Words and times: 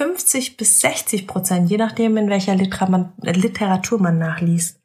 50 0.00 0.56
bis 0.56 0.80
60 0.80 1.26
Prozent, 1.26 1.70
je 1.70 1.76
nachdem 1.76 2.16
in 2.16 2.30
welcher 2.30 2.54
Literatur 2.54 4.00
man 4.00 4.18
nachliest, 4.18 4.80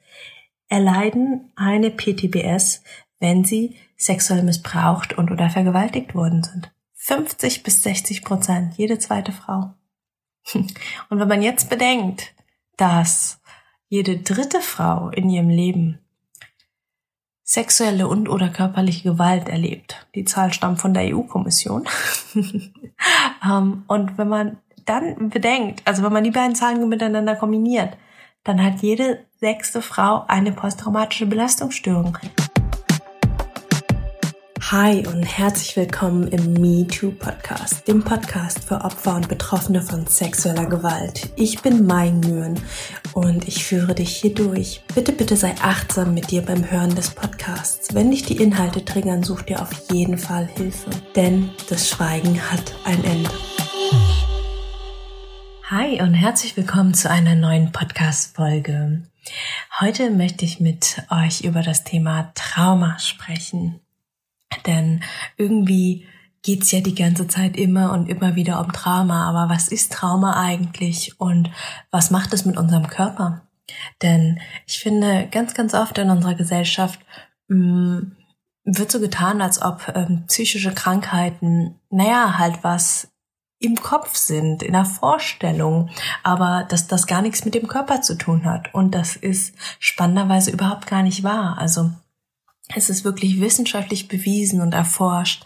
erleiden 0.67 1.53
eine 1.55 1.89
PTBS, 1.89 2.83
wenn 3.21 3.46
sie 3.46 3.78
sexuell 3.96 4.43
missbraucht 4.43 5.17
und 5.17 5.31
oder 5.31 5.49
vergewaltigt 5.49 6.15
worden 6.15 6.43
sind. 6.43 6.73
50 6.96 7.63
bis 7.63 7.81
60 7.83 8.25
Prozent, 8.25 8.73
jede 8.75 8.99
zweite 8.99 9.31
Frau. 9.31 9.75
Und 11.10 11.20
wenn 11.20 11.29
man 11.29 11.42
jetzt 11.42 11.70
bedenkt, 11.70 12.34
dass 12.76 13.40
jede 13.88 14.18
dritte 14.18 14.60
Frau 14.60 15.10
in 15.12 15.29
ihrem 15.29 15.50
Leben 15.50 16.00
sexuelle 17.41 18.08
und 18.09 18.27
oder 18.27 18.50
körperliche 18.50 19.12
Gewalt 19.12 19.48
erlebt. 19.48 20.08
Die 20.16 20.26
Zahl 20.26 20.52
stammt 20.52 20.82
von 20.82 20.94
der 20.94 21.16
EU-Kommission. 21.16 21.88
Ähm, 23.44 23.84
und 23.88 24.18
wenn 24.18 24.30
man 24.30 24.58
dann 24.86 25.30
bedenkt, 25.30 25.81
also 25.86 26.04
wenn 26.04 26.13
man 26.13 26.23
die 26.23 26.31
beiden 26.31 26.55
Zahlen 26.55 26.88
miteinander 26.88 27.36
kombiniert, 27.36 27.98
dann 28.44 28.64
hat 28.64 28.82
jede 28.82 29.26
sechste 29.40 29.82
Frau 29.82 30.23
eine 30.28 30.52
posttraumatische 30.52 31.26
Belastungsstörung. 31.26 32.18
Hi 34.72 35.06
und 35.06 35.23
herzlich 35.23 35.76
willkommen 35.76 36.28
im 36.28 36.54
Me 36.54 36.88
Too 36.88 37.12
Podcast, 37.12 37.88
dem 37.88 38.04
Podcast 38.04 38.64
für 38.64 38.82
Opfer 38.84 39.16
und 39.16 39.30
Betroffene 39.30 39.80
von 39.82 40.08
sexueller 40.08 40.66
Gewalt. 40.66 41.30
Ich 41.36 41.62
bin 41.62 41.86
Mai 41.86 42.09
Nguyen 42.09 42.59
und 43.14 43.48
ich 43.48 43.64
führe 43.64 43.94
dich 43.94 44.16
hier 44.17 44.34
durch. 44.34 44.84
Bitte, 44.95 45.12
bitte 45.12 45.36
sei 45.38 45.54
achtsam 45.62 46.16
mit 46.16 46.31
dir 46.31 46.42
beim 46.42 46.70
Hören 46.70 46.95
des 46.95 47.12
Podcasts. 47.12 47.94
Wenn 47.94 48.09
dich 48.09 48.23
die 48.23 48.42
Inhalte 48.42 48.84
triggern, 48.84 49.22
such 49.22 49.44
dir 49.44 49.62
auf 49.62 49.72
jeden 49.92 50.17
Fall 50.17 50.48
Hilfe, 50.48 50.90
denn 51.16 51.52
das 51.70 51.88
Schweigen 51.88 52.40
hat 52.52 52.73
ein 52.86 53.04
Ende. 53.04 53.30
Hi 55.72 56.00
und 56.00 56.14
herzlich 56.14 56.55
willkommen 56.58 56.94
zu 56.94 57.10
einer 57.10 57.34
neuen 57.34 57.72
Podcast-Folge. 57.72 59.02
Heute 59.80 60.12
möchte 60.12 60.45
ich 60.45 60.59
mit 60.59 61.02
euch 61.09 61.42
über 61.42 61.64
das 61.64 61.84
Thema 61.84 62.31
Trauma 62.36 63.00
sprechen. 63.00 63.80
Denn 64.67 65.02
irgendwie 65.38 66.08
geht's 66.44 66.72
ja 66.72 66.81
die 66.81 66.94
ganze 66.94 67.28
Zeit 67.28 67.58
immer 67.58 67.94
und 67.94 68.09
immer 68.09 68.36
wieder 68.36 68.59
um 68.59 68.73
Trauma. 68.73 69.28
Aber 69.28 69.52
was 69.52 69.70
ist 69.70 69.92
Trauma 69.92 70.39
eigentlich 70.39 71.20
und 71.20 71.50
was 71.89 72.11
macht 72.11 72.32
es 72.36 72.45
mit 72.45 72.58
unserem 72.58 72.86
Körper? 72.86 73.48
Denn 74.04 74.39
ich 74.67 74.78
finde, 74.78 75.28
ganz, 75.32 75.56
ganz 75.56 75.73
oft 75.73 75.98
in 75.98 76.11
unserer 76.11 76.36
Gesellschaft 76.36 77.00
mh, 77.48 77.58
mm, 77.58 78.16
wird 78.66 78.92
so 78.92 79.00
getan, 79.00 79.42
als 79.42 79.59
ob 79.64 79.92
ähm, 79.95 80.26
psychische 80.28 80.76
Krankheiten, 80.76 81.80
naja, 81.89 82.38
halt 82.38 82.64
was 82.64 83.14
im 83.59 83.75
Kopf 83.75 84.16
sind, 84.16 84.64
in 84.64 84.73
der 84.73 84.86
Vorstellung, 84.86 85.89
aber 86.23 86.66
dass 86.70 86.88
das 86.88 87.08
gar 87.08 87.22
nichts 87.22 87.45
mit 87.45 87.56
dem 87.56 87.67
Körper 87.67 88.02
zu 88.02 88.17
tun 88.17 88.45
hat. 88.45 88.73
Und 88.73 88.94
das 88.94 89.16
ist 89.16 89.56
spannenderweise 89.80 90.52
überhaupt 90.52 90.88
gar 90.88 91.03
nicht 91.03 91.23
wahr. 91.23 91.58
Also 91.58 91.92
es 92.73 92.89
ist 92.89 93.06
wirklich 93.06 93.39
wissenschaftlich 93.39 94.08
bewiesen 94.08 94.61
und 94.61 94.73
erforscht, 94.73 95.45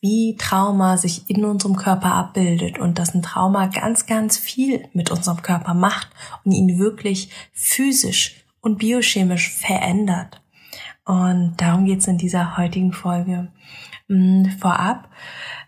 wie 0.00 0.36
Trauma 0.36 0.96
sich 0.96 1.30
in 1.30 1.44
unserem 1.44 1.76
Körper 1.76 2.12
abbildet 2.14 2.78
und 2.78 2.98
dass 2.98 3.14
ein 3.14 3.22
Trauma 3.22 3.66
ganz, 3.66 4.06
ganz 4.06 4.36
viel 4.36 4.88
mit 4.92 5.10
unserem 5.10 5.42
Körper 5.42 5.74
macht 5.74 6.10
und 6.44 6.52
ihn 6.52 6.78
wirklich 6.78 7.30
physisch 7.52 8.44
und 8.60 8.78
biochemisch 8.78 9.50
verändert. 9.50 10.42
Und 11.04 11.54
darum 11.56 11.84
geht 11.84 12.00
es 12.00 12.08
in 12.08 12.18
dieser 12.18 12.56
heutigen 12.56 12.92
Folge. 12.92 13.52
Hm, 14.08 14.50
vorab, 14.58 15.08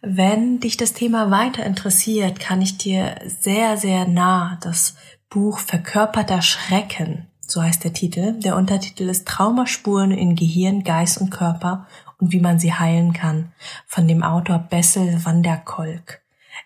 wenn 0.06 0.60
dich 0.60 0.76
das 0.76 0.92
Thema 0.92 1.30
weiter 1.30 1.64
interessiert, 1.64 2.40
kann 2.40 2.62
ich 2.62 2.78
dir 2.78 3.16
sehr, 3.26 3.76
sehr 3.76 4.06
nah 4.06 4.58
das 4.62 4.96
Buch 5.28 5.58
Verkörperter 5.58 6.42
Schrecken 6.42 7.28
so 7.46 7.62
heißt 7.62 7.84
der 7.84 7.92
Titel. 7.92 8.38
Der 8.40 8.56
Untertitel 8.56 9.08
ist 9.08 9.26
Traumaspuren 9.28 10.10
in 10.10 10.34
Gehirn, 10.34 10.82
Geist 10.84 11.20
und 11.20 11.30
Körper 11.30 11.86
und 12.18 12.32
wie 12.32 12.40
man 12.40 12.58
sie 12.58 12.72
heilen 12.72 13.12
kann 13.12 13.52
von 13.86 14.08
dem 14.08 14.22
Autor 14.22 14.58
Bessel 14.58 15.24
van 15.24 15.42
der 15.42 15.58
Kolk 15.58 16.20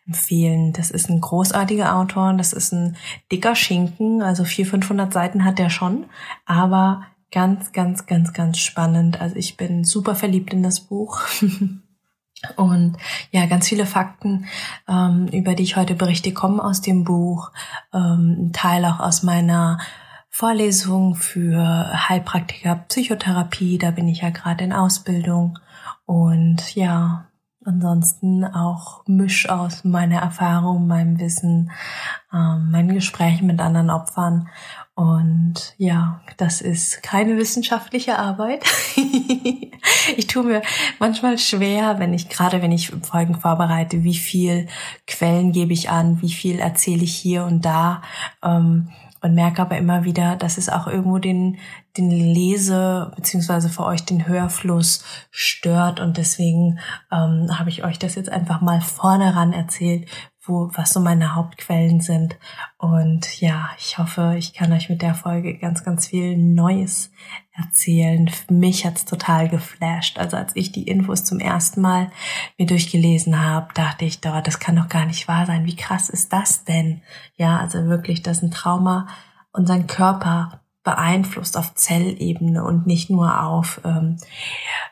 empfehlen. 0.06 0.72
Das 0.72 0.90
ist 0.90 1.08
ein 1.08 1.20
großartiger 1.20 1.96
Autor, 1.96 2.34
das 2.34 2.52
ist 2.52 2.72
ein 2.72 2.96
dicker 3.32 3.54
Schinken, 3.54 4.22
also 4.22 4.44
400, 4.44 4.84
500 4.84 5.12
Seiten 5.12 5.44
hat 5.44 5.58
er 5.58 5.70
schon, 5.70 6.06
aber 6.46 7.02
ganz, 7.30 7.72
ganz, 7.72 8.06
ganz, 8.06 8.32
ganz 8.32 8.58
spannend. 8.58 9.20
Also 9.20 9.36
ich 9.36 9.56
bin 9.56 9.84
super 9.84 10.14
verliebt 10.14 10.52
in 10.52 10.62
das 10.62 10.80
Buch. 10.80 11.20
Und 12.56 12.96
ja, 13.30 13.46
ganz 13.46 13.68
viele 13.68 13.86
Fakten, 13.86 14.46
ähm, 14.88 15.28
über 15.28 15.54
die 15.54 15.64
ich 15.64 15.76
heute 15.76 15.94
berichte, 15.94 16.32
kommen 16.32 16.60
aus 16.60 16.80
dem 16.80 17.04
Buch. 17.04 17.50
Ähm, 17.92 18.36
ein 18.38 18.52
Teil 18.52 18.84
auch 18.84 19.00
aus 19.00 19.22
meiner 19.22 19.78
Vorlesung 20.30 21.16
für 21.16 22.08
Heilpraktiker 22.08 22.76
Psychotherapie, 22.88 23.78
da 23.78 23.90
bin 23.90 24.06
ich 24.06 24.20
ja 24.20 24.30
gerade 24.30 24.62
in 24.62 24.72
Ausbildung 24.72 25.58
und 26.06 26.76
ja, 26.76 27.26
ansonsten 27.64 28.44
auch 28.44 29.02
Misch 29.06 29.48
aus 29.48 29.84
meiner 29.84 30.20
Erfahrung, 30.20 30.86
meinem 30.86 31.18
Wissen, 31.18 31.70
ähm, 32.32 32.70
meinen 32.70 32.94
Gesprächen 32.94 33.46
mit 33.46 33.60
anderen 33.60 33.90
Opfern 33.90 34.48
und 34.98 35.76
ja, 35.76 36.22
das 36.38 36.60
ist 36.60 37.04
keine 37.04 37.36
wissenschaftliche 37.36 38.18
Arbeit. 38.18 38.64
ich 40.16 40.26
tue 40.26 40.42
mir 40.42 40.62
manchmal 40.98 41.38
schwer, 41.38 42.00
wenn 42.00 42.12
ich, 42.12 42.28
gerade 42.28 42.62
wenn 42.62 42.72
ich 42.72 42.90
Folgen 43.04 43.36
vorbereite, 43.36 44.02
wie 44.02 44.16
viel 44.16 44.66
Quellen 45.06 45.52
gebe 45.52 45.72
ich 45.72 45.88
an, 45.88 46.20
wie 46.20 46.32
viel 46.32 46.58
erzähle 46.58 47.04
ich 47.04 47.14
hier 47.14 47.44
und 47.44 47.64
da. 47.64 48.02
Ähm, 48.42 48.88
und 49.20 49.34
merke 49.34 49.62
aber 49.62 49.78
immer 49.78 50.02
wieder, 50.02 50.34
dass 50.34 50.58
es 50.58 50.68
auch 50.68 50.88
irgendwo 50.88 51.18
den, 51.18 51.58
den 51.96 52.10
Lese- 52.10 53.12
beziehungsweise 53.14 53.68
für 53.68 53.84
euch 53.84 54.04
den 54.04 54.26
Hörfluss 54.26 55.04
stört 55.30 56.00
und 56.00 56.16
deswegen 56.16 56.80
ähm, 57.12 57.56
habe 57.56 57.70
ich 57.70 57.84
euch 57.84 58.00
das 58.00 58.16
jetzt 58.16 58.30
einfach 58.30 58.60
mal 58.60 58.80
vorne 58.80 59.36
ran 59.36 59.52
erzählt, 59.52 60.08
wo, 60.48 60.70
was 60.74 60.90
so 60.90 61.00
meine 61.00 61.34
Hauptquellen 61.34 62.00
sind. 62.00 62.38
Und 62.78 63.40
ja, 63.40 63.70
ich 63.78 63.98
hoffe, 63.98 64.34
ich 64.38 64.54
kann 64.54 64.72
euch 64.72 64.88
mit 64.88 65.02
der 65.02 65.14
Folge 65.14 65.56
ganz, 65.58 65.84
ganz 65.84 66.08
viel 66.08 66.36
Neues 66.36 67.10
erzählen. 67.52 68.30
Mich 68.48 68.86
hat's 68.86 69.04
total 69.04 69.48
geflasht. 69.48 70.18
Also 70.18 70.36
als 70.36 70.56
ich 70.56 70.72
die 70.72 70.88
Infos 70.88 71.24
zum 71.24 71.40
ersten 71.40 71.80
Mal 71.80 72.10
mir 72.56 72.66
durchgelesen 72.66 73.42
habe, 73.42 73.72
dachte 73.74 74.04
ich, 74.04 74.20
oh, 74.26 74.40
das 74.42 74.58
kann 74.58 74.76
doch 74.76 74.88
gar 74.88 75.06
nicht 75.06 75.28
wahr 75.28 75.46
sein. 75.46 75.66
Wie 75.66 75.76
krass 75.76 76.08
ist 76.08 76.32
das 76.32 76.64
denn? 76.64 77.02
Ja, 77.36 77.58
also 77.58 77.86
wirklich, 77.86 78.22
dass 78.22 78.42
ein 78.42 78.50
Trauma 78.50 79.08
unseren 79.52 79.86
Körper 79.86 80.60
beeinflusst 80.84 81.56
auf 81.58 81.74
Zellebene 81.74 82.64
und 82.64 82.86
nicht 82.86 83.10
nur 83.10 83.42
auf 83.42 83.80
ähm, 83.84 84.16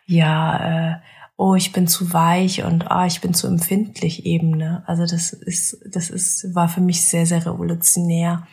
ja 0.05 0.91
äh, 0.93 0.97
oh, 1.36 1.54
ich 1.54 1.72
bin 1.72 1.86
zu 1.86 2.12
weich 2.12 2.64
und 2.64 2.86
oh, 2.91 3.04
ich 3.04 3.20
bin 3.20 3.34
zu 3.34 3.47
empfindlich 3.47 4.24
Ebene. 4.24 4.82
Also 4.86 5.02
das 5.02 5.32
ist, 5.32 5.78
das 5.91 6.10
ist, 6.10 6.54
war 6.54 6.69
für 6.69 6.80
mich 6.80 7.04
sehr, 7.04 7.26
sehr 7.26 7.44
revolutionär 7.44 8.47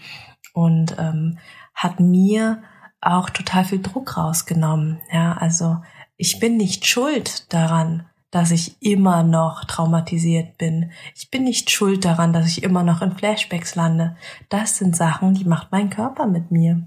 und 0.53 0.95
ähm, 0.99 1.37
hat 1.73 1.99
mir 1.99 2.61
auch 3.01 3.29
total 3.29 3.65
viel 3.65 3.81
Druck 3.81 4.17
rausgenommen. 4.17 4.99
Ja, 5.11 5.33
also 5.33 5.77
ich 6.17 6.39
bin 6.39 6.57
nicht 6.57 6.85
schuld 6.85 7.51
daran, 7.53 8.05
dass 8.31 8.51
ich 8.51 8.81
immer 8.81 9.23
noch 9.23 9.65
traumatisiert 9.65 10.57
bin. 10.57 10.91
Ich 11.15 11.29
bin 11.29 11.43
nicht 11.43 11.69
schuld 11.69 12.03
daran, 12.03 12.33
dass 12.33 12.47
ich 12.47 12.63
immer 12.63 12.83
noch 12.83 13.01
in 13.01 13.15
Flashbacks 13.15 13.75
lande. 13.75 14.15
Das 14.49 14.77
sind 14.77 14.95
Sachen, 14.95 15.35
die 15.35 15.45
macht 15.45 15.71
mein 15.71 15.89
Körper 15.89 16.25
mit 16.27 16.51
mir. 16.51 16.81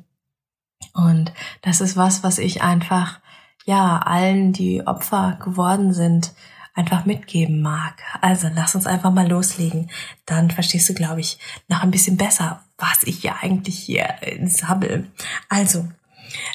Und 0.92 1.32
das 1.62 1.80
ist 1.80 1.96
was, 1.96 2.22
was 2.22 2.38
ich 2.38 2.62
einfach, 2.62 3.20
ja, 3.66 3.99
allen, 3.99 4.53
die 4.53 4.87
Opfer 4.87 5.38
geworden 5.44 5.93
sind, 5.93 6.32
einfach 6.75 7.04
mitgeben 7.04 7.60
mag. 7.60 7.94
Also 8.21 8.49
lass 8.54 8.77
uns 8.77 8.87
einfach 8.87 9.10
mal 9.10 9.28
loslegen. 9.28 9.91
Dann 10.25 10.50
verstehst 10.50 10.88
du, 10.88 10.94
glaube 10.94 11.21
ich, 11.21 11.38
noch 11.69 11.82
ein 11.82 11.91
bisschen 11.91 12.16
besser, 12.16 12.63
was 12.78 13.03
ich 13.03 13.22
ja 13.22 13.36
eigentlich 13.41 13.78
hier 13.78 14.15
sabbel. 14.45 15.10
Also, 15.48 15.89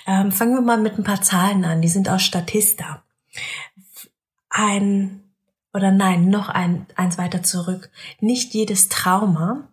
ähm, 0.07 0.31
fangen 0.31 0.55
wir 0.55 0.61
mal 0.61 0.79
mit 0.79 0.97
ein 0.97 1.03
paar 1.03 1.21
Zahlen 1.21 1.65
an. 1.65 1.81
Die 1.81 1.89
sind 1.89 2.07
aus 2.07 2.23
Statista. 2.23 3.03
Ein 4.49 5.23
oder 5.73 5.91
nein, 5.91 6.29
noch 6.29 6.49
ein, 6.49 6.85
eins 6.95 7.17
weiter 7.17 7.43
zurück. 7.43 7.89
Nicht 8.19 8.53
jedes 8.53 8.87
Trauma 8.89 9.67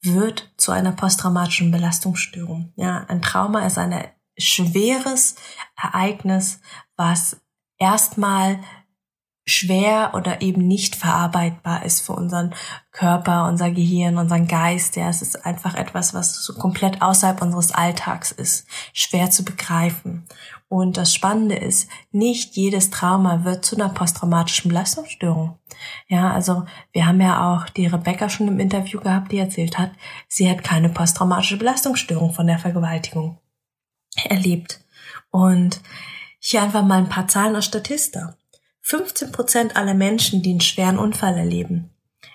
wird 0.00 0.52
zu 0.56 0.70
einer 0.70 0.92
posttraumatischen 0.92 1.70
Belastungsstörung. 1.70 2.72
Ja, 2.76 3.04
ein 3.08 3.22
Trauma 3.22 3.66
ist 3.66 3.78
ein 3.78 3.92
schweres 4.36 5.36
Ereignis, 5.76 6.60
was 6.96 7.40
erstmal 7.78 8.58
schwer 9.46 10.12
oder 10.14 10.40
eben 10.40 10.66
nicht 10.66 10.96
verarbeitbar 10.96 11.84
ist 11.84 12.00
für 12.00 12.12
unseren 12.12 12.54
Körper, 12.92 13.46
unser 13.46 13.70
Gehirn, 13.70 14.16
unseren 14.16 14.48
Geist. 14.48 14.96
Ja, 14.96 15.08
es 15.10 15.20
ist 15.20 15.44
einfach 15.44 15.74
etwas, 15.74 16.14
was 16.14 16.42
so 16.42 16.54
komplett 16.54 17.02
außerhalb 17.02 17.42
unseres 17.42 17.72
Alltags 17.72 18.32
ist, 18.32 18.66
schwer 18.94 19.30
zu 19.30 19.44
begreifen. 19.44 20.26
Und 20.68 20.96
das 20.96 21.14
Spannende 21.14 21.56
ist, 21.56 21.90
nicht 22.10 22.56
jedes 22.56 22.88
Trauma 22.88 23.44
wird 23.44 23.64
zu 23.64 23.76
einer 23.76 23.90
posttraumatischen 23.90 24.70
Belastungsstörung. 24.70 25.58
Ja, 26.08 26.32
also 26.32 26.64
wir 26.92 27.06
haben 27.06 27.20
ja 27.20 27.54
auch 27.54 27.68
die 27.68 27.86
Rebecca 27.86 28.30
schon 28.30 28.48
im 28.48 28.60
Interview 28.60 29.00
gehabt, 29.00 29.30
die 29.30 29.38
erzählt 29.38 29.78
hat, 29.78 29.92
sie 30.26 30.48
hat 30.50 30.64
keine 30.64 30.88
posttraumatische 30.88 31.58
Belastungsstörung 31.58 32.32
von 32.32 32.46
der 32.46 32.58
Vergewaltigung 32.58 33.38
erlebt. 34.24 34.80
Und 35.30 35.80
hier 36.38 36.62
einfach 36.62 36.84
mal 36.84 36.98
ein 36.98 37.08
paar 37.08 37.28
Zahlen 37.28 37.56
aus 37.56 37.64
Statista. 37.64 38.36
15 38.82 39.32
Prozent 39.32 39.76
aller 39.76 39.94
Menschen, 39.94 40.42
die 40.42 40.50
einen 40.50 40.60
schweren 40.60 40.98
Unfall 40.98 41.38
erleben, 41.38 41.90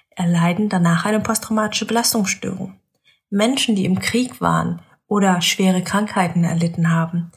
erleiden 0.09 0.67
danach 0.67 1.05
eine 1.05 1.19
posttraumatische 1.19 1.85
Belastungsstörung. 1.85 2.79
Menschen, 3.29 3.75
die 3.75 3.85
im 3.85 3.99
Krieg 3.99 4.41
waren 4.41 4.81
oder 5.07 5.41
schwere 5.41 5.83
Krankheiten 5.83 6.43
erlitten 6.43 6.91
haben, 6.91 7.31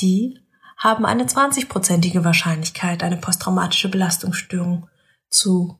die 0.00 0.40
haben 0.76 1.06
eine 1.06 1.24
20-prozentige 1.24 2.24
Wahrscheinlichkeit, 2.24 3.02
eine 3.02 3.16
posttraumatische 3.16 3.88
Belastungsstörung 3.88 4.88
zu 5.30 5.78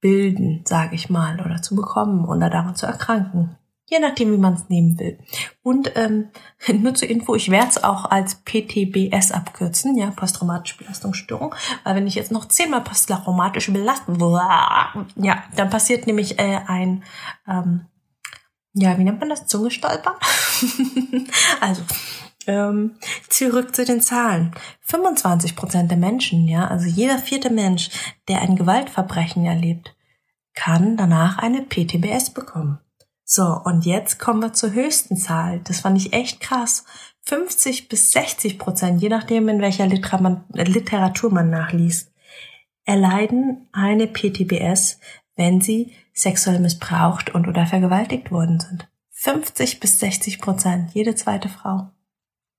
bilden, 0.00 0.64
sage 0.66 0.94
ich 0.94 1.10
mal, 1.10 1.40
oder 1.40 1.60
zu 1.62 1.74
bekommen 1.74 2.24
oder 2.24 2.50
daran 2.50 2.76
zu 2.76 2.86
erkranken. 2.86 3.56
Je 3.90 3.98
nachdem, 4.00 4.32
wie 4.32 4.38
man 4.38 4.52
es 4.52 4.68
nehmen 4.68 4.98
will. 4.98 5.18
Und 5.62 5.92
ähm, 5.96 6.28
nur 6.72 6.94
zur 6.94 7.08
Info, 7.08 7.34
ich 7.34 7.50
werde 7.50 7.68
es 7.68 7.82
auch 7.82 8.04
als 8.04 8.42
PTBS 8.44 9.32
abkürzen, 9.32 9.96
ja, 9.96 10.10
posttraumatische 10.10 10.76
Belastungsstörung. 10.76 11.54
Weil 11.84 11.96
wenn 11.96 12.06
ich 12.06 12.14
jetzt 12.14 12.30
noch 12.30 12.48
zehnmal 12.48 12.82
posttraumatische 12.82 13.72
Belastung, 13.72 14.18
ja, 15.16 15.42
dann 15.56 15.70
passiert 15.70 16.06
nämlich 16.06 16.38
äh, 16.38 16.60
ein, 16.66 17.02
ähm, 17.46 17.86
ja, 18.74 18.98
wie 18.98 19.04
nennt 19.04 19.20
man 19.20 19.30
das? 19.30 19.46
Zungestolpern? 19.46 20.14
also, 21.60 21.82
ähm, 22.46 22.96
zurück 23.28 23.74
zu 23.74 23.86
den 23.86 24.02
Zahlen. 24.02 24.52
25 24.80 25.56
Prozent 25.56 25.90
der 25.90 25.98
Menschen, 25.98 26.46
ja, 26.46 26.66
also 26.66 26.86
jeder 26.86 27.18
vierte 27.18 27.50
Mensch, 27.50 27.88
der 28.28 28.42
ein 28.42 28.56
Gewaltverbrechen 28.56 29.46
erlebt, 29.46 29.94
kann 30.54 30.96
danach 30.96 31.38
eine 31.38 31.62
PTBS 31.62 32.30
bekommen. 32.30 32.80
So, 33.30 33.60
und 33.62 33.84
jetzt 33.84 34.18
kommen 34.18 34.40
wir 34.40 34.54
zur 34.54 34.72
höchsten 34.72 35.18
Zahl. 35.18 35.60
Das 35.64 35.80
fand 35.80 35.98
ich 35.98 36.14
echt 36.14 36.40
krass. 36.40 36.86
50 37.26 37.90
bis 37.90 38.10
60 38.12 38.58
Prozent, 38.58 39.02
je 39.02 39.10
nachdem, 39.10 39.50
in 39.50 39.60
welcher 39.60 39.86
Literatur 39.86 41.30
man 41.30 41.50
nachliest, 41.50 42.10
erleiden 42.84 43.68
eine 43.70 44.06
PTBS, 44.06 44.98
wenn 45.36 45.60
sie 45.60 45.92
sexuell 46.14 46.58
missbraucht 46.58 47.34
und 47.34 47.46
oder 47.46 47.66
vergewaltigt 47.66 48.30
worden 48.30 48.60
sind. 48.60 48.88
50 49.10 49.78
bis 49.78 50.00
60 50.00 50.40
Prozent, 50.40 50.94
jede 50.94 51.14
zweite 51.14 51.50
Frau. 51.50 51.90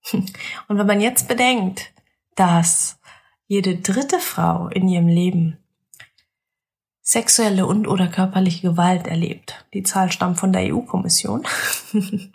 Und 0.12 0.78
wenn 0.78 0.86
man 0.86 1.00
jetzt 1.00 1.26
bedenkt, 1.26 1.92
dass 2.36 3.00
jede 3.48 3.76
dritte 3.78 4.20
Frau 4.20 4.68
in 4.68 4.86
ihrem 4.88 5.08
Leben 5.08 5.59
sexuelle 7.10 7.66
und 7.66 7.88
oder 7.88 8.06
körperliche 8.06 8.68
Gewalt 8.68 9.08
erlebt. 9.08 9.64
Die 9.74 9.82
Zahl 9.82 10.12
stammt 10.12 10.38
von 10.38 10.52
der 10.52 10.72
EU-Kommission. 10.72 11.46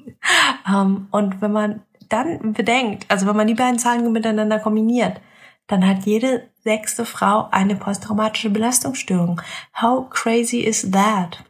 Ähm, 0.67 1.07
und 1.11 1.39
wenn 1.39 1.51
man 1.51 1.83
dann 2.09 2.53
bedenkt, 2.53 3.05
also 3.09 3.27
wenn 3.27 3.35
man 3.35 3.45
die 3.45 3.53
beiden 3.53 3.77
Zahlen 3.77 4.11
miteinander 4.11 4.57
kombiniert, 4.57 5.21
dann 5.67 5.85
hat 5.85 6.07
jede 6.07 6.49
sechste 6.63 7.05
Frau 7.05 7.47
eine 7.51 7.75
posttraumatische 7.75 8.49
Belastungsstörung. 8.49 9.39
How 9.79 10.09
crazy 10.09 10.61
is 10.61 10.89
that? 10.89 11.43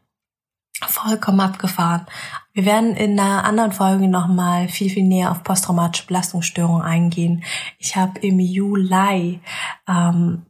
Vollkommen 0.82 1.40
abgefahren. 1.40 2.06
Wir 2.52 2.66
werden 2.66 2.98
in 2.98 3.18
einer 3.18 3.46
anderen 3.46 3.72
Folge 3.72 4.10
nochmal 4.10 4.68
viel, 4.68 4.90
viel 4.90 5.08
näher 5.08 5.32
auf 5.32 5.44
posttraumatische 5.44 6.08
Belastungsstörungen 6.08 6.82
eingehen. 6.82 7.46
Ich 7.80 7.96
habe 7.96 8.20
im 8.20 8.42
Juli 8.42 9.40
ähm, 9.88 10.46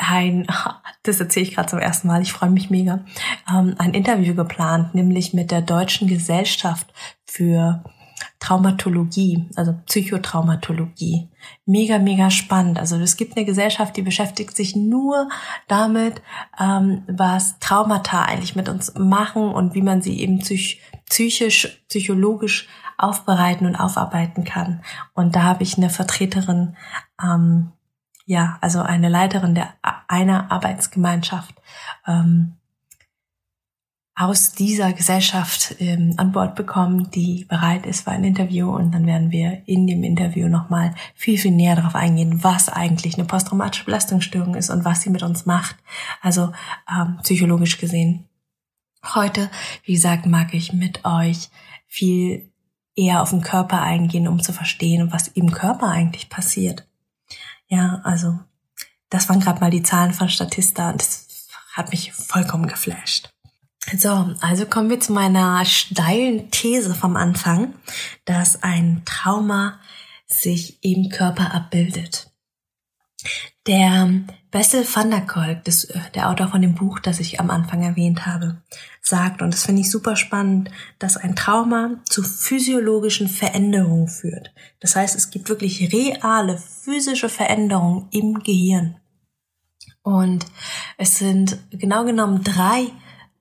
ein, 0.00 0.46
das 1.02 1.20
erzähle 1.20 1.46
ich 1.46 1.54
gerade 1.54 1.68
zum 1.68 1.78
ersten 1.78 2.08
Mal, 2.08 2.22
ich 2.22 2.32
freue 2.32 2.50
mich 2.50 2.70
mega, 2.70 3.04
ähm, 3.52 3.74
ein 3.78 3.94
Interview 3.94 4.34
geplant, 4.34 4.94
nämlich 4.94 5.34
mit 5.34 5.50
der 5.50 5.62
Deutschen 5.62 6.08
Gesellschaft 6.08 6.92
für 7.24 7.84
Traumatologie, 8.38 9.48
also 9.56 9.74
Psychotraumatologie. 9.86 11.28
Mega, 11.66 11.98
mega 11.98 12.30
spannend. 12.30 12.78
Also 12.78 12.96
es 12.96 13.16
gibt 13.16 13.36
eine 13.36 13.46
Gesellschaft, 13.46 13.96
die 13.96 14.02
beschäftigt 14.02 14.56
sich 14.56 14.76
nur 14.76 15.28
damit, 15.68 16.22
ähm, 16.58 17.02
was 17.06 17.58
Traumata 17.60 18.22
eigentlich 18.22 18.56
mit 18.56 18.68
uns 18.68 18.94
machen 18.94 19.52
und 19.52 19.74
wie 19.74 19.82
man 19.82 20.02
sie 20.02 20.20
eben 20.20 20.38
psych 20.38 20.80
psychisch, 21.10 21.82
psychologisch 21.88 22.68
aufbereiten 22.96 23.66
und 23.66 23.76
aufarbeiten 23.76 24.44
kann. 24.44 24.82
Und 25.14 25.34
da 25.34 25.42
habe 25.42 25.62
ich 25.62 25.76
eine 25.76 25.90
Vertreterin 25.90 26.76
ähm, 27.22 27.72
ja, 28.30 28.58
also 28.60 28.80
eine 28.80 29.08
Leiterin 29.08 29.56
der 29.56 29.74
einer 30.06 30.52
Arbeitsgemeinschaft 30.52 31.52
ähm, 32.06 32.52
aus 34.14 34.52
dieser 34.52 34.92
Gesellschaft 34.92 35.74
ähm, 35.80 36.14
an 36.16 36.30
Bord 36.30 36.54
bekommen, 36.54 37.10
die 37.10 37.46
bereit 37.46 37.86
ist 37.86 38.02
für 38.02 38.12
ein 38.12 38.22
Interview 38.22 38.70
und 38.70 38.92
dann 38.92 39.04
werden 39.04 39.32
wir 39.32 39.62
in 39.66 39.88
dem 39.88 40.04
Interview 40.04 40.46
nochmal 40.46 40.94
viel, 41.16 41.38
viel 41.38 41.50
näher 41.50 41.74
darauf 41.74 41.96
eingehen, 41.96 42.44
was 42.44 42.68
eigentlich 42.68 43.14
eine 43.14 43.24
posttraumatische 43.24 43.84
Belastungsstörung 43.84 44.54
ist 44.54 44.70
und 44.70 44.84
was 44.84 45.02
sie 45.02 45.10
mit 45.10 45.24
uns 45.24 45.44
macht, 45.44 45.74
also 46.22 46.52
ähm, 46.88 47.18
psychologisch 47.24 47.78
gesehen. 47.78 48.28
Heute, 49.12 49.50
wie 49.82 49.94
gesagt, 49.94 50.26
mag 50.26 50.54
ich 50.54 50.72
mit 50.72 51.04
euch 51.04 51.48
viel 51.88 52.48
eher 52.94 53.22
auf 53.22 53.30
den 53.30 53.40
Körper 53.40 53.82
eingehen, 53.82 54.28
um 54.28 54.40
zu 54.40 54.52
verstehen, 54.52 55.10
was 55.10 55.26
im 55.26 55.50
Körper 55.50 55.88
eigentlich 55.88 56.28
passiert. 56.28 56.86
Ja, 57.70 58.00
also 58.04 58.38
das 59.08 59.28
waren 59.28 59.40
gerade 59.40 59.60
mal 59.60 59.70
die 59.70 59.82
Zahlen 59.82 60.12
von 60.12 60.28
Statista 60.28 60.90
und 60.90 61.00
das 61.00 61.48
hat 61.72 61.90
mich 61.90 62.12
vollkommen 62.12 62.66
geflasht. 62.66 63.30
So, 63.96 64.34
also 64.40 64.66
kommen 64.66 64.90
wir 64.90 65.00
zu 65.00 65.12
meiner 65.12 65.64
steilen 65.64 66.50
These 66.50 66.94
vom 66.94 67.16
Anfang, 67.16 67.74
dass 68.24 68.62
ein 68.62 69.02
Trauma 69.04 69.80
sich 70.26 70.84
im 70.84 71.08
Körper 71.08 71.54
abbildet. 71.54 72.30
Der 73.66 74.10
Bessel 74.50 74.84
van 74.84 75.10
der 75.10 75.20
Kolk, 75.20 75.64
das, 75.64 75.84
äh, 75.84 75.98
der 76.14 76.28
Autor 76.28 76.48
von 76.48 76.60
dem 76.60 76.74
Buch, 76.74 76.98
das 76.98 77.20
ich 77.20 77.38
am 77.38 77.50
Anfang 77.50 77.82
erwähnt 77.82 78.26
habe, 78.26 78.60
sagt, 79.00 79.42
und 79.42 79.54
das 79.54 79.64
finde 79.64 79.82
ich 79.82 79.90
super 79.90 80.16
spannend, 80.16 80.70
dass 80.98 81.16
ein 81.16 81.36
Trauma 81.36 82.00
zu 82.04 82.22
physiologischen 82.22 83.28
Veränderungen 83.28 84.08
führt. 84.08 84.52
Das 84.80 84.96
heißt, 84.96 85.14
es 85.14 85.30
gibt 85.30 85.48
wirklich 85.48 85.92
reale 85.92 86.58
physische 86.58 87.28
Veränderungen 87.28 88.08
im 88.10 88.40
Gehirn. 88.40 88.96
Und 90.02 90.46
es 90.96 91.18
sind 91.18 91.58
genau 91.70 92.04
genommen 92.04 92.42
drei 92.42 92.88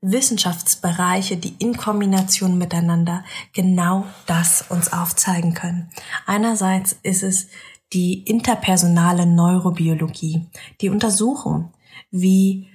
Wissenschaftsbereiche, 0.02 1.36
die 1.36 1.56
in 1.60 1.76
Kombination 1.76 2.58
miteinander 2.58 3.26
genau 3.54 4.06
das 4.28 4.64
uns 4.70 4.94
aufzeigen 4.94 5.54
können. 5.54 5.90
Einerseits 6.26 6.98
ist 7.04 7.24
es 7.24 7.48
die 7.94 8.24
interpersonale 8.24 9.26
Neurobiologie, 9.26 10.48
die 10.82 10.90
untersuchen, 10.90 11.72
wie 12.12 12.68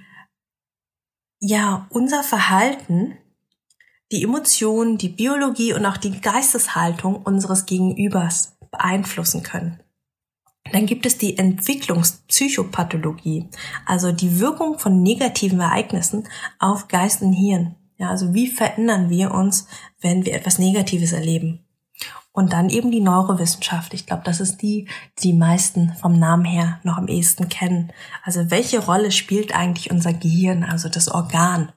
ja 1.40 1.86
unser 1.90 2.22
Verhalten, 2.22 3.18
die 4.12 4.22
Emotionen, 4.22 4.98
die 4.98 5.08
Biologie 5.08 5.72
und 5.72 5.86
auch 5.86 5.96
die 5.96 6.20
Geisteshaltung 6.20 7.16
unseres 7.16 7.64
Gegenübers 7.66 8.56
beeinflussen 8.70 9.42
können. 9.42 9.80
Dann 10.72 10.86
gibt 10.86 11.04
es 11.06 11.18
die 11.18 11.36
Entwicklungspsychopathologie, 11.36 13.50
also 13.84 14.12
die 14.12 14.38
Wirkung 14.40 14.78
von 14.78 15.02
negativen 15.02 15.60
Ereignissen 15.60 16.26
auf 16.58 16.88
Geist 16.88 17.20
und 17.22 17.34
Hirn. 17.34 17.76
Ja, 17.96 18.10
also 18.10 18.34
wie 18.34 18.48
verändern 18.48 19.08
wir 19.10 19.32
uns, 19.32 19.68
wenn 20.00 20.24
wir 20.24 20.34
etwas 20.34 20.58
Negatives 20.58 21.12
erleben? 21.12 21.63
Und 22.36 22.52
dann 22.52 22.68
eben 22.68 22.90
die 22.90 23.00
Neurowissenschaft. 23.00 23.94
Ich 23.94 24.06
glaube, 24.06 24.24
das 24.24 24.40
ist 24.40 24.60
die, 24.60 24.88
die, 25.20 25.20
die 25.20 25.32
meisten 25.32 25.94
vom 25.94 26.18
Namen 26.18 26.44
her 26.44 26.80
noch 26.82 26.96
am 26.96 27.06
ehesten 27.06 27.48
kennen. 27.48 27.92
Also 28.24 28.50
welche 28.50 28.84
Rolle 28.84 29.12
spielt 29.12 29.54
eigentlich 29.54 29.92
unser 29.92 30.12
Gehirn, 30.12 30.64
also 30.64 30.88
das 30.88 31.08
Organ, 31.08 31.70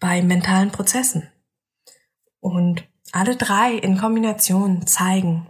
bei 0.00 0.22
mentalen 0.22 0.72
Prozessen? 0.72 1.28
Und 2.40 2.82
alle 3.12 3.36
drei 3.36 3.74
in 3.74 3.96
Kombination 3.96 4.88
zeigen, 4.88 5.46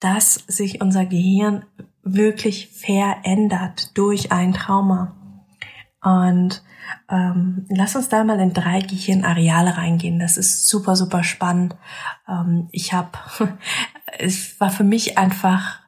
dass 0.00 0.34
sich 0.48 0.80
unser 0.80 1.06
Gehirn 1.06 1.64
wirklich 2.02 2.70
verändert 2.72 3.96
durch 3.96 4.32
ein 4.32 4.52
Trauma. 4.52 5.16
Und 6.02 6.64
ähm, 7.10 7.66
lass 7.68 7.96
uns 7.96 8.08
da 8.08 8.24
mal 8.24 8.40
in 8.40 8.52
drei 8.52 8.80
Gehirnareale 8.80 9.76
reingehen. 9.76 10.18
Das 10.18 10.36
ist 10.36 10.68
super, 10.68 10.96
super 10.96 11.24
spannend. 11.24 11.76
Ähm, 12.28 12.68
ich 12.72 12.92
habe, 12.92 13.10
es 14.18 14.60
war 14.60 14.70
für 14.70 14.84
mich 14.84 15.18
einfach 15.18 15.80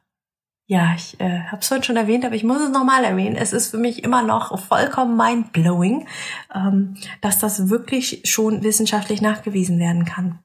ja, 0.71 0.93
ich 0.95 1.19
äh, 1.19 1.41
habe 1.47 1.57
es 1.57 1.67
vorhin 1.67 1.83
schon 1.83 1.97
erwähnt, 1.97 2.23
aber 2.23 2.33
ich 2.33 2.45
muss 2.45 2.61
es 2.61 2.69
nochmal 2.69 3.03
erwähnen. 3.03 3.35
Es 3.35 3.51
ist 3.51 3.71
für 3.71 3.77
mich 3.77 4.05
immer 4.05 4.21
noch 4.21 4.57
vollkommen 4.57 5.17
mind-blowing, 5.17 6.07
ähm, 6.55 6.95
dass 7.19 7.39
das 7.39 7.67
wirklich 7.67 8.21
schon 8.23 8.63
wissenschaftlich 8.63 9.21
nachgewiesen 9.21 9.79
werden 9.79 10.05
kann. 10.05 10.39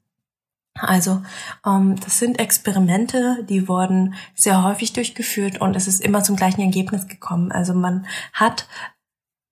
Also 0.81 1.23
ähm, 1.65 1.95
das 2.01 2.19
sind 2.19 2.41
Experimente, 2.41 3.45
die 3.49 3.69
wurden 3.69 4.15
sehr 4.35 4.65
häufig 4.65 4.93
durchgeführt 4.93 5.61
und 5.61 5.77
es 5.77 5.87
ist 5.87 6.05
immer 6.05 6.25
zum 6.25 6.35
gleichen 6.35 6.61
Ergebnis 6.61 7.07
gekommen. 7.07 7.53
Also 7.53 7.73
man 7.73 8.07
hat 8.33 8.67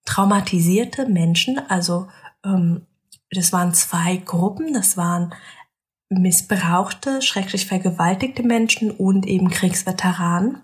traumatisierte 0.05 1.07
Menschen, 1.07 1.59
also 1.69 2.07
ähm, 2.43 2.85
das 3.31 3.51
waren 3.51 3.73
zwei 3.73 4.17
Gruppen, 4.17 4.73
das 4.73 4.97
waren 4.97 5.33
missbrauchte, 6.09 7.21
schrecklich 7.21 7.65
vergewaltigte 7.65 8.43
Menschen 8.43 8.91
und 8.91 9.25
eben 9.25 9.49
Kriegsveteranen, 9.49 10.61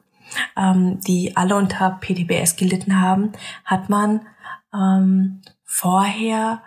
ähm, 0.55 0.99
die 1.01 1.35
alle 1.35 1.55
unter 1.55 1.99
PTBS 1.99 2.55
gelitten 2.55 3.01
haben, 3.01 3.33
hat 3.65 3.89
man 3.89 4.21
ähm, 4.73 5.41
vorher 5.63 6.61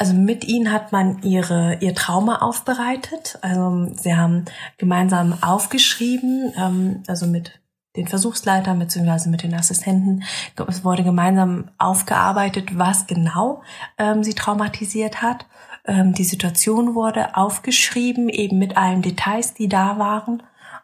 also 0.00 0.14
mit 0.14 0.44
ihnen 0.44 0.72
hat 0.72 0.92
man 0.92 1.22
ihre, 1.22 1.78
ihr 1.80 1.92
Trauma 1.92 2.36
aufbereitet. 2.36 3.36
Also 3.42 3.88
sie 3.96 4.14
haben 4.14 4.44
gemeinsam 4.76 5.36
aufgeschrieben, 5.42 6.52
ähm, 6.56 7.02
also 7.08 7.26
mit 7.26 7.60
den 7.98 8.06
Versuchsleitern 8.06 8.78
bzw. 8.78 9.28
mit 9.28 9.42
den 9.42 9.54
Assistenten. 9.54 10.22
Es 10.68 10.84
wurde 10.84 11.02
gemeinsam 11.02 11.70
aufgearbeitet, 11.78 12.78
was 12.78 13.06
genau 13.06 13.62
ähm, 13.98 14.24
sie 14.24 14.34
traumatisiert 14.34 15.20
hat. 15.20 15.46
Ähm, 15.84 16.14
die 16.14 16.24
Situation 16.24 16.94
wurde 16.94 17.36
aufgeschrieben, 17.36 18.28
eben 18.28 18.58
mit 18.58 18.76
allen 18.76 19.02
Details, 19.02 19.54
die 19.54 19.68
da 19.68 19.98
waren. 19.98 20.42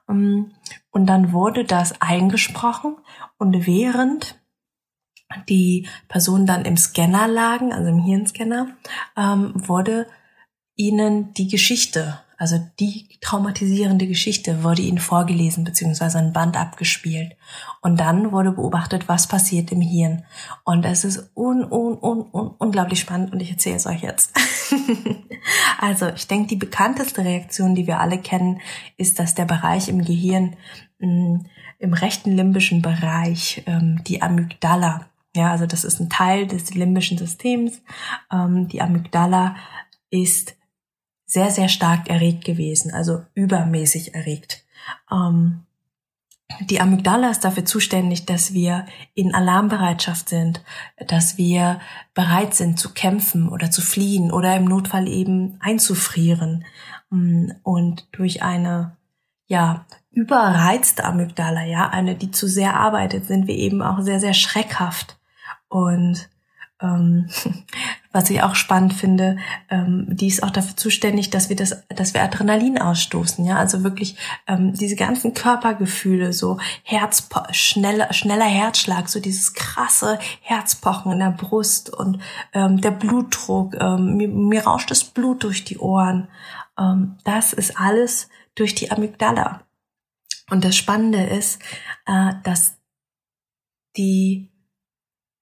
Ähm, 0.09 0.53
und 0.91 1.07
dann 1.07 1.33
wurde 1.33 1.65
das 1.65 2.01
eingesprochen. 2.01 2.97
Und 3.39 3.67
während 3.67 4.41
die 5.49 5.89
Personen 6.09 6.47
dann 6.47 6.65
im 6.65 6.77
Scanner 6.77 7.29
lagen, 7.29 7.73
also 7.73 7.89
im 7.89 7.99
Hirnscanner, 7.99 8.69
ähm, 9.17 9.53
wurde 9.55 10.07
ihnen 10.77 11.33
die 11.35 11.49
Geschichte, 11.49 12.21
also 12.45 12.63
die 12.79 13.09
traumatisierende 13.23 14.07
Geschichte, 14.07 14.63
wurde 14.63 14.83
ihnen 14.83 14.99
vorgelesen 14.99 15.65
beziehungsweise 15.65 16.19
ein 16.19 16.35
Band 16.35 16.59
abgespielt. 16.59 17.39
Und 17.81 17.99
dann 17.99 18.33
wurde 18.33 18.53
beobachtet, 18.53 19.09
was 19.09 19.27
passiert 19.27 19.73
im 19.73 19.81
Hirn. 19.81 20.27
Und 20.63 20.85
es 20.85 21.07
ist 21.07 21.31
un, 21.35 21.65
un, 21.65 21.97
un, 21.99 22.27
un, 22.31 22.51
unglaublich 22.59 23.01
spannend 23.01 23.33
und 23.33 23.41
ich 23.41 23.51
erzähle 23.51 23.77
es 23.77 23.87
euch 23.87 24.03
jetzt. 24.03 24.31
also 25.81 26.09
ich 26.09 26.29
denke, 26.29 26.49
die 26.49 26.57
bekannteste 26.57 27.25
Reaktion, 27.25 27.75
die 27.75 27.87
wir 27.87 27.99
alle 27.99 28.19
kennen, 28.19 28.61
ist, 28.99 29.19
dass 29.19 29.35
der 29.35 29.47
Bereich 29.47 29.89
im 29.89 30.05
Gehirn 30.05 30.57
mh, 30.99 31.09
mm, 31.09 31.47
im 31.79 31.95
rechten 31.95 32.33
limbischen 32.33 32.83
Bereich, 32.83 33.63
ähm, 33.67 34.03
die 34.07 34.21
Amygdala, 34.21 35.07
ja, 35.35 35.51
also 35.51 35.65
das 35.65 35.85
ist 35.85 35.99
ein 35.99 36.11
Teil 36.11 36.47
des 36.47 36.75
limbischen 36.75 37.17
Systems. 37.17 37.81
Ähm, 38.31 38.69
die 38.69 38.83
Amygdala 38.83 39.57
ist 40.11 40.57
sehr, 41.35 41.51
sehr 41.51 41.69
stark 41.69 42.09
erregt 42.09 42.45
gewesen, 42.45 42.95
also 42.95 43.23
übermäßig 43.35 44.15
erregt. 44.15 44.65
Ähm, 45.11 45.65
die 46.61 46.81
Amygdala 46.81 47.31
ist 47.31 47.45
dafür 47.45 47.65
zuständig, 47.65 48.25
dass 48.25 48.53
wir 48.53 48.87
in 49.15 49.35
Alarmbereitschaft 49.35 50.29
sind, 50.29 50.63
dass 51.09 51.37
wir 51.37 51.81
bereit 52.15 52.55
sind 52.55 52.79
zu 52.79 52.95
kämpfen 52.95 53.49
oder 53.49 53.73
zu 53.73 53.83
fliehen 53.83 54.31
oder 54.31 54.55
im 54.57 54.65
Notfall 54.65 55.09
eben 55.09 55.59
einzufrieren. 55.61 56.65
Mm, 57.11 57.51
und 57.65 58.07
durch 58.13 58.43
eine 58.45 58.97
ja, 59.47 59.87
überreizte 60.13 61.05
Amygdala, 61.05 61.65
ja, 61.65 61.89
eine, 61.89 62.15
die 62.15 62.31
zu 62.31 62.47
sehr 62.47 62.77
arbeitet, 62.77 63.27
sind 63.27 63.49
wir 63.49 63.57
eben 63.57 63.83
auch 63.83 64.01
sehr, 64.03 64.21
sehr 64.21 64.35
schreckhaft. 64.35 65.19
Und 65.69 66.29
ähm, 66.81 67.29
was 68.15 68.31
ich 68.31 68.43
auch 68.43 68.55
spannend 68.55 68.95
finde, 68.95 69.39
ähm, 69.69 70.07
die 70.09 70.29
ist 70.29 70.45
auch 70.45 70.51
dafür 70.51 70.77
zuständig, 70.77 71.31
dass 71.31 71.49
wir 71.49 71.57
das, 71.57 71.85
dass 71.89 72.15
wir 72.15 72.23
Adrenalin 72.23 72.81
ausstoßen, 72.81 73.45
ja, 73.45 73.57
also 73.57 73.83
wirklich 73.83 74.17
ähm, 74.47 74.73
diese 74.73 74.95
ganzen 74.95 75.35
Körpergefühle, 75.35 76.33
so 76.33 76.59
Herz, 76.85 77.29
schneller, 77.51 78.13
schneller 78.13 78.47
Herzschlag, 78.47 79.09
so 79.09 79.19
dieses 79.19 79.53
krasse 79.53 80.21
Herzpochen 80.41 81.11
in 81.11 81.19
der 81.19 81.33
Brust 81.33 81.91
und 81.91 82.21
ähm, 82.53 82.81
der 82.81 82.93
Blutdruck, 82.93 83.75
ähm, 83.81 84.17
mir, 84.17 84.29
mir 84.29 84.65
rauscht 84.65 84.93
das 84.93 85.03
Blut 85.03 85.43
durch 85.43 85.65
die 85.65 85.79
Ohren. 85.79 86.29
Ähm, 86.79 87.17
das 87.25 87.53
ist 87.53 87.81
alles 87.81 88.29
durch 88.55 88.77
die 88.77 88.93
Amygdala. 88.93 89.63
Und 90.51 90.65
das 90.65 90.77
Spannende 90.77 91.25
ist, 91.25 91.61
äh, 92.07 92.35
dass 92.45 92.79
die 93.97 94.53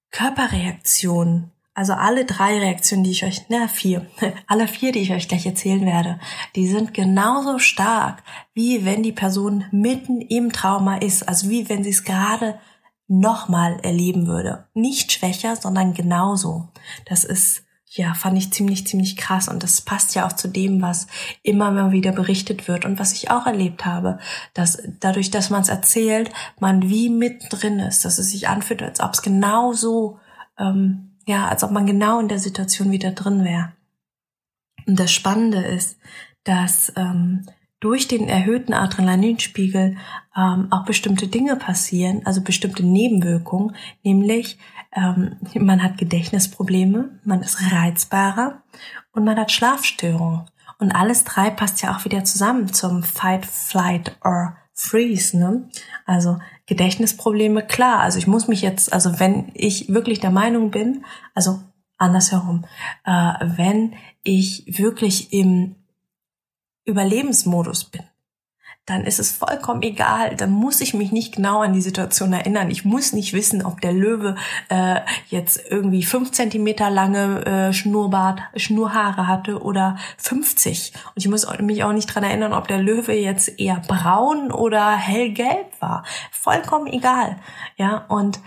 Körperreaktionen, 0.09 1.52
also 1.73 1.93
alle 1.93 2.25
drei 2.25 2.59
Reaktionen, 2.59 3.03
die 3.03 3.11
ich 3.11 3.23
euch, 3.23 3.45
na 3.49 3.67
vier, 3.67 4.05
alle 4.47 4.67
vier, 4.67 4.91
die 4.91 4.99
ich 4.99 5.11
euch 5.11 5.27
gleich 5.27 5.45
erzählen 5.45 5.85
werde, 5.85 6.19
die 6.55 6.67
sind 6.67 6.93
genauso 6.93 7.59
stark, 7.59 8.23
wie 8.53 8.85
wenn 8.85 9.03
die 9.03 9.11
Person 9.11 9.65
mitten 9.71 10.21
im 10.21 10.51
Trauma 10.51 10.97
ist, 10.97 11.27
also 11.27 11.49
wie 11.49 11.69
wenn 11.69 11.83
sie 11.83 11.89
es 11.89 12.03
gerade 12.03 12.59
nochmal 13.07 13.79
erleben 13.81 14.27
würde. 14.27 14.67
Nicht 14.73 15.11
schwächer, 15.11 15.55
sondern 15.55 15.93
genauso. 15.93 16.69
Das 17.05 17.23
ist 17.23 17.63
ja, 17.95 18.15
fand 18.15 18.37
ich 18.37 18.51
ziemlich, 18.51 18.87
ziemlich 18.87 19.17
krass. 19.17 19.47
Und 19.47 19.61
das 19.61 19.81
passt 19.81 20.15
ja 20.15 20.25
auch 20.25 20.33
zu 20.33 20.47
dem, 20.47 20.81
was 20.81 21.05
immer 21.43 21.69
mal 21.69 21.91
wieder 21.91 22.11
berichtet 22.11 22.67
wird 22.67 22.85
und 22.85 22.97
was 22.97 23.13
ich 23.13 23.29
auch 23.29 23.45
erlebt 23.45 23.85
habe, 23.85 24.17
dass 24.55 24.81
dadurch, 24.99 25.29
dass 25.29 25.51
man 25.51 25.61
es 25.61 25.69
erzählt, 25.69 26.31
man 26.59 26.89
wie 26.89 27.09
mittendrin 27.09 27.79
ist, 27.79 28.03
dass 28.03 28.17
es 28.17 28.31
sich 28.31 28.47
anfühlt, 28.47 28.81
als 28.81 28.99
ob 28.99 29.13
es 29.13 29.21
genau 29.21 29.73
so, 29.73 30.17
ähm, 30.57 31.12
ja, 31.25 31.47
als 31.47 31.63
ob 31.63 31.71
man 31.71 31.85
genau 31.85 32.19
in 32.19 32.27
der 32.27 32.39
Situation 32.39 32.91
wieder 32.91 33.11
drin 33.11 33.43
wäre. 33.43 33.73
Und 34.85 34.99
das 34.99 35.11
Spannende 35.11 35.59
ist, 35.59 35.97
dass 36.43 36.91
ähm, 36.95 37.45
durch 37.79 38.07
den 38.07 38.29
erhöhten 38.29 38.73
Adrenalinspiegel 38.73 39.97
ähm, 40.37 40.67
auch 40.71 40.85
bestimmte 40.85 41.27
Dinge 41.27 41.55
passieren, 41.57 42.21
also 42.25 42.41
bestimmte 42.41 42.83
Nebenwirkungen, 42.83 43.75
nämlich 44.03 44.57
ähm, 44.95 45.37
man 45.55 45.83
hat 45.83 45.97
Gedächtnisprobleme, 45.97 47.19
man 47.23 47.41
ist 47.41 47.71
reizbarer 47.71 48.61
und 49.11 49.25
man 49.25 49.37
hat 49.37 49.51
Schlafstörungen. 49.51 50.45
Und 50.79 50.91
alles 50.91 51.23
drei 51.23 51.49
passt 51.49 51.81
ja 51.81 51.95
auch 51.95 52.05
wieder 52.05 52.23
zusammen 52.23 52.71
zum 52.71 53.03
Fight, 53.03 53.45
Flight 53.45 54.17
or 54.23 54.57
Freeze. 54.73 55.37
Ne? 55.37 55.69
Also 56.05 56.39
Gedächtnisprobleme, 56.65 57.65
klar. 57.65 57.99
Also 57.99 58.17
ich 58.19 58.27
muss 58.27 58.47
mich 58.47 58.61
jetzt, 58.61 58.93
also 58.93 59.19
wenn 59.19 59.51
ich 59.53 59.93
wirklich 59.93 60.19
der 60.19 60.31
Meinung 60.31 60.71
bin, 60.71 61.05
also 61.33 61.59
andersherum, 61.97 62.65
äh, 63.05 63.33
wenn 63.55 63.95
ich 64.23 64.65
wirklich 64.77 65.33
im 65.33 65.75
Überlebensmodus 66.85 67.85
bin, 67.85 68.03
dann 68.85 69.05
ist 69.05 69.19
es 69.19 69.31
vollkommen 69.31 69.81
egal. 69.81 70.35
Dann 70.35 70.51
muss 70.51 70.81
ich 70.81 70.93
mich 70.93 71.11
nicht 71.11 71.35
genau 71.35 71.61
an 71.61 71.71
die 71.73 71.81
Situation 71.81 72.33
erinnern. 72.33 72.69
Ich 72.69 72.83
muss 72.83 73.13
nicht 73.13 73.33
wissen, 73.33 73.65
ob 73.65 73.79
der 73.79 73.93
Löwe 73.93 74.35
äh, 74.67 74.99
jetzt 75.29 75.61
irgendwie 75.69 76.03
fünf 76.03 76.31
Zentimeter 76.31 76.89
lange 76.89 77.45
äh, 77.45 77.73
Schnurrbart, 77.73 78.41
Schnurhaare 78.57 79.27
hatte 79.27 79.61
oder 79.61 79.97
50. 80.17 80.93
Und 81.07 81.13
ich 81.15 81.29
muss 81.29 81.47
mich 81.59 81.83
auch 81.83 81.93
nicht 81.93 82.07
dran 82.07 82.25
erinnern, 82.25 82.51
ob 82.51 82.67
der 82.67 82.79
Löwe 82.79 83.13
jetzt 83.13 83.57
eher 83.57 83.81
braun 83.87 84.51
oder 84.51 84.91
hellgelb 84.91 85.79
war. 85.79 86.03
Vollkommen 86.31 86.87
egal. 86.87 87.37
Ja, 87.77 88.05
und 88.09 88.41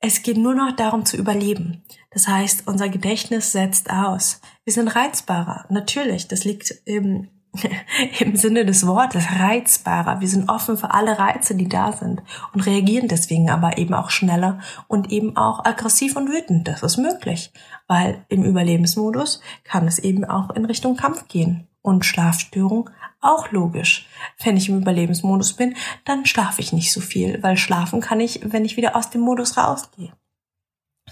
es 0.00 0.22
geht 0.22 0.38
nur 0.38 0.54
noch 0.54 0.74
darum 0.74 1.04
zu 1.04 1.18
überleben. 1.18 1.84
Das 2.10 2.26
heißt, 2.26 2.66
unser 2.66 2.88
Gedächtnis 2.88 3.52
setzt 3.52 3.90
aus. 3.90 4.40
Wir 4.64 4.72
sind 4.72 4.88
reizbarer. 4.88 5.66
Natürlich, 5.68 6.26
das 6.26 6.44
liegt 6.44 6.74
im 6.86 7.28
im 8.20 8.36
Sinne 8.36 8.64
des 8.64 8.86
Wortes 8.86 9.24
reizbarer. 9.38 10.20
Wir 10.20 10.28
sind 10.28 10.48
offen 10.48 10.76
für 10.76 10.92
alle 10.92 11.18
Reize, 11.18 11.54
die 11.54 11.68
da 11.68 11.92
sind 11.92 12.22
und 12.54 12.66
reagieren 12.66 13.08
deswegen 13.08 13.50
aber 13.50 13.78
eben 13.78 13.94
auch 13.94 14.10
schneller 14.10 14.60
und 14.88 15.12
eben 15.12 15.36
auch 15.36 15.64
aggressiv 15.64 16.16
und 16.16 16.30
wütend. 16.30 16.66
Das 16.68 16.82
ist 16.82 16.96
möglich, 16.96 17.52
weil 17.86 18.24
im 18.28 18.44
Überlebensmodus 18.44 19.40
kann 19.64 19.86
es 19.86 19.98
eben 19.98 20.24
auch 20.24 20.50
in 20.50 20.64
Richtung 20.64 20.96
Kampf 20.96 21.28
gehen. 21.28 21.68
Und 21.84 22.04
Schlafstörung 22.04 22.90
auch 23.20 23.50
logisch. 23.50 24.06
Wenn 24.44 24.56
ich 24.56 24.68
im 24.68 24.78
Überlebensmodus 24.78 25.54
bin, 25.54 25.74
dann 26.04 26.26
schlafe 26.26 26.60
ich 26.60 26.72
nicht 26.72 26.92
so 26.92 27.00
viel, 27.00 27.42
weil 27.42 27.56
schlafen 27.56 28.00
kann 28.00 28.20
ich, 28.20 28.40
wenn 28.44 28.64
ich 28.64 28.76
wieder 28.76 28.94
aus 28.94 29.10
dem 29.10 29.22
Modus 29.22 29.56
rausgehe. 29.56 30.12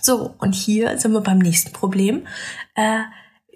So, 0.00 0.34
und 0.38 0.54
hier 0.54 0.96
sind 0.98 1.12
wir 1.12 1.22
beim 1.22 1.38
nächsten 1.38 1.72
Problem. 1.72 2.26
Äh, 2.76 3.00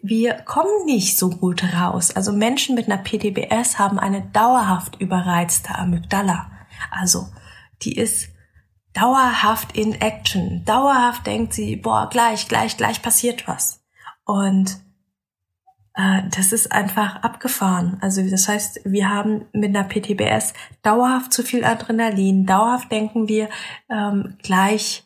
wir 0.06 0.34
kommen 0.34 0.84
nicht 0.84 1.18
so 1.18 1.30
gut 1.30 1.64
raus. 1.72 2.14
Also 2.14 2.30
Menschen 2.30 2.74
mit 2.74 2.90
einer 2.90 3.02
PTBS 3.02 3.78
haben 3.78 3.98
eine 3.98 4.20
dauerhaft 4.20 5.00
überreizte 5.00 5.74
Amygdala. 5.74 6.50
Also 6.90 7.28
die 7.80 7.96
ist 7.96 8.28
dauerhaft 8.92 9.74
in 9.74 9.94
Action. 9.94 10.62
Dauerhaft 10.66 11.26
denkt 11.26 11.54
sie, 11.54 11.76
boah, 11.76 12.10
gleich, 12.10 12.48
gleich, 12.48 12.76
gleich 12.76 13.00
passiert 13.00 13.48
was. 13.48 13.82
Und 14.26 14.78
äh, 15.94 16.20
das 16.36 16.52
ist 16.52 16.70
einfach 16.70 17.22
abgefahren. 17.22 17.96
Also 18.02 18.28
das 18.28 18.46
heißt, 18.46 18.80
wir 18.84 19.08
haben 19.08 19.46
mit 19.54 19.74
einer 19.74 19.88
PTBS 19.88 20.52
dauerhaft 20.82 21.32
zu 21.32 21.42
viel 21.42 21.64
Adrenalin, 21.64 22.44
dauerhaft 22.44 22.92
denken 22.92 23.26
wir, 23.26 23.48
ähm, 23.88 24.36
gleich 24.42 25.04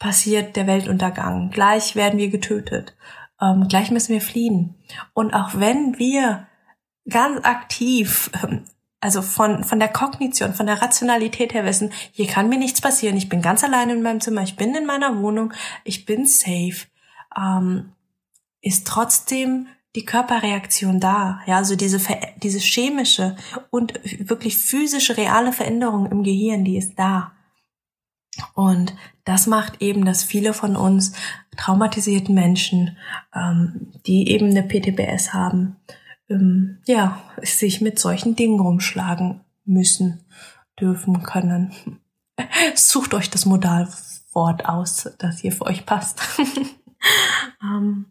passiert 0.00 0.56
der 0.56 0.66
Weltuntergang, 0.66 1.50
gleich 1.50 1.94
werden 1.94 2.18
wir 2.18 2.30
getötet, 2.30 2.96
ähm, 3.40 3.66
gleich 3.68 3.90
müssen 3.90 4.12
wir 4.12 4.20
fliehen. 4.20 4.74
Und 5.12 5.34
auch 5.34 5.50
wenn 5.54 5.98
wir 5.98 6.46
ganz 7.08 7.44
aktiv 7.44 8.30
ähm, 8.42 8.64
also 9.04 9.20
von, 9.20 9.64
von 9.64 9.78
der 9.78 9.88
Kognition, 9.88 10.54
von 10.54 10.64
der 10.64 10.80
Rationalität 10.80 11.52
her 11.52 11.66
wissen, 11.66 11.92
hier 12.12 12.26
kann 12.26 12.48
mir 12.48 12.56
nichts 12.56 12.80
passieren, 12.80 13.18
ich 13.18 13.28
bin 13.28 13.42
ganz 13.42 13.62
allein 13.62 13.90
in 13.90 14.00
meinem 14.00 14.22
Zimmer, 14.22 14.42
ich 14.42 14.56
bin 14.56 14.74
in 14.74 14.86
meiner 14.86 15.20
Wohnung, 15.20 15.52
ich 15.84 16.06
bin 16.06 16.24
safe, 16.24 16.86
ähm, 17.36 17.92
ist 18.62 18.86
trotzdem 18.86 19.66
die 19.94 20.06
Körperreaktion 20.06 21.00
da. 21.00 21.40
Ja, 21.44 21.58
also 21.58 21.76
diese, 21.76 22.00
diese 22.42 22.60
chemische 22.60 23.36
und 23.68 23.92
wirklich 24.26 24.56
physische, 24.56 25.18
reale 25.18 25.52
Veränderung 25.52 26.10
im 26.10 26.22
Gehirn, 26.22 26.64
die 26.64 26.78
ist 26.78 26.98
da. 26.98 27.33
Und 28.54 28.94
das 29.24 29.46
macht 29.46 29.80
eben, 29.80 30.04
dass 30.04 30.24
viele 30.24 30.54
von 30.54 30.76
uns 30.76 31.12
traumatisierten 31.56 32.34
Menschen, 32.34 32.96
ähm, 33.34 33.92
die 34.06 34.30
eben 34.30 34.50
eine 34.50 34.62
PTBS 34.62 35.32
haben, 35.32 35.76
ähm, 36.28 36.78
ja, 36.86 37.22
sich 37.42 37.80
mit 37.80 37.98
solchen 37.98 38.36
Dingen 38.36 38.60
rumschlagen 38.60 39.40
müssen, 39.64 40.24
dürfen, 40.80 41.22
können. 41.22 41.72
Sucht 42.74 43.14
euch 43.14 43.30
das 43.30 43.46
Modalwort 43.46 44.66
aus, 44.66 45.10
das 45.18 45.40
hier 45.40 45.52
für 45.52 45.66
euch 45.66 45.86
passt. 45.86 46.20
ähm, 47.62 48.06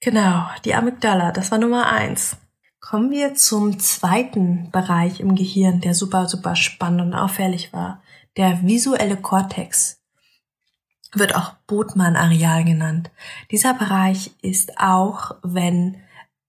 genau, 0.00 0.46
die 0.64 0.74
Amygdala, 0.74 1.32
das 1.32 1.50
war 1.50 1.58
Nummer 1.58 1.90
eins. 1.90 2.36
Kommen 2.80 3.10
wir 3.10 3.34
zum 3.34 3.80
zweiten 3.80 4.70
Bereich 4.70 5.18
im 5.18 5.34
Gehirn, 5.34 5.80
der 5.80 5.92
super, 5.92 6.28
super 6.28 6.54
spannend 6.54 7.00
und 7.00 7.14
auffällig 7.14 7.72
war. 7.72 8.00
Der 8.36 8.62
visuelle 8.66 9.16
Kortex 9.16 10.00
wird 11.12 11.34
auch 11.34 11.54
Botmann-Areal 11.66 12.64
genannt. 12.64 13.10
Dieser 13.50 13.74
Bereich 13.74 14.32
ist 14.42 14.78
auch, 14.78 15.36
wenn 15.42 16.02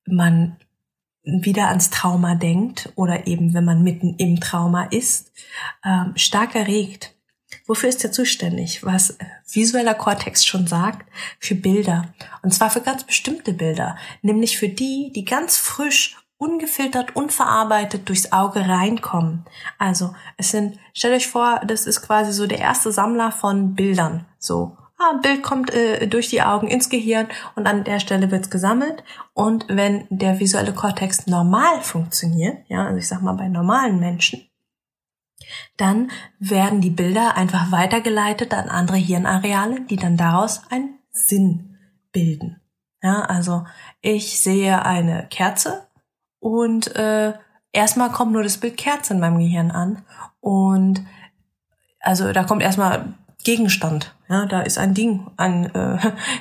man 0.05 0.57
wieder 1.23 1.67
ans 1.69 1.89
Trauma 1.89 2.35
denkt 2.35 2.91
oder 2.95 3.27
eben 3.27 3.53
wenn 3.53 3.65
man 3.65 3.83
mitten 3.83 4.15
im 4.17 4.39
Trauma 4.39 4.85
ist, 4.85 5.31
ähm, 5.83 6.13
stark 6.15 6.55
erregt. 6.55 7.13
Wofür 7.65 7.89
ist 7.89 8.03
er 8.03 8.11
zuständig? 8.11 8.83
Was 8.83 9.17
visueller 9.51 9.93
Kortex 9.93 10.45
schon 10.45 10.67
sagt, 10.67 11.09
für 11.39 11.55
Bilder. 11.55 12.13
Und 12.41 12.53
zwar 12.53 12.69
für 12.69 12.81
ganz 12.81 13.03
bestimmte 13.03 13.53
Bilder, 13.53 13.97
nämlich 14.21 14.57
für 14.57 14.69
die, 14.69 15.11
die 15.13 15.25
ganz 15.25 15.57
frisch, 15.57 16.17
ungefiltert, 16.37 17.15
unverarbeitet 17.15 18.07
durchs 18.09 18.31
Auge 18.31 18.67
reinkommen. 18.67 19.45
Also 19.77 20.13
es 20.37 20.51
sind, 20.51 20.77
stellt 20.93 21.15
euch 21.15 21.27
vor, 21.27 21.61
das 21.65 21.87
ist 21.87 22.01
quasi 22.01 22.31
so 22.31 22.47
der 22.47 22.59
erste 22.59 22.91
Sammler 22.91 23.31
von 23.31 23.73
Bildern. 23.73 24.25
So, 24.37 24.77
ah, 24.97 25.11
ein 25.13 25.21
Bild 25.21 25.41
kommt 25.41 25.73
äh, 25.73 26.07
durch 26.07 26.29
die 26.29 26.43
Augen 26.43 26.67
ins 26.67 26.89
Gehirn 26.89 27.27
und 27.55 27.65
an 27.65 27.83
der 27.83 27.99
Stelle 27.99 28.29
wird's 28.29 28.49
gesammelt. 28.49 29.03
Und 29.33 29.65
wenn 29.67 30.05
der 30.09 30.39
visuelle 30.39 30.73
Kortex 30.73 31.27
normal 31.27 31.81
funktioniert, 31.81 32.57
ja, 32.67 32.85
also 32.85 32.97
ich 32.97 33.07
sag 33.07 33.21
mal 33.21 33.33
bei 33.33 33.47
normalen 33.47 33.99
Menschen, 33.99 34.47
dann 35.77 36.11
werden 36.39 36.81
die 36.81 36.89
Bilder 36.89 37.35
einfach 37.35 37.71
weitergeleitet 37.71 38.53
an 38.53 38.69
andere 38.69 38.97
Hirnareale, 38.97 39.81
die 39.81 39.95
dann 39.95 40.17
daraus 40.17 40.61
einen 40.69 40.99
Sinn 41.09 41.77
bilden. 42.11 42.61
Ja, 43.01 43.21
also 43.21 43.65
ich 44.01 44.39
sehe 44.39 44.83
eine 44.83 45.27
Kerze 45.29 45.86
und 46.39 46.95
äh, 46.95 47.33
erstmal 47.71 48.11
kommt 48.11 48.31
nur 48.31 48.43
das 48.43 48.57
Bild 48.57 48.77
Kerze 48.77 49.13
in 49.13 49.19
meinem 49.19 49.39
Gehirn 49.39 49.71
an 49.71 50.03
und 50.39 51.03
also 51.99 52.31
da 52.31 52.43
kommt 52.43 52.61
erstmal 52.61 53.13
Gegenstand. 53.43 54.13
Ja, 54.29 54.45
da 54.45 54.61
ist 54.61 54.77
ein 54.77 54.93
Ding, 54.93 55.27
ein 55.37 55.73
äh, 55.73 55.99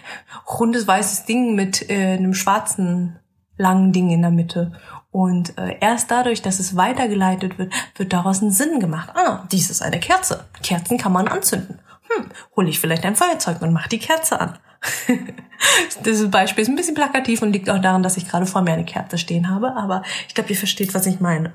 rundes 0.58 0.88
weißes 0.88 1.24
Ding 1.24 1.54
mit 1.54 1.88
äh, 1.88 2.14
einem 2.14 2.34
schwarzen 2.34 3.18
langen 3.56 3.92
Ding 3.92 4.10
in 4.10 4.22
der 4.22 4.30
Mitte. 4.30 4.72
Und 5.10 5.56
äh, 5.56 5.78
erst 5.80 6.10
dadurch, 6.10 6.42
dass 6.42 6.58
es 6.58 6.76
weitergeleitet 6.76 7.58
wird, 7.58 7.72
wird 7.96 8.12
daraus 8.12 8.42
ein 8.42 8.50
Sinn 8.50 8.80
gemacht. 8.80 9.10
Ah, 9.14 9.44
dies 9.50 9.70
ist 9.70 9.82
eine 9.82 10.00
Kerze. 10.00 10.44
Kerzen 10.62 10.98
kann 10.98 11.12
man 11.12 11.28
anzünden. 11.28 11.78
Hm, 12.08 12.26
hole 12.54 12.68
ich 12.68 12.80
vielleicht 12.80 13.04
ein 13.04 13.16
Feuerzeug 13.16 13.62
und 13.62 13.72
mache 13.72 13.88
die 13.88 13.98
Kerze 13.98 14.40
an. 14.40 14.58
Dieses 16.04 16.30
Beispiel 16.30 16.62
ist 16.62 16.68
ein 16.68 16.76
bisschen 16.76 16.94
plakativ 16.94 17.42
und 17.42 17.52
liegt 17.52 17.70
auch 17.70 17.80
daran, 17.80 18.02
dass 18.02 18.16
ich 18.16 18.28
gerade 18.28 18.46
vor 18.46 18.62
mir 18.62 18.72
eine 18.72 18.84
Kerze 18.84 19.18
stehen 19.18 19.48
habe, 19.48 19.74
aber 19.74 20.02
ich 20.28 20.34
glaube, 20.34 20.50
ihr 20.50 20.56
versteht, 20.56 20.94
was 20.94 21.06
ich 21.06 21.20
meine. 21.20 21.52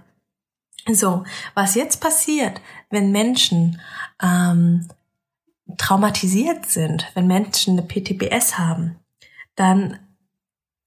So, 0.87 1.23
was 1.53 1.75
jetzt 1.75 2.01
passiert, 2.01 2.59
wenn 2.89 3.11
Menschen 3.11 3.79
ähm, 4.21 4.87
traumatisiert 5.77 6.65
sind, 6.65 7.07
wenn 7.13 7.27
Menschen 7.27 7.77
eine 7.77 7.87
PTBS 7.87 8.57
haben, 8.57 8.97
dann 9.55 9.99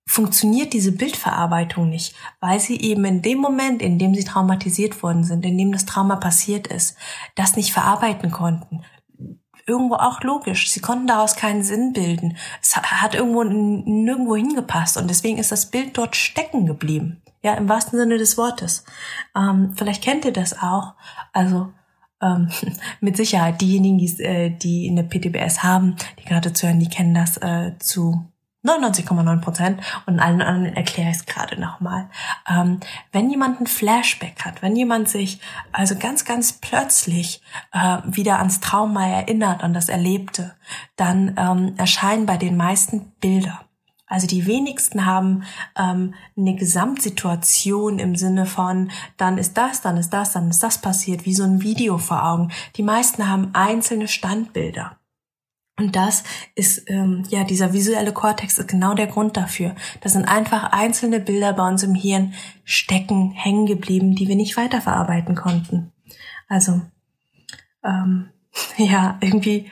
funktioniert 0.07 0.73
diese 0.73 0.93
Bildverarbeitung 0.93 1.89
nicht, 1.89 2.15
weil 2.41 2.61
sie 2.61 2.81
eben 2.81 3.05
in 3.05 3.23
dem 3.23 3.39
Moment, 3.39 3.81
in 3.81 3.99
dem 3.99 4.15
sie 4.15 4.25
traumatisiert 4.25 5.03
worden 5.03 5.25
sind, 5.25 5.47
in 5.47 5.57
dem 5.57 5.73
das 5.73 5.87
Trauma 5.87 6.17
passiert 6.17 6.67
ist, 6.67 6.97
das 7.37 7.57
nicht 7.57 7.73
verarbeiten 7.73 8.31
konnten. 8.31 8.83
Irgendwo 9.67 9.95
auch 9.95 10.21
logisch. 10.23 10.71
Sie 10.71 10.81
konnten 10.81 11.07
daraus 11.07 11.37
keinen 11.37 11.63
Sinn 11.63 11.93
bilden. 11.93 12.37
Es 12.61 12.77
hat 12.77 13.15
irgendwo 13.15 13.45
nirgendwo 13.45 14.37
hingepasst 14.37 14.97
und 14.97 15.09
deswegen 15.09 15.39
ist 15.39 15.53
das 15.53 15.67
Bild 15.71 15.97
dort 15.97 16.17
stecken 16.17 16.67
geblieben. 16.67 17.23
Ja, 17.43 17.55
im 17.55 17.69
wahrsten 17.69 17.99
Sinne 17.99 18.19
des 18.19 18.37
Wortes. 18.37 18.85
Ähm, 19.37 19.75
vielleicht 19.77 20.03
kennt 20.03 20.25
ihr 20.25 20.33
das 20.33 20.59
auch. 20.59 20.95
Also 21.33 21.73
ähm, 22.21 22.49
mit 23.01 23.17
Sicherheit 23.17 23.61
diejenigen, 23.61 23.99
die, 23.99 24.23
äh, 24.23 24.51
die 24.51 24.89
eine 24.91 25.05
PTBS 25.05 25.63
haben, 25.63 25.97
die 26.19 26.25
gerade 26.25 26.53
zuhören, 26.53 26.81
die 26.81 26.89
kennen 26.89 27.15
das 27.15 27.37
äh, 27.39 27.73
zu 27.79 28.27
99,9 28.65 29.41
Prozent 29.41 29.81
und 30.07 30.19
allen 30.19 30.41
anderen 30.41 30.75
erkläre 30.75 31.11
ich 31.11 31.19
es 31.19 31.27
gerade 31.27 31.61
nochmal. 31.61 32.09
Ähm, 32.49 32.81
wenn 33.13 33.31
jemand 33.31 33.61
ein 33.61 33.67
Flashback 33.67 34.45
hat, 34.45 34.63
wenn 34.63 34.75
jemand 34.75 35.09
sich 35.09 35.41
also 35.73 35.97
ganz, 35.97 36.25
ganz 36.25 36.55
plötzlich 36.55 37.43
äh, 37.73 37.99
wieder 38.05 38.39
ans 38.39 38.61
Trauma 38.61 39.07
erinnert, 39.07 39.63
an 39.63 39.75
das 39.75 39.89
Erlebte, 39.89 40.55
dann 40.97 41.35
ähm, 41.37 41.75
erscheinen 41.77 42.27
bei 42.27 42.39
den 42.39 42.57
meisten 42.57 43.13
Bilder. 43.21 43.61
Also 44.07 44.27
die 44.27 44.47
wenigsten 44.47 45.07
haben 45.07 45.45
ähm, 45.77 46.15
eine 46.37 46.55
Gesamtsituation 46.55 47.99
im 47.99 48.17
Sinne 48.17 48.47
von, 48.47 48.91
dann 49.17 49.39
ist 49.39 49.57
das, 49.59 49.81
dann 49.81 49.97
ist 49.97 50.11
das, 50.11 50.33
dann 50.33 50.51
ist 50.51 50.63
das 50.63 50.79
passiert, 50.79 51.25
wie 51.27 51.35
so 51.35 51.43
ein 51.43 51.63
Video 51.63 51.99
vor 51.99 52.25
Augen. 52.25 52.53
Die 52.77 52.83
meisten 52.83 53.29
haben 53.29 53.51
einzelne 53.55 54.09
Standbilder. 54.09 54.99
Und 55.77 55.97
das 55.97 56.23
ist, 56.55 56.89
ähm, 56.89 57.25
ja, 57.31 57.43
dieser 57.43 57.73
visuelle 57.73 58.13
Kortex 58.13 58.59
ist 58.59 58.69
genau 58.69 58.95
der 58.95 59.09
Grund 59.09 59.37
dafür. 59.37 59.75
Das 60.03 60.13
sind 60.13 60.25
einfach 60.25 60.73
einzelne 60.73 61.19
Bilder 61.19 61.53
bei 61.53 61.67
uns 61.67 61.83
im 61.83 61.97
Hirn 61.97 62.35
stecken, 62.65 63.33
hängen 63.33 63.67
geblieben, 63.67 64.15
die 64.15 64.29
wir 64.29 64.37
nicht 64.37 64.57
weiterverarbeiten 64.57 65.35
konnten. 65.35 65.93
Also, 66.49 66.81
ähm, 67.83 68.31
ja, 68.77 69.19
irgendwie 69.21 69.71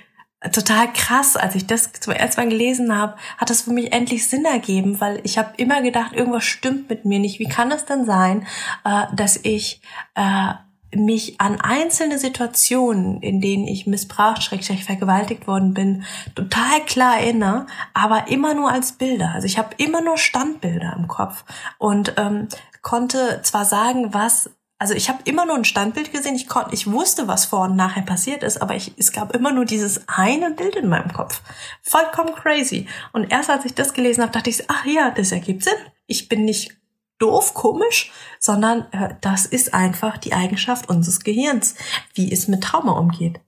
total 0.51 0.93
krass, 0.93 1.37
als 1.37 1.55
ich 1.55 1.69
das 1.69 1.93
zum 1.93 2.15
ersten 2.15 2.41
Mal 2.41 2.49
gelesen 2.49 2.97
habe, 2.97 3.17
hat 3.39 3.49
das 3.49 3.63
für 3.63 3.73
mich 3.73 3.93
endlich 3.93 4.29
Sinn 4.29 4.45
ergeben, 4.45 5.01
weil 5.01 5.21
ich 5.23 5.39
habe 5.39 5.53
immer 5.57 5.83
gedacht, 5.83 6.15
irgendwas 6.15 6.45
stimmt 6.45 6.91
mit 6.91 7.05
mir 7.05 7.21
nicht. 7.21 7.39
Wie 7.39 7.49
kann 7.49 7.71
es 7.71 7.85
denn 7.85 8.05
sein, 8.07 8.45
äh, 8.85 9.05
dass 9.15 9.37
ich 9.37 9.81
äh, 10.17 10.55
mich 10.95 11.41
an 11.41 11.61
einzelne 11.61 12.19
Situationen, 12.19 13.21
in 13.23 13.41
denen 13.41 13.67
ich 13.67 13.87
missbraucht, 13.87 14.43
schrägstrich 14.43 14.85
vergewaltigt 14.85 15.47
worden 15.47 15.75
bin, 15.75 16.05
total 16.35 16.81
klar 16.87 17.19
erinnere, 17.19 17.67
aber 17.95 18.29
immer 18.29 18.55
nur 18.55 18.71
als 18.71 18.93
Bilder. 18.93 19.33
Also 19.35 19.47
ich 19.47 19.59
habe 19.59 19.75
immer 19.79 20.03
nur 20.03 20.19
Standbilder 20.19 20.95
im 20.99 21.09
Kopf 21.09 21.45
und 21.79 22.15
ähm, 22.17 22.49
konnte 22.83 23.41
zwar 23.43 23.65
sagen, 23.65 24.13
was 24.13 24.51
also 24.83 24.95
ich 24.95 25.09
habe 25.09 25.21
immer 25.27 25.47
nur 25.47 25.55
ein 25.55 25.65
Standbild 25.65 26.11
gesehen. 26.11 26.35
Ich 26.35 26.49
konnte, 26.49 26.75
ich 26.75 26.91
wusste, 26.91 27.29
was 27.29 27.45
vor 27.45 27.67
und 27.67 27.77
nachher 27.77 28.03
passiert 28.03 28.43
ist, 28.43 28.61
aber 28.61 28.75
ich, 28.75 28.93
es 28.99 29.13
gab 29.13 29.33
immer 29.33 29.53
nur 29.53 29.65
dieses 29.65 30.09
eine 30.09 30.51
Bild 30.51 30.75
in 30.75 30.89
meinem 30.89 31.13
Kopf. 31.13 31.41
Vollkommen 31.83 32.35
crazy. 32.35 32.89
Und 33.13 33.31
erst 33.31 33.49
als 33.49 33.65
ich 33.65 33.75
das 33.75 33.95
gelesen 33.95 34.23
habe, 34.23 34.33
dachte 34.33 34.51
ich, 34.51 34.69
ach 34.69 34.85
ja, 34.85 35.13
das 35.13 35.31
ergibt 35.31 35.63
Sinn. 35.63 35.75
Ich 36.09 36.29
bin 36.29 36.45
nicht 36.45 36.82
doof, 37.23 37.55
komisch, 37.55 38.13
sondern 38.39 38.87
äh, 38.93 39.15
das 39.21 39.47
ist 39.47 39.75
einfach 39.75 40.19
die 40.19 40.33
Eigenschaft 40.33 40.89
unseres 40.89 41.21
Gehirns, 41.21 41.77
wie 42.15 42.33
es 42.33 42.49
mit 42.49 42.63
Trauma 42.63 42.93
umgeht. 42.93 43.41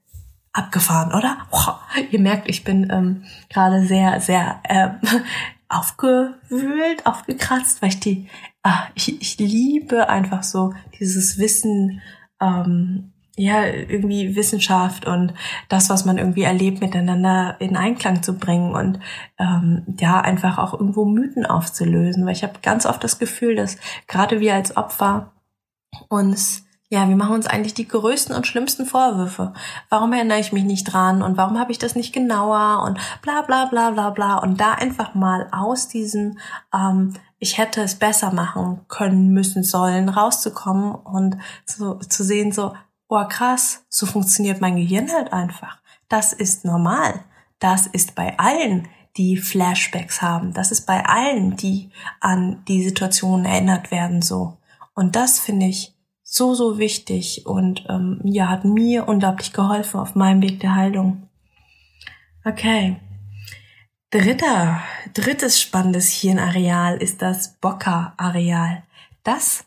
Abgefahren, 0.53 1.13
oder? 1.13 1.37
Boah, 1.51 1.81
ihr 2.11 2.19
merkt, 2.19 2.49
ich 2.49 2.63
bin 2.63 2.89
ähm, 2.89 3.25
gerade 3.49 3.85
sehr, 3.85 4.21
sehr 4.21 4.61
äh, 4.63 4.89
aufgewühlt, 5.69 7.05
aufgekratzt, 7.05 7.81
weil 7.81 7.89
ich 7.89 7.99
die, 7.99 8.29
ah, 8.63 8.87
ich, 8.95 9.21
ich 9.21 9.37
liebe 9.37 10.07
einfach 10.07 10.43
so 10.43 10.73
dieses 10.97 11.37
Wissen 11.37 12.01
ähm, 12.39 13.11
ja, 13.37 13.65
irgendwie 13.65 14.35
Wissenschaft 14.35 15.05
und 15.05 15.33
das, 15.67 15.89
was 15.89 16.05
man 16.05 16.17
irgendwie 16.17 16.43
erlebt, 16.43 16.79
miteinander 16.79 17.57
in 17.59 17.75
Einklang 17.75 18.23
zu 18.23 18.37
bringen 18.37 18.73
und 18.73 18.99
ähm, 19.37 19.83
ja, 19.99 20.21
einfach 20.21 20.57
auch 20.57 20.73
irgendwo 20.73 21.05
Mythen 21.05 21.45
aufzulösen. 21.45 22.25
Weil 22.25 22.33
ich 22.33 22.43
habe 22.43 22.59
ganz 22.61 22.85
oft 22.85 23.03
das 23.03 23.19
Gefühl, 23.19 23.55
dass 23.55 23.77
gerade 24.07 24.39
wir 24.39 24.53
als 24.53 24.77
Opfer 24.77 25.33
uns 26.09 26.65
ja, 26.89 27.09
wir 27.09 27.15
machen 27.15 27.33
uns 27.33 27.47
eigentlich 27.47 27.73
die 27.73 27.87
größten 27.87 28.35
und 28.35 28.45
schlimmsten 28.45 28.85
Vorwürfe. 28.85 29.53
Warum 29.89 30.13
erinnere 30.13 30.39
ich 30.39 30.53
mich 30.53 30.63
nicht 30.63 30.83
dran 30.83 31.23
und 31.23 31.35
warum 31.35 31.59
habe 31.59 31.71
ich 31.71 31.79
das 31.79 31.95
nicht 31.95 32.13
genauer 32.13 32.83
und 32.85 32.99
bla 33.23 33.41
bla 33.41 33.65
bla 33.65 33.89
bla 33.89 34.11
bla. 34.11 34.37
Und 34.37 34.61
da 34.61 34.73
einfach 34.73 35.15
mal 35.15 35.47
aus 35.51 35.87
diesem, 35.87 36.37
ähm, 36.73 37.13
ich 37.39 37.57
hätte 37.57 37.81
es 37.81 37.95
besser 37.95 38.31
machen 38.31 38.81
können, 38.87 39.33
müssen, 39.33 39.63
sollen, 39.63 40.09
rauszukommen 40.09 40.93
und 40.93 41.37
zu, 41.65 41.95
zu 41.95 42.23
sehen, 42.23 42.51
so, 42.51 42.73
oh 43.07 43.25
krass, 43.27 43.85
so 43.89 44.05
funktioniert 44.05 44.61
mein 44.61 44.75
Gehirn 44.75 45.11
halt 45.11 45.33
einfach. 45.33 45.79
Das 46.09 46.33
ist 46.33 46.65
normal. 46.65 47.23
Das 47.59 47.87
ist 47.87 48.15
bei 48.15 48.37
allen, 48.37 48.87
die 49.17 49.37
Flashbacks 49.37 50.21
haben. 50.21 50.53
Das 50.53 50.71
ist 50.71 50.85
bei 50.85 51.05
allen, 51.05 51.55
die 51.55 51.89
an 52.19 52.63
die 52.67 52.83
Situation 52.83 53.45
erinnert 53.45 53.91
werden, 53.91 54.21
so. 54.21 54.57
Und 54.93 55.15
das 55.15 55.39
finde 55.39 55.67
ich 55.67 55.93
so, 56.23 56.53
so 56.53 56.77
wichtig 56.77 57.45
und 57.45 57.85
ähm, 57.87 58.19
ja, 58.23 58.49
hat 58.49 58.65
mir 58.65 59.07
unglaublich 59.07 59.53
geholfen 59.53 59.99
auf 59.99 60.15
meinem 60.15 60.41
Weg 60.41 60.59
der 60.59 60.75
Heilung. 60.75 61.29
Okay. 62.43 62.97
Dritter, 64.09 64.81
drittes 65.13 65.61
spannendes 65.61 66.09
Hirnareal 66.09 66.97
ist 66.97 67.21
das 67.21 67.55
Bocker-Areal. 67.59 68.83
Das 69.23 69.65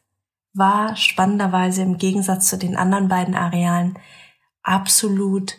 war 0.59 0.97
spannenderweise 0.97 1.83
im 1.83 1.99
Gegensatz 1.99 2.49
zu 2.49 2.59
den 2.59 2.77
anderen 2.77 3.09
beiden 3.09 3.35
Arealen 3.35 3.99
absolut 4.63 5.59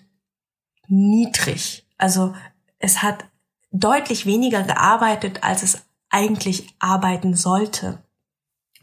niedrig. 0.87 1.87
Also 1.97 2.35
es 2.77 3.01
hat 3.01 3.25
deutlich 3.71 4.25
weniger 4.25 4.63
gearbeitet, 4.63 5.43
als 5.43 5.63
es 5.63 5.85
eigentlich 6.09 6.75
arbeiten 6.79 7.35
sollte. 7.35 8.03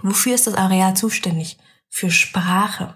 Wofür 0.03 0.35
ist 0.35 0.47
das 0.47 0.55
Areal 0.55 0.97
zuständig? 0.97 1.59
für 1.89 2.11
Sprache. 2.11 2.95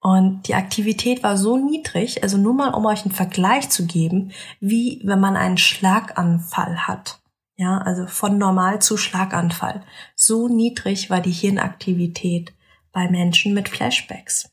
Und 0.00 0.48
die 0.48 0.56
Aktivität 0.56 1.22
war 1.22 1.36
so 1.36 1.56
niedrig, 1.56 2.24
also 2.24 2.36
nur 2.36 2.54
mal 2.54 2.74
um 2.74 2.84
euch 2.86 3.04
einen 3.04 3.14
Vergleich 3.14 3.70
zu 3.70 3.86
geben, 3.86 4.32
wie 4.58 5.00
wenn 5.04 5.20
man 5.20 5.36
einen 5.36 5.58
Schlaganfall 5.58 6.88
hat. 6.88 7.21
Ja, 7.56 7.78
also 7.78 8.06
von 8.06 8.38
normal 8.38 8.80
zu 8.80 8.96
Schlaganfall. 8.96 9.84
So 10.14 10.48
niedrig 10.48 11.10
war 11.10 11.20
die 11.20 11.32
Hirnaktivität 11.32 12.54
bei 12.92 13.08
Menschen 13.08 13.54
mit 13.54 13.68
Flashbacks. 13.68 14.50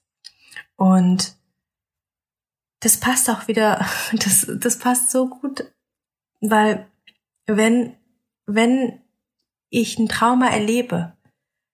Und 0.76 1.36
das 2.82 2.98
passt 2.98 3.30
auch 3.30 3.48
wieder, 3.48 3.86
das, 4.14 4.48
das 4.60 4.80
passt 4.80 5.12
so 5.12 5.28
gut, 5.28 5.66
weil 6.42 6.88
wenn, 7.46 7.96
wenn 8.46 9.02
ich 9.70 9.98
ein 9.98 10.08
Trauma 10.08 10.48
erlebe, 10.48 11.14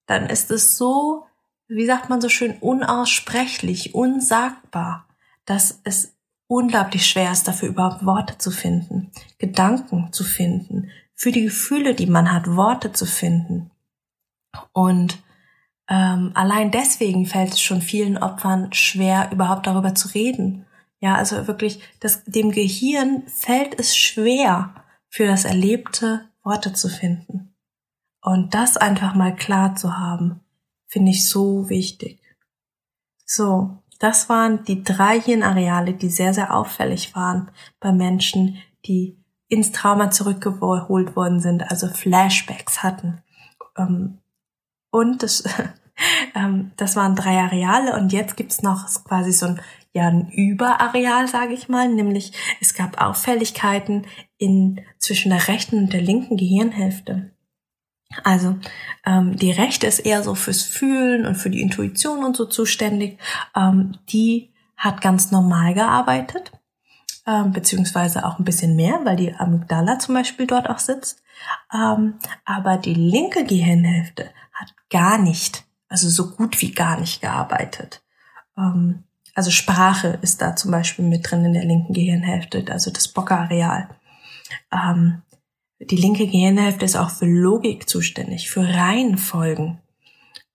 dann 0.05 0.29
ist 0.29 0.51
es 0.51 0.77
so 0.77 1.25
wie 1.67 1.85
sagt 1.85 2.09
man 2.09 2.21
so 2.21 2.29
schön, 2.29 2.57
unaussprechlich, 2.59 3.95
unsagbar, 3.95 5.07
dass 5.45 5.81
es 5.83 6.15
unglaublich 6.47 7.07
schwer 7.07 7.31
ist, 7.31 7.47
dafür 7.47 7.69
überhaupt 7.69 8.05
Worte 8.05 8.37
zu 8.37 8.51
finden, 8.51 9.11
Gedanken 9.39 10.13
zu 10.13 10.23
finden, 10.23 10.91
für 11.15 11.31
die 11.31 11.43
Gefühle, 11.43 11.95
die 11.95 12.07
man 12.07 12.31
hat, 12.31 12.47
Worte 12.47 12.91
zu 12.91 13.05
finden. 13.05 13.71
Und 14.73 15.23
ähm, 15.87 16.31
allein 16.33 16.71
deswegen 16.71 17.25
fällt 17.25 17.53
es 17.53 17.61
schon 17.61 17.81
vielen 17.81 18.17
Opfern 18.17 18.73
schwer, 18.73 19.29
überhaupt 19.31 19.67
darüber 19.67 19.95
zu 19.95 20.09
reden. 20.09 20.65
Ja, 20.99 21.15
also 21.15 21.47
wirklich, 21.47 21.81
das, 21.99 22.23
dem 22.25 22.51
Gehirn 22.51 23.23
fällt 23.27 23.79
es 23.79 23.95
schwer, 23.95 24.73
für 25.09 25.27
das 25.27 25.45
Erlebte 25.45 26.27
Worte 26.43 26.73
zu 26.73 26.89
finden. 26.89 27.55
Und 28.21 28.53
das 28.53 28.75
einfach 28.75 29.15
mal 29.15 29.33
klar 29.33 29.75
zu 29.75 29.97
haben 29.97 30.41
finde 30.87 31.11
ich 31.11 31.29
so 31.29 31.69
wichtig. 31.69 32.21
So, 33.25 33.77
das 33.99 34.29
waren 34.29 34.63
die 34.63 34.83
drei 34.83 35.19
Hirnareale, 35.19 35.93
die 35.93 36.09
sehr, 36.09 36.33
sehr 36.33 36.53
auffällig 36.53 37.15
waren 37.15 37.51
bei 37.79 37.91
Menschen, 37.91 38.57
die 38.85 39.17
ins 39.47 39.71
Trauma 39.71 40.11
zurückgeholt 40.11 41.15
worden 41.15 41.39
sind, 41.39 41.69
also 41.69 41.87
Flashbacks 41.87 42.83
hatten. 42.83 43.21
Ähm, 43.77 44.19
und 44.91 45.23
das, 45.23 45.43
ähm, 46.35 46.71
das 46.77 46.95
waren 46.95 47.15
drei 47.15 47.39
Areale 47.39 47.95
und 47.95 48.13
jetzt 48.13 48.37
gibt's 48.37 48.61
noch 48.61 48.85
quasi 49.03 49.31
so 49.31 49.47
ein, 49.47 49.61
ja, 49.93 50.07
ein 50.07 50.29
Überareal, 50.29 51.27
sage 51.27 51.53
ich 51.53 51.69
mal, 51.69 51.87
nämlich 51.89 52.33
es 52.59 52.73
gab 52.73 53.01
Auffälligkeiten 53.01 54.05
in, 54.37 54.81
zwischen 54.99 55.29
der 55.29 55.47
rechten 55.47 55.77
und 55.77 55.93
der 55.93 56.01
linken 56.01 56.37
Gehirnhälfte. 56.37 57.31
Also 58.23 58.57
ähm, 59.05 59.35
die 59.35 59.51
rechte 59.51 59.87
ist 59.87 59.99
eher 59.99 60.23
so 60.23 60.35
fürs 60.35 60.63
Fühlen 60.63 61.25
und 61.25 61.35
für 61.35 61.49
die 61.49 61.61
Intuition 61.61 62.23
und 62.23 62.35
so 62.35 62.45
zuständig. 62.45 63.19
Ähm, 63.55 63.97
die 64.09 64.53
hat 64.77 65.01
ganz 65.01 65.31
normal 65.31 65.73
gearbeitet, 65.73 66.51
ähm, 67.27 67.51
beziehungsweise 67.51 68.25
auch 68.25 68.39
ein 68.39 68.45
bisschen 68.45 68.75
mehr, 68.75 69.01
weil 69.03 69.15
die 69.15 69.33
Amygdala 69.33 69.99
zum 69.99 70.15
Beispiel 70.15 70.47
dort 70.47 70.69
auch 70.69 70.79
sitzt. 70.79 71.23
Ähm, 71.73 72.15
aber 72.45 72.77
die 72.77 72.93
linke 72.93 73.45
Gehirnhälfte 73.45 74.29
hat 74.53 74.73
gar 74.89 75.17
nicht, 75.17 75.65
also 75.89 76.07
so 76.09 76.31
gut 76.31 76.61
wie 76.61 76.71
gar 76.71 76.99
nicht 76.99 77.21
gearbeitet. 77.21 78.03
Ähm, 78.57 79.03
also 79.33 79.51
Sprache 79.51 80.19
ist 80.21 80.41
da 80.41 80.55
zum 80.55 80.71
Beispiel 80.71 81.05
mit 81.05 81.29
drin 81.29 81.43
in 81.45 81.53
der 81.53 81.65
linken 81.65 81.93
Gehirnhälfte, 81.93 82.63
also 82.69 82.89
das 82.91 83.09
Bockareal. 83.09 83.89
Ähm, 84.71 85.21
die 85.79 85.97
linke 85.97 86.25
Gehirnhälfte 86.27 86.85
ist 86.85 86.95
auch 86.95 87.09
für 87.09 87.25
Logik 87.25 87.89
zuständig, 87.89 88.49
für 88.49 88.65
Reihenfolgen. 88.65 89.81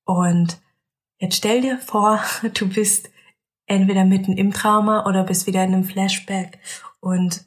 Und 0.04 0.59
jetzt 1.18 1.37
stell 1.37 1.61
dir 1.61 1.78
vor, 1.78 2.20
du 2.54 2.68
bist 2.68 3.11
entweder 3.70 4.04
mitten 4.04 4.37
im 4.37 4.52
Trauma 4.52 5.06
oder 5.06 5.24
bist 5.24 5.46
wieder 5.46 5.64
in 5.64 5.72
einem 5.72 5.85
Flashback 5.85 6.59
und 7.00 7.44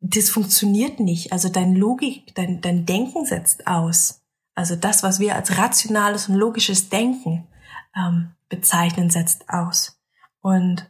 das 0.00 0.30
funktioniert 0.30 1.00
nicht. 1.00 1.32
Also 1.32 1.48
dein 1.48 1.74
Logik, 1.74 2.34
dein, 2.36 2.60
dein 2.60 2.86
Denken 2.86 3.26
setzt 3.26 3.66
aus. 3.66 4.22
Also 4.54 4.76
das, 4.76 5.02
was 5.02 5.18
wir 5.18 5.34
als 5.34 5.58
rationales 5.58 6.28
und 6.28 6.36
logisches 6.36 6.88
Denken 6.88 7.48
ähm, 7.96 8.32
bezeichnen, 8.48 9.10
setzt 9.10 9.48
aus. 9.48 10.00
Und 10.40 10.88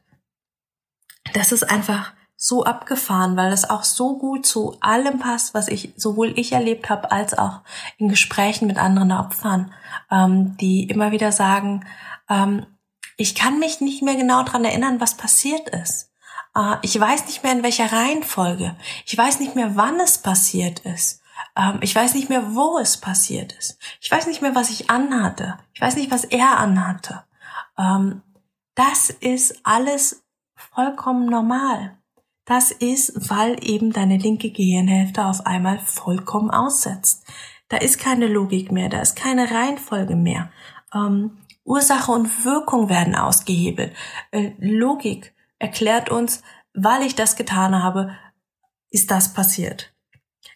das 1.33 1.53
ist 1.53 1.64
einfach 1.64 2.12
so 2.37 2.64
abgefahren, 2.64 3.37
weil 3.37 3.51
das 3.51 3.68
auch 3.68 3.83
so 3.83 4.18
gut 4.18 4.46
zu 4.46 4.79
allem 4.81 5.18
passt, 5.18 5.55
was 5.55 5.68
ich 5.68 5.94
sowohl 5.96 6.38
ich 6.38 6.53
erlebt 6.53 6.88
habe 6.88 7.11
als 7.11 7.37
auch 7.37 7.62
in 7.96 8.09
Gesprächen 8.09 8.66
mit 8.66 8.77
anderen 8.77 9.12
Opfern, 9.12 9.72
ähm, 10.11 10.57
die 10.59 10.85
immer 10.85 11.11
wieder 11.11 11.33
sagen, 11.33 11.85
ähm, 12.29 12.66
ich 13.18 13.35
kann 13.35 13.59
mich 13.59 13.81
nicht 13.81 14.02
mehr 14.02 14.16
genau 14.16 14.44
dran 14.44 14.64
erinnern, 14.64 15.00
was 15.00 15.16
passiert 15.16 15.68
ist. 15.68 16.11
Äh, 16.54 16.76
ich 16.83 16.98
weiß 16.98 17.26
nicht 17.26 17.42
mehr 17.42 17.52
in 17.52 17.62
welcher 17.62 17.92
Reihenfolge. 17.92 18.76
Ich 19.04 19.18
weiß 19.18 19.40
nicht 19.40 19.54
mehr, 19.54 19.76
wann 19.76 20.00
es 20.00 20.18
passiert 20.18 20.81
ist. 20.81 21.20
Ähm, 21.57 21.81
ich 21.83 21.94
weiß 21.94 22.14
nicht 22.14 22.28
mehr, 22.28 22.54
wo 22.54 22.78
es 22.78 22.96
passiert 22.96 23.52
ist. 23.52 23.78
Ich 24.00 24.11
weiß 24.11 24.28
nicht 24.28 24.40
mehr, 24.40 24.54
was 24.54 24.70
ich 24.70 24.88
anhatte. 24.88 25.59
Ich 25.74 25.81
weiß 25.81 25.96
nicht, 25.96 26.12
was 26.12 26.24
er 26.24 26.59
anhatte. 26.59 27.24
Ähm, 27.76 28.22
das 28.76 29.11
ist 29.11 29.61
alles 29.64 30.24
vollkommen 30.54 31.26
normal. 31.26 31.98
Das 32.44 32.70
ist, 32.70 33.28
weil 33.28 33.57
eben 33.68 33.92
deine 33.92 34.16
linke 34.16 34.50
Gehirnhälfte 34.50 35.26
auf 35.26 35.44
einmal 35.44 35.81
vollkommen 35.81 36.50
aussetzt. 36.50 37.26
Da 37.68 37.78
ist 37.78 37.98
keine 37.98 38.28
Logik 38.28 38.70
mehr, 38.70 38.88
da 38.88 39.00
ist 39.00 39.16
keine 39.16 39.50
Reihenfolge 39.50 40.14
mehr. 40.14 40.50
Ähm, 40.94 41.38
Ursache 41.68 42.11
und 42.11 42.44
Wirkung 42.44 42.88
werden 42.88 43.14
ausgehebelt. 43.14 43.92
Äh, 44.31 44.52
Logik 44.59 45.35
erklärt 45.59 46.11
uns, 46.11 46.42
weil 46.72 47.02
ich 47.02 47.14
das 47.14 47.37
getan 47.37 47.83
habe, 47.83 48.16
ist 48.90 49.11
das 49.11 49.35
passiert. 49.35 49.92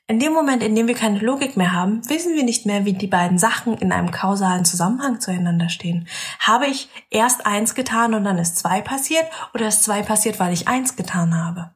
In 0.08 0.18
dem 0.18 0.32
Moment, 0.32 0.62
in 0.62 0.74
dem 0.74 0.88
wir 0.88 0.94
keine 0.94 1.20
Logik 1.20 1.56
mehr 1.56 1.72
haben, 1.72 2.08
wissen 2.08 2.34
wir 2.34 2.44
nicht 2.44 2.66
mehr, 2.66 2.84
wie 2.84 2.92
die 2.92 3.06
beiden 3.06 3.38
Sachen 3.38 3.78
in 3.78 3.92
einem 3.92 4.10
kausalen 4.10 4.64
Zusammenhang 4.64 5.20
zueinander 5.20 5.68
stehen. 5.68 6.08
Habe 6.40 6.66
ich 6.66 6.88
erst 7.10 7.46
eins 7.46 7.74
getan 7.74 8.14
und 8.14 8.24
dann 8.24 8.38
ist 8.38 8.58
zwei 8.58 8.80
passiert 8.80 9.26
oder 9.54 9.68
ist 9.68 9.84
zwei 9.84 10.02
passiert, 10.02 10.40
weil 10.40 10.52
ich 10.52 10.68
eins 10.68 10.96
getan 10.96 11.34
habe? 11.36 11.70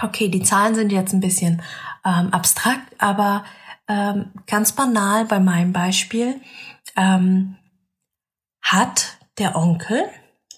Okay, 0.00 0.28
die 0.28 0.42
Zahlen 0.42 0.74
sind 0.74 0.92
jetzt 0.92 1.12
ein 1.12 1.20
bisschen 1.20 1.62
ähm, 2.04 2.32
abstrakt, 2.32 2.94
aber 2.98 3.44
ähm, 3.88 4.30
ganz 4.46 4.72
banal 4.72 5.24
bei 5.24 5.40
meinem 5.40 5.72
Beispiel 5.72 6.40
ähm, 6.96 7.57
hat 8.62 9.18
der 9.38 9.56
Onkel 9.56 10.04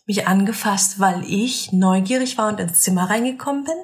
mich 0.06 0.26
angefasst, 0.26 0.98
weil 0.98 1.24
ich 1.24 1.72
neugierig 1.72 2.38
war 2.38 2.48
und 2.48 2.60
ins 2.60 2.80
Zimmer 2.80 3.08
reingekommen 3.08 3.64
bin, 3.64 3.78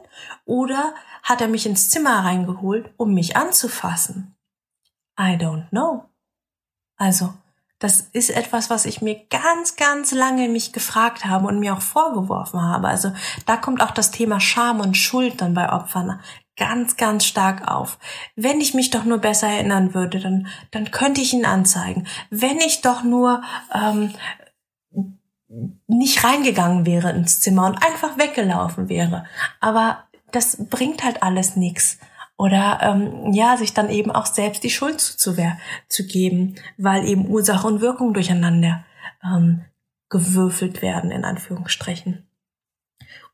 oder 0.44 0.94
hat 1.22 1.40
er 1.40 1.48
mich 1.48 1.66
ins 1.66 1.88
Zimmer 1.88 2.24
reingeholt, 2.24 2.92
um 2.96 3.14
mich 3.14 3.36
anzufassen? 3.36 4.36
I 5.18 5.36
don't 5.36 5.68
know. 5.70 6.04
Also, 6.96 7.32
Das 7.78 8.00
ist 8.00 8.30
etwas, 8.30 8.70
was 8.70 8.86
ich 8.86 9.02
mir 9.02 9.26
ganz, 9.28 9.76
ganz 9.76 10.12
lange 10.12 10.48
mich 10.48 10.72
gefragt 10.72 11.26
habe 11.26 11.46
und 11.46 11.60
mir 11.60 11.74
auch 11.74 11.82
vorgeworfen 11.82 12.62
habe. 12.62 12.88
Also 12.88 13.12
da 13.44 13.58
kommt 13.58 13.82
auch 13.82 13.90
das 13.90 14.10
Thema 14.10 14.40
Scham 14.40 14.80
und 14.80 14.96
Schuld 14.96 15.42
dann 15.42 15.52
bei 15.52 15.70
Opfern 15.70 16.20
ganz, 16.56 16.96
ganz 16.96 17.24
stark 17.24 17.68
auf. 17.68 17.98
Wenn 18.34 18.60
ich 18.60 18.74
mich 18.74 18.90
doch 18.90 19.04
nur 19.04 19.18
besser 19.18 19.48
erinnern 19.48 19.94
würde, 19.94 20.20
dann, 20.20 20.46
dann 20.70 20.90
könnte 20.90 21.20
ich 21.20 21.32
ihn 21.32 21.44
anzeigen. 21.44 22.06
Wenn 22.30 22.58
ich 22.58 22.82
doch 22.82 23.02
nur 23.02 23.42
ähm, 23.74 24.14
nicht 25.86 26.24
reingegangen 26.24 26.86
wäre 26.86 27.10
ins 27.10 27.40
Zimmer 27.40 27.66
und 27.66 27.82
einfach 27.82 28.18
weggelaufen 28.18 28.88
wäre. 28.88 29.24
Aber 29.60 30.04
das 30.32 30.68
bringt 30.68 31.04
halt 31.04 31.22
alles 31.22 31.56
nichts. 31.56 31.98
Oder 32.38 32.80
ähm, 32.82 33.32
ja, 33.32 33.56
sich 33.56 33.72
dann 33.72 33.88
eben 33.88 34.10
auch 34.10 34.26
selbst 34.26 34.62
die 34.62 34.70
Schuld 34.70 35.00
zuzuwehr 35.00 35.56
zu 35.88 36.06
geben, 36.06 36.56
weil 36.76 37.06
eben 37.06 37.28
Ursache 37.28 37.66
und 37.66 37.80
Wirkung 37.80 38.12
durcheinander 38.12 38.84
ähm, 39.24 39.64
gewürfelt 40.10 40.82
werden, 40.82 41.10
in 41.10 41.24
Anführungsstrichen. 41.24 42.25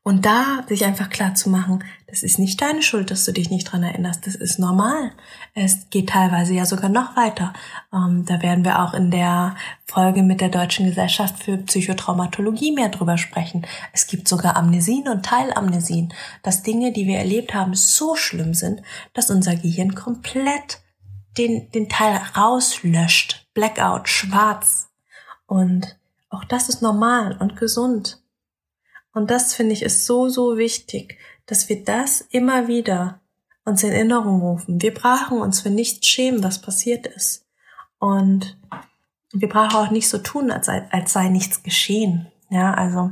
Und 0.05 0.25
da 0.25 0.65
sich 0.67 0.83
einfach 0.83 1.09
klar 1.09 1.33
zu 1.33 1.49
machen, 1.49 1.81
das 2.07 2.23
ist 2.23 2.37
nicht 2.37 2.61
deine 2.61 2.83
Schuld, 2.83 3.09
dass 3.09 3.23
du 3.23 3.31
dich 3.31 3.49
nicht 3.49 3.63
dran 3.63 3.83
erinnerst. 3.83 4.27
Das 4.27 4.35
ist 4.35 4.59
normal. 4.59 5.11
Es 5.55 5.89
geht 5.89 6.09
teilweise 6.09 6.53
ja 6.53 6.65
sogar 6.65 6.89
noch 6.89 7.15
weiter. 7.15 7.53
Ähm, 7.93 8.25
da 8.25 8.41
werden 8.41 8.65
wir 8.65 8.81
auch 8.81 8.93
in 8.93 9.11
der 9.11 9.55
Folge 9.85 10.21
mit 10.21 10.41
der 10.41 10.49
Deutschen 10.49 10.87
Gesellschaft 10.87 11.41
für 11.41 11.57
Psychotraumatologie 11.57 12.73
mehr 12.73 12.89
drüber 12.89 13.17
sprechen. 13.17 13.65
Es 13.93 14.05
gibt 14.05 14.27
sogar 14.27 14.57
Amnesien 14.57 15.07
und 15.07 15.25
Teilamnesien, 15.25 16.13
dass 16.43 16.63
Dinge, 16.63 16.91
die 16.91 17.07
wir 17.07 17.17
erlebt 17.17 17.53
haben, 17.53 17.73
so 17.73 18.15
schlimm 18.15 18.53
sind, 18.53 18.81
dass 19.13 19.31
unser 19.31 19.55
Gehirn 19.55 19.95
komplett 19.95 20.81
den, 21.37 21.71
den 21.71 21.87
Teil 21.87 22.19
rauslöscht. 22.35 23.47
Blackout, 23.53 24.09
schwarz. 24.09 24.89
Und 25.47 25.97
auch 26.29 26.43
das 26.43 26.67
ist 26.67 26.81
normal 26.81 27.37
und 27.39 27.55
gesund. 27.55 28.22
Und 29.13 29.31
das 29.31 29.53
finde 29.53 29.73
ich 29.73 29.83
ist 29.83 30.05
so, 30.05 30.29
so 30.29 30.57
wichtig, 30.57 31.17
dass 31.45 31.69
wir 31.69 31.83
das 31.83 32.21
immer 32.21 32.67
wieder 32.67 33.21
uns 33.65 33.83
in 33.83 33.91
Erinnerung 33.91 34.41
rufen. 34.41 34.81
Wir 34.81 34.93
brauchen 34.93 35.39
uns 35.39 35.61
für 35.61 35.69
nichts 35.69 36.07
schämen, 36.07 36.43
was 36.43 36.61
passiert 36.61 37.07
ist. 37.07 37.45
Und 37.99 38.57
wir 39.31 39.47
brauchen 39.47 39.77
auch 39.77 39.91
nicht 39.91 40.09
so 40.09 40.17
tun, 40.17 40.51
als, 40.51 40.67
als 40.67 41.13
sei 41.13 41.29
nichts 41.29 41.63
geschehen. 41.63 42.31
Ja, 42.49 42.73
also 42.73 43.11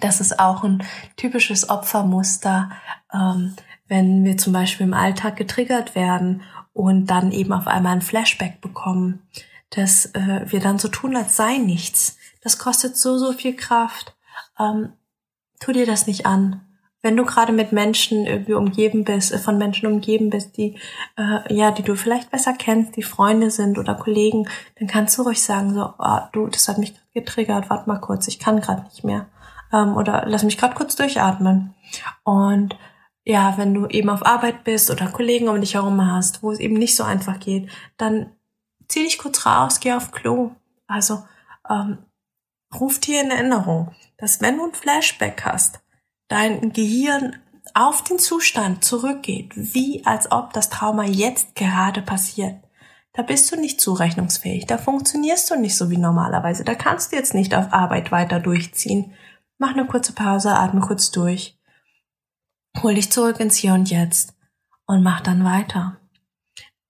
das 0.00 0.20
ist 0.20 0.38
auch 0.38 0.62
ein 0.62 0.84
typisches 1.16 1.68
Opfermuster, 1.68 2.70
ähm, 3.12 3.56
wenn 3.88 4.24
wir 4.24 4.36
zum 4.36 4.52
Beispiel 4.52 4.86
im 4.86 4.94
Alltag 4.94 5.36
getriggert 5.36 5.94
werden 5.94 6.42
und 6.72 7.06
dann 7.06 7.32
eben 7.32 7.52
auf 7.52 7.66
einmal 7.66 7.92
ein 7.92 8.02
Flashback 8.02 8.60
bekommen, 8.60 9.22
dass 9.70 10.06
äh, 10.14 10.44
wir 10.46 10.60
dann 10.60 10.78
so 10.78 10.88
tun, 10.88 11.16
als 11.16 11.36
sei 11.36 11.58
nichts. 11.58 12.16
Das 12.42 12.58
kostet 12.58 12.96
so, 12.96 13.18
so 13.18 13.32
viel 13.32 13.56
Kraft. 13.56 14.16
Ähm, 14.58 14.92
tu 15.60 15.72
dir 15.72 15.86
das 15.86 16.06
nicht 16.06 16.26
an. 16.26 16.62
Wenn 17.02 17.16
du 17.16 17.24
gerade 17.24 17.52
mit 17.52 17.72
Menschen 17.72 18.26
irgendwie 18.26 18.54
umgeben 18.54 19.04
bist, 19.04 19.32
äh, 19.32 19.38
von 19.38 19.58
Menschen 19.58 19.86
umgeben 19.86 20.30
bist, 20.30 20.56
die 20.56 20.78
äh, 21.16 21.54
ja, 21.54 21.70
die 21.70 21.82
du 21.82 21.94
vielleicht 21.94 22.30
besser 22.30 22.52
kennst, 22.52 22.96
die 22.96 23.02
Freunde 23.02 23.50
sind 23.50 23.78
oder 23.78 23.94
Kollegen, 23.94 24.48
dann 24.78 24.88
kannst 24.88 25.16
du 25.16 25.22
ruhig 25.22 25.42
sagen 25.42 25.74
so, 25.74 25.92
oh, 25.98 26.18
du, 26.32 26.48
das 26.48 26.68
hat 26.68 26.78
mich 26.78 26.94
getriggert, 27.14 27.70
warte 27.70 27.88
mal 27.88 28.00
kurz, 28.00 28.28
ich 28.28 28.38
kann 28.38 28.60
gerade 28.60 28.84
nicht 28.84 29.04
mehr 29.04 29.26
ähm, 29.72 29.96
oder 29.96 30.24
lass 30.26 30.42
mich 30.42 30.58
gerade 30.58 30.74
kurz 30.74 30.96
durchatmen. 30.96 31.74
Und 32.24 32.76
ja, 33.24 33.58
wenn 33.58 33.74
du 33.74 33.86
eben 33.86 34.08
auf 34.08 34.24
Arbeit 34.24 34.64
bist 34.64 34.90
oder 34.90 35.08
Kollegen 35.08 35.48
um 35.48 35.60
dich 35.60 35.74
herum 35.74 36.04
hast, 36.06 36.42
wo 36.42 36.52
es 36.52 36.60
eben 36.60 36.74
nicht 36.74 36.96
so 36.96 37.02
einfach 37.02 37.40
geht, 37.40 37.68
dann 37.96 38.32
zieh 38.88 39.04
dich 39.04 39.18
kurz 39.18 39.44
raus, 39.46 39.80
geh 39.80 39.92
auf 39.92 40.12
Klo. 40.12 40.52
Also 40.86 41.24
ähm, 41.68 41.98
ruf 42.78 43.00
dir 43.00 43.22
in 43.22 43.30
Erinnerung, 43.30 43.92
dass 44.18 44.40
wenn 44.40 44.56
du 44.56 44.66
ein 44.66 44.74
Flashback 44.74 45.44
hast, 45.44 45.80
dein 46.28 46.72
Gehirn 46.72 47.36
auf 47.74 48.02
den 48.04 48.18
Zustand 48.18 48.84
zurückgeht, 48.84 49.52
wie 49.54 50.04
als 50.06 50.30
ob 50.32 50.52
das 50.52 50.70
Trauma 50.70 51.04
jetzt 51.04 51.54
gerade 51.54 52.02
passiert. 52.02 52.56
Da 53.12 53.22
bist 53.22 53.50
du 53.50 53.56
nicht 53.56 53.80
zurechnungsfähig, 53.80 54.66
da 54.66 54.78
funktionierst 54.78 55.50
du 55.50 55.56
nicht 55.56 55.76
so 55.76 55.90
wie 55.90 55.96
normalerweise, 55.96 56.64
da 56.64 56.74
kannst 56.74 57.12
du 57.12 57.16
jetzt 57.16 57.34
nicht 57.34 57.54
auf 57.54 57.72
Arbeit 57.72 58.12
weiter 58.12 58.40
durchziehen. 58.40 59.14
Mach 59.58 59.72
eine 59.72 59.86
kurze 59.86 60.12
Pause, 60.12 60.54
atme 60.54 60.80
kurz 60.80 61.10
durch, 61.10 61.58
hol 62.82 62.94
dich 62.94 63.10
zurück 63.10 63.40
ins 63.40 63.56
Hier 63.56 63.72
und 63.72 63.90
Jetzt 63.90 64.34
und 64.86 65.02
mach 65.02 65.22
dann 65.22 65.44
weiter. 65.44 65.98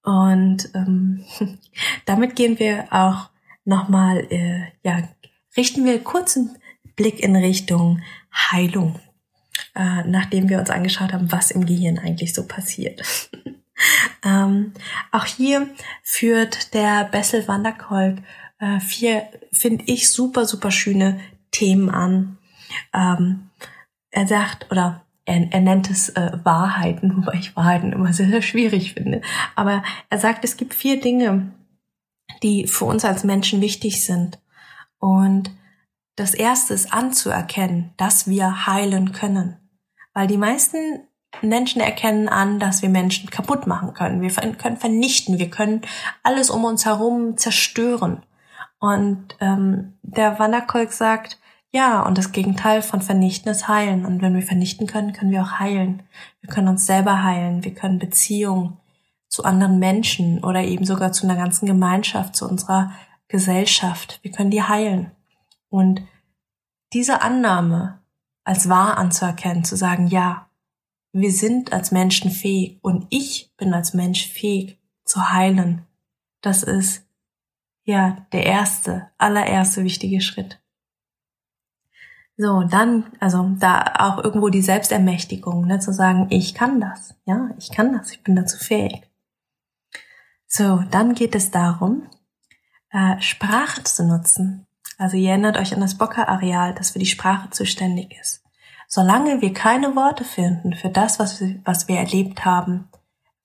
Und 0.02 0.70
ähm, 0.74 1.24
damit 2.06 2.36
gehen 2.36 2.58
wir 2.58 2.86
auch 2.90 3.30
nochmal, 3.64 4.26
äh, 4.30 4.72
ja, 4.82 5.08
richten 5.56 5.84
wir 5.84 6.02
kurzen 6.02 6.58
Blick 6.96 7.20
in 7.20 7.36
Richtung 7.36 8.02
Heilung, 8.32 8.98
äh, 9.74 10.02
nachdem 10.04 10.48
wir 10.48 10.58
uns 10.58 10.70
angeschaut 10.70 11.12
haben, 11.12 11.30
was 11.30 11.50
im 11.50 11.66
Gehirn 11.66 11.98
eigentlich 11.98 12.34
so 12.34 12.46
passiert. 12.46 13.30
ähm, 14.24 14.72
auch 15.12 15.26
hier 15.26 15.68
führt 16.02 16.74
der 16.74 17.04
Bessel 17.04 17.46
van 17.46 17.62
der 17.62 17.74
Kolk 17.74 18.18
äh, 18.58 18.80
vier, 18.80 19.28
finde 19.52 19.84
ich, 19.86 20.10
super, 20.10 20.46
super 20.46 20.70
schöne 20.70 21.20
Themen 21.50 21.90
an. 21.90 22.38
Ähm, 22.92 23.50
er 24.10 24.26
sagt, 24.26 24.70
oder 24.70 25.04
er, 25.26 25.52
er 25.52 25.60
nennt 25.60 25.90
es 25.90 26.08
äh, 26.10 26.32
Wahrheiten, 26.42 27.16
wobei 27.16 27.38
ich 27.38 27.56
Wahrheiten 27.56 27.92
immer 27.92 28.12
sehr, 28.12 28.28
sehr 28.28 28.42
schwierig 28.42 28.94
finde. 28.94 29.20
Aber 29.54 29.82
er 30.08 30.18
sagt, 30.18 30.44
es 30.44 30.56
gibt 30.56 30.74
vier 30.74 31.00
Dinge, 31.00 31.52
die 32.42 32.66
für 32.66 32.86
uns 32.86 33.04
als 33.04 33.24
Menschen 33.24 33.60
wichtig 33.60 34.04
sind. 34.04 34.38
Und 34.98 35.50
das 36.16 36.34
erste 36.34 36.74
ist 36.74 36.92
anzuerkennen, 36.92 37.92
dass 37.96 38.26
wir 38.26 38.66
heilen 38.66 39.12
können. 39.12 39.56
Weil 40.14 40.26
die 40.26 40.38
meisten 40.38 41.06
Menschen 41.42 41.80
erkennen 41.80 42.28
an, 42.28 42.58
dass 42.58 42.82
wir 42.82 42.88
Menschen 42.88 43.30
kaputt 43.30 43.66
machen 43.66 43.92
können. 43.92 44.22
Wir 44.22 44.30
können 44.30 44.78
vernichten, 44.78 45.38
wir 45.38 45.50
können 45.50 45.82
alles 46.22 46.48
um 46.50 46.64
uns 46.64 46.86
herum 46.86 47.36
zerstören. 47.36 48.22
Und 48.78 49.36
ähm, 49.40 49.98
der 50.02 50.38
Wanderkolk 50.38 50.92
sagt, 50.92 51.38
ja, 51.70 52.00
und 52.02 52.16
das 52.16 52.32
Gegenteil 52.32 52.80
von 52.80 53.02
vernichten 53.02 53.50
ist 53.50 53.68
heilen. 53.68 54.06
Und 54.06 54.22
wenn 54.22 54.34
wir 54.34 54.42
vernichten 54.42 54.86
können, 54.86 55.12
können 55.12 55.30
wir 55.30 55.42
auch 55.42 55.58
heilen. 55.58 56.02
Wir 56.40 56.48
können 56.48 56.68
uns 56.68 56.86
selber 56.86 57.22
heilen, 57.22 57.64
wir 57.64 57.74
können 57.74 57.98
Beziehungen 57.98 58.78
zu 59.28 59.44
anderen 59.44 59.78
Menschen 59.78 60.42
oder 60.42 60.62
eben 60.62 60.84
sogar 60.84 61.12
zu 61.12 61.26
einer 61.26 61.36
ganzen 61.36 61.66
Gemeinschaft, 61.66 62.36
zu 62.36 62.48
unserer 62.48 62.92
Gesellschaft. 63.28 64.20
Wir 64.22 64.30
können 64.30 64.50
die 64.50 64.62
heilen. 64.62 65.10
Und 65.68 66.02
diese 66.92 67.22
Annahme 67.22 68.02
als 68.44 68.68
wahr 68.68 68.96
anzuerkennen, 68.96 69.64
zu 69.64 69.76
sagen, 69.76 70.06
ja, 70.06 70.48
wir 71.12 71.32
sind 71.32 71.72
als 71.72 71.92
Menschen 71.92 72.30
fähig 72.30 72.78
und 72.82 73.06
ich 73.10 73.52
bin 73.56 73.74
als 73.74 73.94
Mensch 73.94 74.28
fähig 74.28 74.78
zu 75.04 75.30
heilen, 75.32 75.86
das 76.42 76.62
ist 76.62 77.06
ja 77.84 78.26
der 78.32 78.44
erste, 78.44 79.10
allererste 79.18 79.82
wichtige 79.82 80.20
Schritt. 80.20 80.60
So, 82.36 82.64
dann, 82.64 83.10
also 83.18 83.56
da 83.58 83.94
auch 83.98 84.22
irgendwo 84.22 84.50
die 84.50 84.60
Selbstermächtigung, 84.60 85.66
ne, 85.66 85.78
zu 85.78 85.92
sagen, 85.92 86.26
ich 86.28 86.54
kann 86.54 86.80
das, 86.80 87.14
ja, 87.24 87.50
ich 87.56 87.72
kann 87.72 87.94
das, 87.94 88.10
ich 88.10 88.22
bin 88.22 88.36
dazu 88.36 88.58
fähig. 88.58 89.02
So, 90.46 90.84
dann 90.90 91.14
geht 91.14 91.34
es 91.34 91.50
darum, 91.50 92.08
äh, 92.90 93.18
Sprache 93.20 93.84
zu 93.84 94.06
nutzen, 94.06 94.65
also 94.98 95.16
ihr 95.16 95.30
erinnert 95.30 95.56
euch 95.56 95.74
an 95.74 95.80
das 95.80 95.96
Bocker-Areal, 95.96 96.74
das 96.74 96.90
für 96.90 96.98
die 96.98 97.06
Sprache 97.06 97.50
zuständig 97.50 98.16
ist. 98.20 98.42
Solange 98.88 99.40
wir 99.40 99.52
keine 99.52 99.96
Worte 99.96 100.24
finden 100.24 100.74
für 100.74 100.88
das, 100.88 101.18
was 101.18 101.40
wir, 101.40 101.60
was 101.64 101.88
wir 101.88 101.98
erlebt 101.98 102.44
haben, 102.44 102.88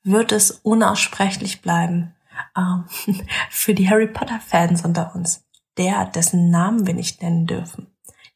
wird 0.03 0.31
es 0.31 0.51
unaussprechlich 0.51 1.61
bleiben. 1.61 2.15
Ähm, 2.55 2.85
für 3.49 3.73
die 3.73 3.89
Harry 3.89 4.07
Potter-Fans 4.07 4.85
unter 4.85 5.15
uns, 5.15 5.45
der, 5.77 6.05
dessen 6.05 6.49
Namen 6.49 6.87
wir 6.87 6.93
nicht 6.93 7.21
nennen 7.21 7.47
dürfen. 7.47 7.87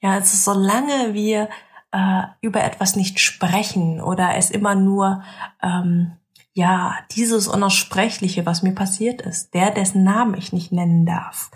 Ja, 0.02 0.12
also 0.12 0.36
solange 0.54 1.14
wir 1.14 1.50
äh, 1.92 2.24
über 2.42 2.64
etwas 2.64 2.96
nicht 2.96 3.20
sprechen 3.20 4.02
oder 4.02 4.36
es 4.36 4.52
immer 4.52 4.76
nur 4.76 5.24
ähm, 5.64 6.18
ja 6.54 6.96
dieses 7.12 7.48
Unaussprechliche, 7.48 8.46
was 8.46 8.64
mir 8.64 8.76
passiert 8.76 9.22
ist, 9.22 9.54
der, 9.54 9.72
dessen 9.72 10.04
Namen 10.04 10.36
ich 10.36 10.54
nicht 10.54 10.72
nennen 10.72 11.06
darf, 11.06 11.52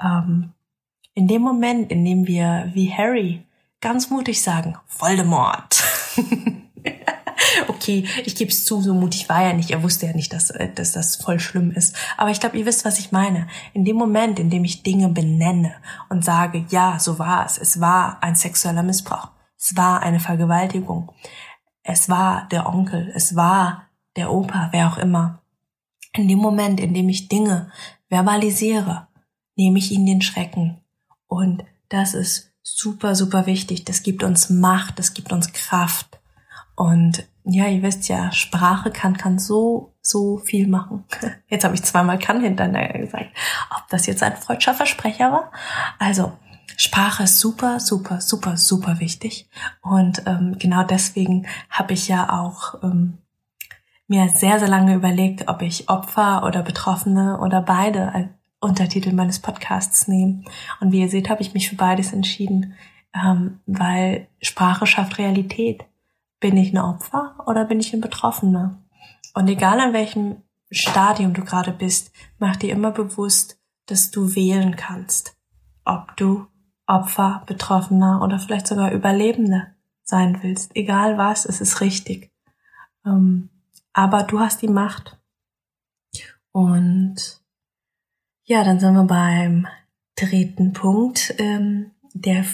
ähm, 0.00 0.52
in 1.18 1.26
dem 1.26 1.42
Moment, 1.42 1.90
in 1.90 2.04
dem 2.04 2.28
wir 2.28 2.70
wie 2.74 2.94
Harry 2.94 3.42
ganz 3.80 4.08
mutig 4.08 4.40
sagen, 4.40 4.76
Voldemort. 4.86 5.82
okay, 7.68 8.06
ich 8.24 8.36
gebe 8.36 8.52
es 8.52 8.64
zu, 8.64 8.80
so 8.80 8.94
mutig 8.94 9.28
war 9.28 9.42
er 9.42 9.54
nicht. 9.54 9.72
Er 9.72 9.82
wusste 9.82 10.06
ja 10.06 10.12
nicht, 10.12 10.32
dass, 10.32 10.50
äh, 10.50 10.72
dass 10.72 10.92
das 10.92 11.16
voll 11.16 11.40
schlimm 11.40 11.72
ist. 11.72 11.96
Aber 12.16 12.30
ich 12.30 12.38
glaube, 12.38 12.56
ihr 12.56 12.66
wisst, 12.66 12.84
was 12.84 13.00
ich 13.00 13.10
meine. 13.10 13.48
In 13.74 13.84
dem 13.84 13.96
Moment, 13.96 14.38
in 14.38 14.48
dem 14.48 14.62
ich 14.62 14.84
Dinge 14.84 15.08
benenne 15.08 15.74
und 16.08 16.24
sage, 16.24 16.64
ja, 16.70 17.00
so 17.00 17.18
war 17.18 17.44
es. 17.44 17.58
Es 17.58 17.80
war 17.80 18.22
ein 18.22 18.36
sexueller 18.36 18.84
Missbrauch. 18.84 19.30
Es 19.58 19.76
war 19.76 20.04
eine 20.04 20.20
Vergewaltigung. 20.20 21.10
Es 21.82 22.08
war 22.08 22.46
der 22.52 22.68
Onkel. 22.68 23.10
Es 23.12 23.34
war 23.34 23.88
der 24.14 24.32
Opa, 24.32 24.68
wer 24.70 24.86
auch 24.86 24.98
immer. 24.98 25.42
In 26.12 26.28
dem 26.28 26.38
Moment, 26.38 26.78
in 26.78 26.94
dem 26.94 27.08
ich 27.08 27.28
Dinge 27.28 27.72
verbalisiere, 28.08 29.08
nehme 29.56 29.80
ich 29.80 29.90
ihnen 29.90 30.06
den 30.06 30.22
Schrecken. 30.22 30.80
Und 31.28 31.64
das 31.88 32.14
ist 32.14 32.52
super, 32.62 33.14
super 33.14 33.46
wichtig. 33.46 33.84
Das 33.84 34.02
gibt 34.02 34.24
uns 34.24 34.50
Macht, 34.50 34.98
das 34.98 35.14
gibt 35.14 35.32
uns 35.32 35.52
Kraft. 35.52 36.18
Und 36.74 37.24
ja, 37.44 37.66
ihr 37.66 37.82
wisst 37.82 38.08
ja, 38.08 38.30
Sprache 38.32 38.90
kann, 38.90 39.16
kann 39.16 39.38
so, 39.38 39.94
so 40.02 40.38
viel 40.38 40.68
machen. 40.68 41.04
Jetzt 41.48 41.64
habe 41.64 41.74
ich 41.74 41.82
zweimal 41.82 42.18
kann 42.18 42.42
hintereinander 42.42 42.98
gesagt. 42.98 43.30
Ob 43.74 43.88
das 43.88 44.06
jetzt 44.06 44.22
ein 44.22 44.36
freudscher 44.36 44.74
Versprecher 44.74 45.32
war? 45.32 45.50
Also, 45.98 46.32
Sprache 46.76 47.24
ist 47.24 47.40
super, 47.40 47.80
super, 47.80 48.20
super, 48.20 48.56
super 48.56 49.00
wichtig. 49.00 49.48
Und 49.82 50.22
ähm, 50.26 50.56
genau 50.58 50.84
deswegen 50.84 51.46
habe 51.70 51.94
ich 51.94 52.06
ja 52.06 52.38
auch 52.38 52.82
ähm, 52.82 53.18
mir 54.06 54.28
sehr, 54.28 54.58
sehr 54.58 54.68
lange 54.68 54.94
überlegt, 54.94 55.48
ob 55.48 55.62
ich 55.62 55.88
Opfer 55.88 56.44
oder 56.44 56.62
Betroffene 56.62 57.40
oder 57.40 57.62
beide 57.62 58.30
Untertitel 58.60 59.12
meines 59.12 59.38
Podcasts 59.38 60.08
nehme. 60.08 60.42
Und 60.80 60.92
wie 60.92 61.00
ihr 61.00 61.08
seht, 61.08 61.30
habe 61.30 61.42
ich 61.42 61.54
mich 61.54 61.68
für 61.68 61.76
beides 61.76 62.12
entschieden, 62.12 62.74
ähm, 63.14 63.60
weil 63.66 64.28
Sprache 64.42 64.86
schafft 64.86 65.18
Realität. 65.18 65.84
Bin 66.40 66.56
ich 66.56 66.70
eine 66.70 66.84
Opfer 66.84 67.36
oder 67.46 67.64
bin 67.64 67.80
ich 67.80 67.92
ein 67.92 68.00
Betroffene? 68.00 68.78
Und 69.34 69.48
egal 69.48 69.80
an 69.80 69.92
welchem 69.92 70.42
Stadium 70.70 71.34
du 71.34 71.44
gerade 71.44 71.72
bist, 71.72 72.12
mach 72.38 72.56
dir 72.56 72.72
immer 72.72 72.90
bewusst, 72.90 73.58
dass 73.86 74.10
du 74.10 74.34
wählen 74.34 74.76
kannst, 74.76 75.36
ob 75.84 76.16
du 76.16 76.46
Opfer, 76.86 77.42
Betroffener 77.46 78.22
oder 78.22 78.38
vielleicht 78.38 78.66
sogar 78.66 78.92
Überlebende 78.92 79.74
sein 80.02 80.42
willst. 80.42 80.74
Egal 80.74 81.18
was, 81.18 81.44
es 81.44 81.60
ist 81.60 81.80
richtig. 81.80 82.32
Ähm, 83.04 83.50
aber 83.92 84.22
du 84.22 84.40
hast 84.40 84.62
die 84.62 84.68
Macht. 84.68 85.18
Und 86.52 87.37
ja, 88.48 88.64
dann 88.64 88.80
sind 88.80 88.94
wir 88.94 89.04
beim 89.04 89.66
dritten 90.16 90.72
Punkt, 90.72 91.34
ähm, 91.38 91.92
der 92.14 92.44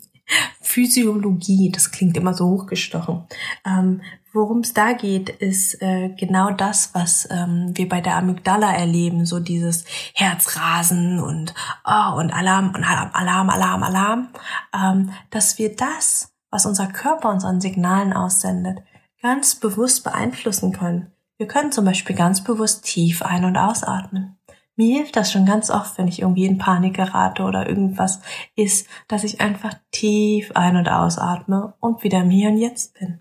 Physiologie. 0.60 1.70
Das 1.70 1.90
klingt 1.90 2.16
immer 2.16 2.32
so 2.32 2.48
hochgestochen. 2.48 3.24
Ähm, 3.66 4.00
Worum 4.34 4.60
es 4.60 4.72
da 4.72 4.94
geht, 4.94 5.28
ist 5.28 5.82
äh, 5.82 6.08
genau 6.08 6.52
das, 6.52 6.94
was 6.94 7.28
ähm, 7.30 7.72
wir 7.74 7.86
bei 7.86 8.00
der 8.00 8.16
Amygdala 8.16 8.72
erleben, 8.72 9.26
so 9.26 9.40
dieses 9.40 9.84
Herzrasen 10.14 11.20
und 11.20 11.52
oh, 11.84 12.16
und 12.16 12.32
Alarm 12.32 12.72
und 12.74 12.82
Alarm, 12.82 13.10
Alarm, 13.12 13.50
Alarm, 13.50 13.82
Alarm, 13.82 14.28
ähm, 14.74 15.10
dass 15.28 15.58
wir 15.58 15.76
das, 15.76 16.32
was 16.50 16.64
unser 16.64 16.86
Körper 16.86 17.28
uns 17.28 17.44
an 17.44 17.60
Signalen 17.60 18.14
aussendet, 18.14 18.78
ganz 19.20 19.54
bewusst 19.56 20.02
beeinflussen 20.02 20.72
können. 20.72 21.12
Wir 21.36 21.46
können 21.46 21.70
zum 21.70 21.84
Beispiel 21.84 22.16
ganz 22.16 22.42
bewusst 22.42 22.84
tief 22.84 23.20
ein- 23.20 23.44
und 23.44 23.58
ausatmen. 23.58 24.38
Mir 24.76 24.96
hilft 24.96 25.16
das 25.16 25.30
schon 25.30 25.44
ganz 25.44 25.70
oft, 25.70 25.98
wenn 25.98 26.08
ich 26.08 26.20
irgendwie 26.20 26.46
in 26.46 26.58
Panik 26.58 26.94
gerate 26.96 27.42
oder 27.42 27.68
irgendwas 27.68 28.20
ist, 28.56 28.88
dass 29.06 29.24
ich 29.24 29.40
einfach 29.40 29.74
tief 29.90 30.52
ein- 30.54 30.76
und 30.76 30.88
ausatme 30.88 31.74
und 31.80 32.02
wieder 32.02 32.24
mir 32.24 32.48
und 32.48 32.58
jetzt 32.58 32.94
bin. 32.98 33.20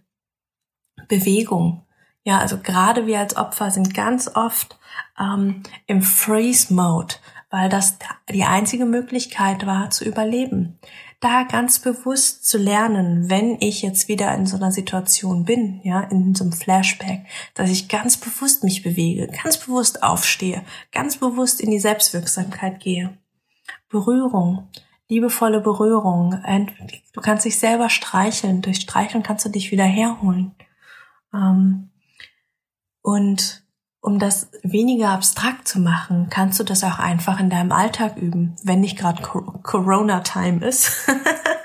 Bewegung. 1.08 1.86
Ja, 2.24 2.40
also 2.40 2.58
gerade 2.60 3.08
wir 3.08 3.20
als 3.20 3.36
Opfer 3.36 3.72
sind 3.72 3.94
ganz 3.94 4.34
oft 4.36 4.80
ähm, 5.20 5.64
im 5.88 6.02
Freeze-Mode, 6.02 7.16
weil 7.50 7.68
das 7.68 7.98
die 8.30 8.44
einzige 8.44 8.86
Möglichkeit 8.86 9.66
war 9.66 9.90
zu 9.90 10.06
überleben. 10.06 10.80
Da 11.22 11.44
ganz 11.44 11.80
bewusst 11.80 12.46
zu 12.46 12.58
lernen, 12.58 13.30
wenn 13.30 13.58
ich 13.62 13.84
jetzt 13.84 14.08
wieder 14.08 14.34
in 14.36 14.48
so 14.48 14.58
einer 14.58 14.72
Situation 14.72 15.46
bin, 15.46 15.80
ja, 15.84 16.02
in 16.02 16.36
so 16.36 16.44
einem 16.44 16.52
Flashback, 16.52 17.26
dass 17.54 17.70
ich 17.70 17.88
ganz 17.88 18.18
bewusst 18.18 18.64
mich 18.64 18.82
bewege, 18.84 19.28
ganz 19.44 19.58
bewusst 19.58 20.02
aufstehe, 20.04 20.64
ganz 20.92 21.18
bewusst 21.18 21.62
in 21.62 21.72
die 21.72 21.80
Selbstwirksamkeit 21.80 22.80
gehe. 22.80 23.18
Berührung, 23.88 24.68
liebevolle 25.10 25.62
Berührung. 25.62 26.44
Du 27.14 27.22
kannst 27.22 27.46
dich 27.46 27.60
selber 27.60 27.90
streicheln. 27.90 28.62
Durch 28.62 28.78
Streicheln 28.78 29.24
kannst 29.24 29.46
du 29.46 29.50
dich 29.50 29.72
wieder 29.72 29.84
herholen. 29.84 30.56
Ähm, 31.34 31.92
und 33.02 33.61
um 34.02 34.18
das 34.18 34.50
weniger 34.64 35.10
abstrakt 35.10 35.68
zu 35.68 35.80
machen, 35.80 36.28
kannst 36.30 36.60
du 36.60 36.64
das 36.64 36.84
auch 36.84 36.98
einfach 36.98 37.40
in 37.40 37.52
deinem 37.52 37.72
Alltag 37.72 38.18
üben. 38.18 38.56
Wenn 38.64 38.82
nicht 38.82 38.98
gerade 38.98 39.22
Corona-Time 39.22 40.66
ist, 40.66 41.08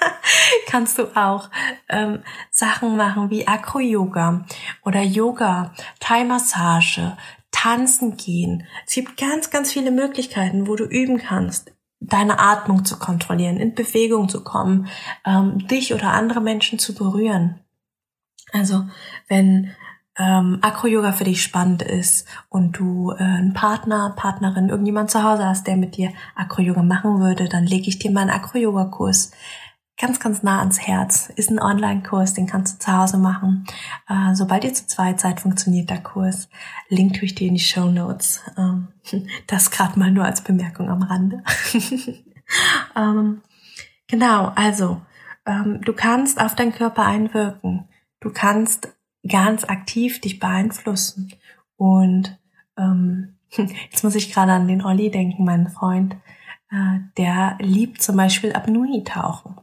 kannst 0.66 0.98
du 0.98 1.16
auch 1.16 1.48
ähm, 1.88 2.22
Sachen 2.50 2.96
machen 2.96 3.30
wie 3.30 3.48
Acro-Yoga 3.48 4.44
oder 4.84 5.00
Yoga, 5.00 5.72
Thai-Massage, 5.98 7.16
tanzen 7.52 8.18
gehen. 8.18 8.66
Es 8.86 8.92
gibt 8.92 9.16
ganz, 9.16 9.48
ganz 9.48 9.72
viele 9.72 9.90
Möglichkeiten, 9.90 10.68
wo 10.68 10.76
du 10.76 10.84
üben 10.84 11.16
kannst, 11.16 11.72
deine 12.00 12.38
Atmung 12.38 12.84
zu 12.84 12.98
kontrollieren, 12.98 13.56
in 13.56 13.74
Bewegung 13.74 14.28
zu 14.28 14.44
kommen, 14.44 14.88
ähm, 15.24 15.66
dich 15.66 15.94
oder 15.94 16.12
andere 16.12 16.42
Menschen 16.42 16.78
zu 16.78 16.94
berühren. 16.94 17.60
Also 18.52 18.84
wenn 19.28 19.74
ähm, 20.18 20.58
Acro-Yoga 20.62 21.12
für 21.12 21.24
dich 21.24 21.42
spannend 21.42 21.82
ist 21.82 22.26
und 22.48 22.72
du 22.72 23.12
äh, 23.12 23.22
einen 23.22 23.52
Partner, 23.52 24.14
Partnerin, 24.16 24.68
irgendjemand 24.68 25.10
zu 25.10 25.22
Hause 25.22 25.46
hast, 25.46 25.66
der 25.66 25.76
mit 25.76 25.96
dir 25.96 26.12
Acro-Yoga 26.34 26.82
machen 26.82 27.20
würde, 27.20 27.48
dann 27.48 27.64
lege 27.64 27.88
ich 27.88 27.98
dir 27.98 28.10
mal 28.10 28.22
einen 28.22 28.30
Acro-Yoga-Kurs 28.30 29.32
ganz, 29.98 30.20
ganz 30.20 30.42
nah 30.42 30.58
ans 30.58 30.80
Herz. 30.80 31.30
Ist 31.36 31.50
ein 31.50 31.60
Online-Kurs, 31.60 32.34
den 32.34 32.46
kannst 32.46 32.74
du 32.74 32.84
zu 32.84 32.92
Hause 32.92 33.18
machen. 33.18 33.66
Äh, 34.08 34.34
sobald 34.34 34.64
ihr 34.64 34.74
zu 34.74 34.86
zweit 34.86 35.20
seid, 35.20 35.40
funktioniert 35.40 35.90
der 35.90 36.02
Kurs. 36.02 36.48
Link 36.88 37.14
tue 37.14 37.24
ich 37.24 37.34
dir 37.34 37.48
in 37.48 37.54
die 37.54 37.60
Show 37.60 37.86
Notes. 37.86 38.42
Ähm, 38.56 38.88
das 39.46 39.70
gerade 39.70 39.98
mal 39.98 40.10
nur 40.10 40.24
als 40.24 40.42
Bemerkung 40.42 40.90
am 40.90 41.02
Rande. 41.02 41.42
ähm, 42.96 43.42
genau, 44.06 44.52
also 44.54 45.00
ähm, 45.46 45.80
du 45.82 45.92
kannst 45.92 46.40
auf 46.40 46.54
deinen 46.54 46.72
Körper 46.72 47.04
einwirken. 47.04 47.88
Du 48.20 48.30
kannst 48.32 48.95
ganz 49.28 49.64
aktiv 49.64 50.20
dich 50.20 50.38
beeinflussen. 50.38 51.32
Und 51.76 52.38
ähm, 52.78 53.36
jetzt 53.50 54.04
muss 54.04 54.14
ich 54.14 54.32
gerade 54.32 54.52
an 54.52 54.68
den 54.68 54.84
Olli 54.84 55.10
denken, 55.10 55.44
mein 55.44 55.68
Freund. 55.68 56.16
Äh, 56.70 57.00
der 57.16 57.56
liebt 57.60 58.02
zum 58.02 58.16
Beispiel 58.16 58.52
Apnoe-Tauchen. 58.52 59.56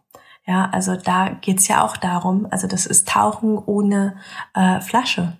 Ja, 0.45 0.69
also 0.71 0.95
da 0.95 1.29
geht's 1.29 1.67
ja 1.67 1.83
auch 1.83 1.95
darum, 1.95 2.47
also 2.51 2.67
das 2.67 2.85
ist 2.85 3.07
Tauchen 3.07 3.57
ohne 3.57 4.17
äh, 4.53 4.81
Flasche. 4.81 5.37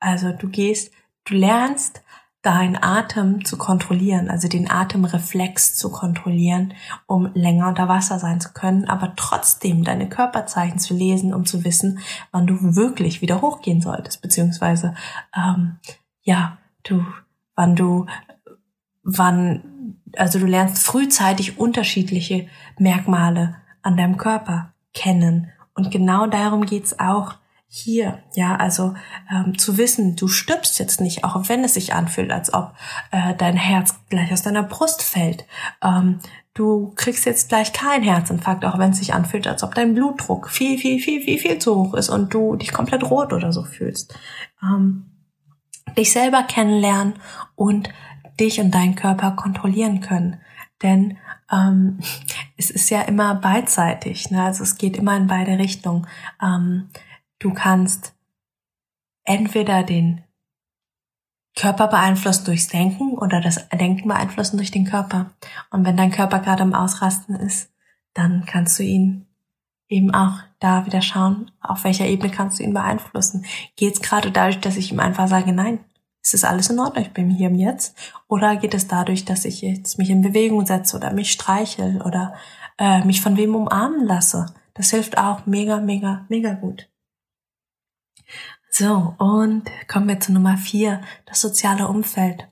Also 0.00 0.32
du 0.32 0.48
gehst, 0.48 0.92
du 1.24 1.34
lernst 1.34 2.02
deinen 2.42 2.76
Atem 2.82 3.44
zu 3.44 3.56
kontrollieren, 3.56 4.28
also 4.28 4.48
den 4.48 4.68
Atemreflex 4.68 5.76
zu 5.76 5.92
kontrollieren, 5.92 6.74
um 7.06 7.30
länger 7.34 7.68
unter 7.68 7.88
Wasser 7.88 8.18
sein 8.18 8.40
zu 8.40 8.52
können, 8.52 8.84
aber 8.88 9.14
trotzdem 9.14 9.84
deine 9.84 10.08
Körperzeichen 10.08 10.80
zu 10.80 10.92
lesen, 10.92 11.32
um 11.32 11.46
zu 11.46 11.64
wissen, 11.64 12.00
wann 12.32 12.48
du 12.48 12.74
wirklich 12.74 13.22
wieder 13.22 13.40
hochgehen 13.42 13.80
solltest, 13.80 14.22
beziehungsweise 14.22 14.94
ähm, 15.36 15.78
ja, 16.22 16.58
du, 16.82 17.04
wann 17.54 17.76
du, 17.76 18.06
wann, 19.04 19.96
also 20.16 20.40
du 20.40 20.46
lernst 20.46 20.84
frühzeitig 20.84 21.58
unterschiedliche 21.58 22.48
Merkmale 22.76 23.56
an 23.82 23.96
deinem 23.96 24.16
Körper 24.16 24.72
kennen. 24.94 25.50
Und 25.74 25.90
genau 25.92 26.26
darum 26.26 26.66
geht's 26.66 26.98
auch 26.98 27.36
hier, 27.74 28.22
ja, 28.34 28.56
also 28.56 28.92
ähm, 29.30 29.56
zu 29.56 29.78
wissen, 29.78 30.14
du 30.14 30.28
stirbst 30.28 30.78
jetzt 30.78 31.00
nicht, 31.00 31.24
auch 31.24 31.48
wenn 31.48 31.64
es 31.64 31.72
sich 31.72 31.94
anfühlt, 31.94 32.30
als 32.30 32.52
ob 32.52 32.74
äh, 33.12 33.34
dein 33.34 33.56
Herz 33.56 33.94
gleich 34.10 34.30
aus 34.30 34.42
deiner 34.42 34.62
Brust 34.62 35.02
fällt. 35.02 35.46
Ähm, 35.82 36.18
du 36.52 36.92
kriegst 36.96 37.24
jetzt 37.24 37.48
gleich 37.48 37.72
keinen 37.72 38.04
Herzinfarkt, 38.04 38.66
auch 38.66 38.78
wenn 38.78 38.90
es 38.90 38.98
sich 38.98 39.14
anfühlt, 39.14 39.46
als 39.46 39.62
ob 39.62 39.74
dein 39.74 39.94
Blutdruck 39.94 40.50
viel, 40.50 40.76
viel, 40.76 41.00
viel, 41.00 41.22
viel, 41.22 41.38
viel 41.38 41.58
zu 41.60 41.74
hoch 41.74 41.94
ist 41.94 42.10
und 42.10 42.34
du 42.34 42.56
dich 42.56 42.74
komplett 42.74 43.04
rot 43.04 43.32
oder 43.32 43.54
so 43.54 43.64
fühlst. 43.64 44.14
Ähm, 44.62 45.06
dich 45.96 46.12
selber 46.12 46.42
kennenlernen 46.42 47.14
und 47.54 47.88
dich 48.38 48.60
und 48.60 48.70
deinen 48.70 48.96
Körper 48.96 49.30
kontrollieren 49.30 50.02
können. 50.02 50.42
Denn 50.82 51.16
ähm, 51.50 52.00
es 52.58 52.68
ist 52.68 52.90
ja 52.90 53.00
immer 53.00 53.34
beidseitig, 53.34 54.30
ne? 54.30 54.42
also 54.42 54.62
es 54.62 54.76
geht 54.76 54.98
immer 54.98 55.16
in 55.16 55.26
beide 55.26 55.56
Richtungen. 55.56 56.06
Ähm, 56.42 56.90
Du 57.42 57.52
kannst 57.52 58.14
entweder 59.24 59.82
den 59.82 60.22
Körper 61.56 61.88
beeinflussen 61.88 62.44
durchs 62.44 62.68
Denken 62.68 63.18
oder 63.18 63.40
das 63.40 63.68
Denken 63.68 64.06
beeinflussen 64.06 64.58
durch 64.58 64.70
den 64.70 64.84
Körper. 64.84 65.32
Und 65.70 65.84
wenn 65.84 65.96
dein 65.96 66.12
Körper 66.12 66.38
gerade 66.38 66.62
im 66.62 66.72
Ausrasten 66.72 67.34
ist, 67.34 67.72
dann 68.14 68.44
kannst 68.46 68.78
du 68.78 68.84
ihn 68.84 69.26
eben 69.88 70.14
auch 70.14 70.38
da 70.60 70.86
wieder 70.86 71.02
schauen, 71.02 71.50
auf 71.60 71.82
welcher 71.82 72.06
Ebene 72.06 72.30
kannst 72.30 72.60
du 72.60 72.62
ihn 72.62 72.74
beeinflussen. 72.74 73.44
Geht 73.74 73.94
es 73.94 74.02
gerade 74.02 74.30
dadurch, 74.30 74.60
dass 74.60 74.76
ich 74.76 74.92
ihm 74.92 75.00
einfach 75.00 75.26
sage, 75.26 75.52
nein, 75.52 75.80
ist 76.22 76.44
alles 76.44 76.70
in 76.70 76.78
Ordnung, 76.78 77.04
ich 77.04 77.12
bin 77.12 77.28
hier 77.28 77.48
im 77.48 77.56
Jetzt? 77.56 77.98
Oder 78.28 78.54
geht 78.54 78.74
es 78.74 78.86
dadurch, 78.86 79.24
dass 79.24 79.44
ich 79.44 79.62
jetzt 79.62 79.98
mich 79.98 80.10
in 80.10 80.22
Bewegung 80.22 80.64
setze 80.64 80.96
oder 80.96 81.12
mich 81.12 81.32
streichel 81.32 82.02
oder 82.02 82.34
äh, 82.78 83.04
mich 83.04 83.20
von 83.20 83.36
wem 83.36 83.56
umarmen 83.56 84.06
lasse? 84.06 84.46
Das 84.74 84.90
hilft 84.90 85.18
auch 85.18 85.44
mega, 85.44 85.80
mega, 85.80 86.24
mega 86.28 86.54
gut. 86.54 86.88
So, 88.74 89.14
und 89.18 89.64
kommen 89.86 90.08
wir 90.08 90.18
zu 90.18 90.32
Nummer 90.32 90.56
vier, 90.56 91.02
das 91.26 91.42
soziale 91.42 91.88
Umfeld. 91.88 92.48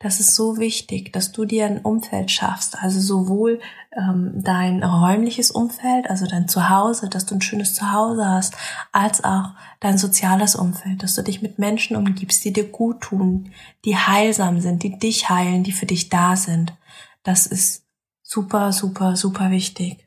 das 0.00 0.20
ist 0.20 0.34
so 0.34 0.58
wichtig, 0.58 1.12
dass 1.14 1.32
du 1.32 1.46
dir 1.46 1.64
ein 1.64 1.78
Umfeld 1.78 2.30
schaffst, 2.30 2.76
also 2.82 3.00
sowohl 3.00 3.60
ähm, 3.92 4.32
dein 4.42 4.82
räumliches 4.82 5.50
Umfeld, 5.50 6.10
also 6.10 6.26
dein 6.26 6.46
Zuhause, 6.46 7.08
dass 7.08 7.24
du 7.24 7.36
ein 7.36 7.40
schönes 7.40 7.74
Zuhause 7.74 8.28
hast, 8.28 8.54
als 8.90 9.24
auch 9.24 9.54
dein 9.80 9.96
soziales 9.96 10.56
Umfeld, 10.56 11.02
dass 11.02 11.14
du 11.14 11.22
dich 11.22 11.40
mit 11.40 11.58
Menschen 11.58 11.96
umgibst, 11.96 12.44
die 12.44 12.52
dir 12.52 12.68
gut 12.68 13.00
tun, 13.00 13.52
die 13.86 13.96
heilsam 13.96 14.60
sind, 14.60 14.82
die 14.82 14.98
dich 14.98 15.30
heilen, 15.30 15.62
die 15.62 15.72
für 15.72 15.86
dich 15.86 16.10
da 16.10 16.36
sind. 16.36 16.74
Das 17.22 17.46
ist 17.46 17.86
super, 18.22 18.72
super, 18.72 19.16
super 19.16 19.50
wichtig, 19.50 20.06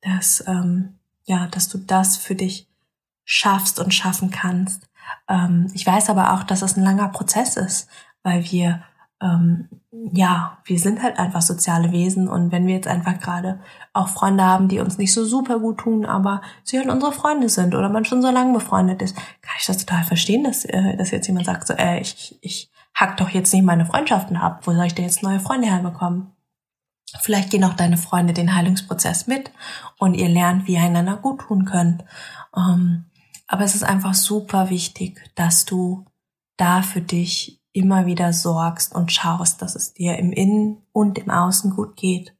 dass 0.00 0.42
ähm, 0.48 0.98
ja, 1.24 1.46
dass 1.48 1.68
du 1.68 1.78
das 1.78 2.16
für 2.16 2.34
dich 2.34 2.66
schaffst 3.24 3.78
und 3.78 3.94
schaffen 3.94 4.30
kannst. 4.30 4.88
Ähm, 5.28 5.70
ich 5.74 5.86
weiß 5.86 6.10
aber 6.10 6.34
auch, 6.34 6.44
dass 6.44 6.62
es 6.62 6.76
ein 6.76 6.84
langer 6.84 7.08
Prozess 7.08 7.56
ist, 7.56 7.88
weil 8.22 8.44
wir 8.50 8.82
ähm, 9.20 9.68
ja, 10.12 10.58
wir 10.64 10.78
sind 10.78 11.02
halt 11.02 11.18
einfach 11.18 11.40
soziale 11.40 11.92
Wesen 11.92 12.28
und 12.28 12.52
wenn 12.52 12.66
wir 12.66 12.74
jetzt 12.74 12.88
einfach 12.88 13.18
gerade 13.20 13.60
auch 13.92 14.08
Freunde 14.08 14.44
haben, 14.44 14.68
die 14.68 14.80
uns 14.80 14.98
nicht 14.98 15.12
so 15.12 15.24
super 15.24 15.60
gut 15.60 15.78
tun, 15.78 16.04
aber 16.04 16.42
sie 16.62 16.78
halt 16.78 16.88
unsere 16.88 17.12
Freunde 17.12 17.48
sind 17.48 17.74
oder 17.74 17.88
man 17.88 18.04
schon 18.04 18.22
so 18.22 18.30
lange 18.30 18.52
befreundet 18.52 19.02
ist, 19.02 19.16
kann 19.16 19.54
ich 19.58 19.66
das 19.66 19.78
total 19.78 20.04
verstehen, 20.04 20.44
dass, 20.44 20.64
äh, 20.64 20.96
dass 20.96 21.10
jetzt 21.10 21.26
jemand 21.26 21.46
sagt, 21.46 21.66
so, 21.66 21.74
äh, 21.74 22.00
ich, 22.00 22.38
ich 22.42 22.70
hack 22.94 23.16
doch 23.16 23.30
jetzt 23.30 23.52
nicht 23.52 23.64
meine 23.64 23.86
Freundschaften 23.86 24.36
ab, 24.36 24.62
wo 24.64 24.72
soll 24.72 24.86
ich 24.86 24.94
denn 24.94 25.04
jetzt 25.04 25.22
neue 25.22 25.40
Freunde 25.40 25.68
herbekommen? 25.68 26.32
Vielleicht 27.20 27.50
gehen 27.50 27.64
auch 27.64 27.74
deine 27.74 27.96
Freunde 27.96 28.32
den 28.32 28.54
Heilungsprozess 28.54 29.28
mit 29.28 29.52
und 29.98 30.14
ihr 30.14 30.28
lernt, 30.28 30.66
wie 30.66 30.74
ihr 30.74 30.82
einander 30.82 31.16
gut 31.16 31.42
tun 31.42 31.64
könnt. 31.64 32.04
Ähm, 32.56 33.04
aber 33.54 33.62
es 33.62 33.76
ist 33.76 33.84
einfach 33.84 34.14
super 34.14 34.68
wichtig, 34.68 35.30
dass 35.36 35.64
du 35.64 36.06
da 36.56 36.82
für 36.82 37.00
dich 37.00 37.60
immer 37.72 38.04
wieder 38.04 38.32
sorgst 38.32 38.92
und 38.92 39.12
schaust, 39.12 39.62
dass 39.62 39.76
es 39.76 39.94
dir 39.94 40.18
im 40.18 40.32
Innen 40.32 40.78
und 40.90 41.18
im 41.18 41.30
Außen 41.30 41.70
gut 41.70 41.94
geht. 41.94 42.34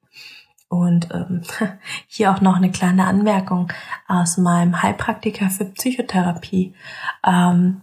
Und 0.66 1.14
ähm, 1.14 1.42
hier 2.08 2.32
auch 2.32 2.40
noch 2.40 2.56
eine 2.56 2.72
kleine 2.72 3.06
Anmerkung 3.06 3.72
aus 4.08 4.38
meinem 4.38 4.82
Heilpraktiker 4.82 5.50
für 5.50 5.66
Psychotherapie. 5.66 6.74
Ähm, 7.24 7.82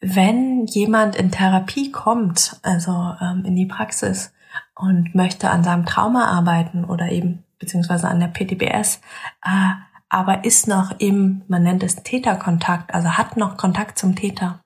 wenn 0.00 0.66
jemand 0.66 1.16
in 1.16 1.32
Therapie 1.32 1.90
kommt, 1.90 2.60
also 2.62 3.16
ähm, 3.20 3.44
in 3.44 3.56
die 3.56 3.66
Praxis 3.66 4.32
und 4.76 5.16
möchte 5.16 5.50
an 5.50 5.64
seinem 5.64 5.84
Trauma 5.84 6.26
arbeiten 6.26 6.84
oder 6.84 7.10
eben 7.10 7.42
beziehungsweise 7.58 8.06
an 8.06 8.20
der 8.20 8.28
PTBS, 8.28 9.00
äh, 9.44 9.93
aber 10.14 10.44
ist 10.44 10.68
noch 10.68 10.92
im, 11.00 11.42
man 11.48 11.64
nennt 11.64 11.82
es 11.82 11.96
Täterkontakt, 11.96 12.94
also 12.94 13.08
hat 13.08 13.36
noch 13.36 13.56
Kontakt 13.56 13.98
zum 13.98 14.14
Täter, 14.14 14.60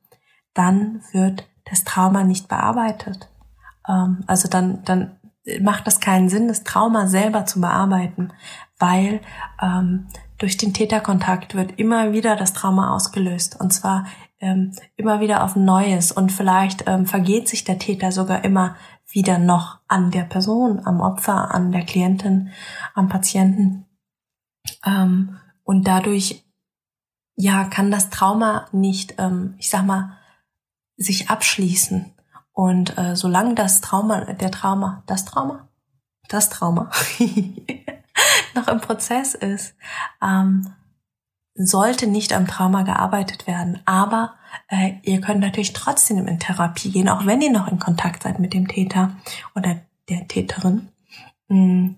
dann 0.52 1.00
wird 1.12 1.48
das 1.70 1.84
Trauma 1.84 2.22
nicht 2.22 2.48
bearbeitet. 2.48 3.30
Ähm, 3.88 4.24
also 4.26 4.46
dann, 4.50 4.84
dann 4.84 5.16
macht 5.62 5.86
das 5.86 6.00
keinen 6.00 6.28
Sinn, 6.28 6.48
das 6.48 6.64
Trauma 6.64 7.06
selber 7.06 7.46
zu 7.46 7.62
bearbeiten, 7.62 8.30
weil 8.78 9.22
ähm, 9.62 10.08
durch 10.36 10.58
den 10.58 10.74
Täterkontakt 10.74 11.54
wird 11.54 11.78
immer 11.78 12.12
wieder 12.12 12.36
das 12.36 12.52
Trauma 12.52 12.94
ausgelöst 12.94 13.58
und 13.58 13.72
zwar 13.72 14.04
ähm, 14.40 14.72
immer 14.96 15.20
wieder 15.20 15.42
auf 15.42 15.56
Neues 15.56 16.12
und 16.12 16.30
vielleicht 16.30 16.84
vergeht 17.06 17.48
sich 17.48 17.64
der 17.64 17.78
Täter 17.78 18.12
sogar 18.12 18.44
immer 18.44 18.76
wieder 19.10 19.38
noch 19.38 19.78
an 19.88 20.10
der 20.10 20.24
Person, 20.24 20.82
am 20.84 21.00
Opfer, 21.00 21.54
an 21.54 21.72
der 21.72 21.86
Klientin, 21.86 22.50
am 22.94 23.08
Patienten. 23.08 23.87
Ähm, 24.84 25.38
und 25.64 25.86
dadurch, 25.86 26.44
ja, 27.36 27.64
kann 27.64 27.90
das 27.90 28.10
Trauma 28.10 28.66
nicht, 28.72 29.14
ähm, 29.18 29.54
ich 29.58 29.70
sag 29.70 29.84
mal, 29.84 30.18
sich 30.96 31.30
abschließen. 31.30 32.12
Und 32.52 32.98
äh, 32.98 33.14
solange 33.14 33.54
das 33.54 33.80
Trauma, 33.80 34.24
der 34.24 34.50
Trauma, 34.50 35.02
das 35.06 35.24
Trauma, 35.24 35.68
das 36.28 36.50
Trauma 36.50 36.90
noch 38.54 38.66
im 38.68 38.80
Prozess 38.80 39.34
ist, 39.34 39.74
ähm, 40.20 40.74
sollte 41.54 42.06
nicht 42.06 42.32
am 42.32 42.46
Trauma 42.46 42.82
gearbeitet 42.82 43.46
werden. 43.46 43.80
Aber 43.84 44.34
äh, 44.68 44.94
ihr 45.02 45.20
könnt 45.20 45.40
natürlich 45.40 45.72
trotzdem 45.72 46.26
in 46.26 46.38
Therapie 46.38 46.90
gehen, 46.90 47.08
auch 47.08 47.26
wenn 47.26 47.42
ihr 47.42 47.52
noch 47.52 47.68
in 47.68 47.78
Kontakt 47.78 48.22
seid 48.22 48.38
mit 48.38 48.54
dem 48.54 48.68
Täter 48.68 49.12
oder 49.54 49.80
der 50.08 50.26
Täterin. 50.28 50.88
Mh, 51.48 51.56
mm, 51.56 51.96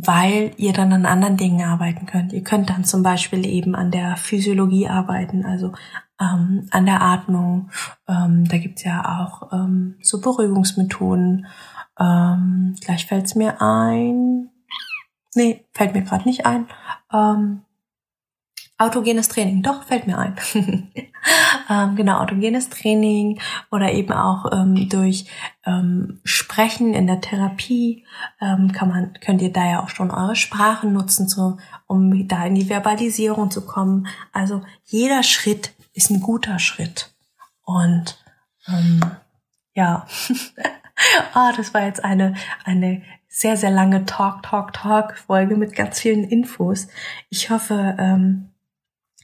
weil 0.00 0.52
ihr 0.56 0.72
dann 0.72 0.92
an 0.92 1.06
anderen 1.06 1.36
Dingen 1.36 1.66
arbeiten 1.66 2.06
könnt. 2.06 2.32
Ihr 2.32 2.44
könnt 2.44 2.70
dann 2.70 2.84
zum 2.84 3.02
Beispiel 3.02 3.44
eben 3.44 3.74
an 3.74 3.90
der 3.90 4.16
Physiologie 4.16 4.88
arbeiten, 4.88 5.44
also 5.44 5.72
ähm, 6.20 6.68
an 6.70 6.86
der 6.86 7.02
Atmung. 7.02 7.70
Ähm, 8.06 8.46
da 8.48 8.58
gibt's 8.58 8.84
ja 8.84 9.20
auch 9.20 9.52
ähm, 9.52 9.96
so 10.00 10.20
Beruhigungsmethoden. 10.20 11.46
Ähm, 11.98 12.76
gleich 12.80 13.06
fällt's 13.06 13.34
mir 13.34 13.60
ein. 13.60 14.50
Nee, 15.34 15.64
fällt 15.74 15.94
mir 15.94 16.02
gerade 16.02 16.28
nicht 16.28 16.46
ein. 16.46 16.66
Ähm, 17.12 17.62
autogenes 18.78 19.28
Training, 19.28 19.62
doch, 19.62 19.82
fällt 19.82 20.06
mir 20.06 20.18
ein. 20.18 20.36
ähm, 21.68 21.96
genau, 21.96 22.20
autogenes 22.20 22.70
Training 22.70 23.40
oder 23.70 23.92
eben 23.92 24.12
auch 24.12 24.52
ähm, 24.52 24.88
durch 24.88 25.26
ähm, 25.66 26.20
Sprechen 26.24 26.94
in 26.94 27.08
der 27.08 27.20
Therapie 27.20 28.04
ähm, 28.40 28.72
kann 28.72 28.88
man, 28.88 29.12
könnt 29.20 29.42
ihr 29.42 29.52
da 29.52 29.68
ja 29.68 29.82
auch 29.82 29.88
schon 29.88 30.12
eure 30.12 30.36
Sprache 30.36 30.86
nutzen, 30.86 31.28
so, 31.28 31.58
um 31.86 32.28
da 32.28 32.46
in 32.46 32.54
die 32.54 32.70
Verbalisierung 32.70 33.50
zu 33.50 33.66
kommen. 33.66 34.06
Also 34.32 34.62
jeder 34.84 35.24
Schritt 35.24 35.72
ist 35.92 36.10
ein 36.10 36.20
guter 36.20 36.60
Schritt. 36.60 37.12
Und 37.64 38.16
ähm, 38.68 39.00
ja, 39.74 40.06
ah, 41.34 41.52
das 41.56 41.74
war 41.74 41.82
jetzt 41.82 42.04
eine, 42.04 42.34
eine 42.64 43.02
sehr, 43.28 43.56
sehr 43.56 43.70
lange 43.70 44.06
Talk, 44.06 44.42
Talk, 44.44 44.72
Talk-Folge 44.72 45.56
mit 45.56 45.74
ganz 45.74 46.00
vielen 46.00 46.24
Infos. 46.24 46.88
Ich 47.28 47.50
hoffe, 47.50 47.96
ähm, 47.98 48.50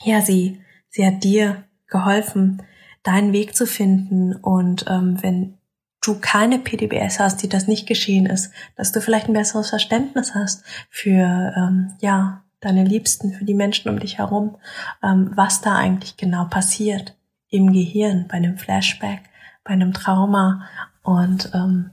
ja, 0.03 0.21
sie, 0.21 0.61
sie 0.89 1.07
hat 1.07 1.25
dir 1.25 1.65
geholfen, 1.87 2.63
deinen 3.03 3.33
Weg 3.33 3.55
zu 3.55 3.67
finden. 3.67 4.35
Und 4.35 4.87
ähm, 4.89 5.23
wenn 5.23 5.59
du 6.01 6.19
keine 6.21 6.59
PDBS 6.59 7.21
hast, 7.21 7.43
die 7.43 7.49
das 7.49 7.67
nicht 7.67 7.87
geschehen 7.87 8.27
ist, 8.27 8.51
dass 8.77 8.93
du 8.93 9.01
vielleicht 9.01 9.29
ein 9.29 9.35
besseres 9.35 9.71
Verständnis 9.71 10.35
hast 10.35 10.65
für 10.91 11.53
ähm, 11.57 11.93
ja 12.01 12.43
deine 12.61 12.85
Liebsten, 12.85 13.33
für 13.33 13.45
die 13.45 13.55
Menschen 13.55 13.91
um 13.91 13.99
dich 13.99 14.19
herum, 14.19 14.57
ähm, 15.03 15.33
was 15.35 15.61
da 15.61 15.77
eigentlich 15.77 16.17
genau 16.17 16.47
passiert 16.47 17.17
im 17.49 17.73
Gehirn 17.73 18.27
bei 18.29 18.35
einem 18.35 18.59
Flashback, 18.59 19.21
bei 19.65 19.71
einem 19.71 19.93
Trauma 19.93 20.67
und 21.03 21.51
ähm, 21.55 21.91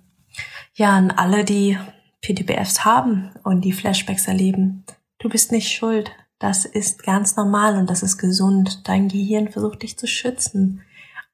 ja, 0.73 0.91
an 0.95 1.11
alle, 1.11 1.43
die 1.43 1.77
PDBFs 2.21 2.85
haben 2.85 3.31
und 3.43 3.61
die 3.61 3.73
Flashbacks 3.73 4.27
erleben, 4.27 4.85
du 5.19 5.29
bist 5.29 5.51
nicht 5.51 5.71
schuld. 5.71 6.11
Das 6.41 6.65
ist 6.65 7.03
ganz 7.03 7.35
normal 7.35 7.77
und 7.77 7.87
das 7.87 8.01
ist 8.01 8.17
gesund. 8.17 8.87
Dein 8.87 9.09
Gehirn 9.09 9.49
versucht 9.51 9.83
dich 9.83 9.95
zu 9.95 10.07
schützen. 10.07 10.81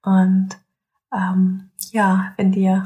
Und 0.03 0.49
ähm, 1.13 1.71
ja, 1.91 2.33
wenn 2.35 2.51
dir 2.51 2.85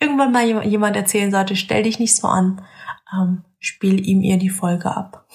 irgendwann 0.00 0.32
mal 0.32 0.66
jemand 0.66 0.96
erzählen 0.96 1.30
sollte, 1.30 1.54
stell 1.54 1.84
dich 1.84 2.00
nicht 2.00 2.16
so 2.16 2.26
an, 2.26 2.62
ähm, 3.14 3.44
spiel 3.60 4.04
ihm 4.04 4.22
ihr 4.22 4.38
die 4.38 4.50
Folge 4.50 4.90
ab. 4.90 5.28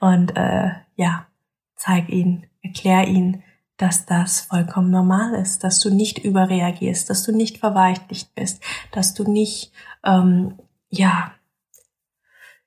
Und 0.00 0.36
äh, 0.36 0.70
ja, 0.96 1.28
zeig 1.76 2.08
ihn, 2.08 2.48
erklär 2.60 3.06
ihn, 3.06 3.44
dass 3.76 4.04
das 4.04 4.40
vollkommen 4.40 4.90
normal 4.90 5.34
ist, 5.34 5.62
dass 5.62 5.78
du 5.78 5.94
nicht 5.94 6.18
überreagierst, 6.18 7.08
dass 7.08 7.22
du 7.22 7.30
nicht 7.30 7.58
verweichlicht 7.58 8.34
bist, 8.34 8.60
dass 8.90 9.14
du 9.14 9.30
nicht 9.30 9.70
ähm, 10.04 10.58
ja 10.88 11.35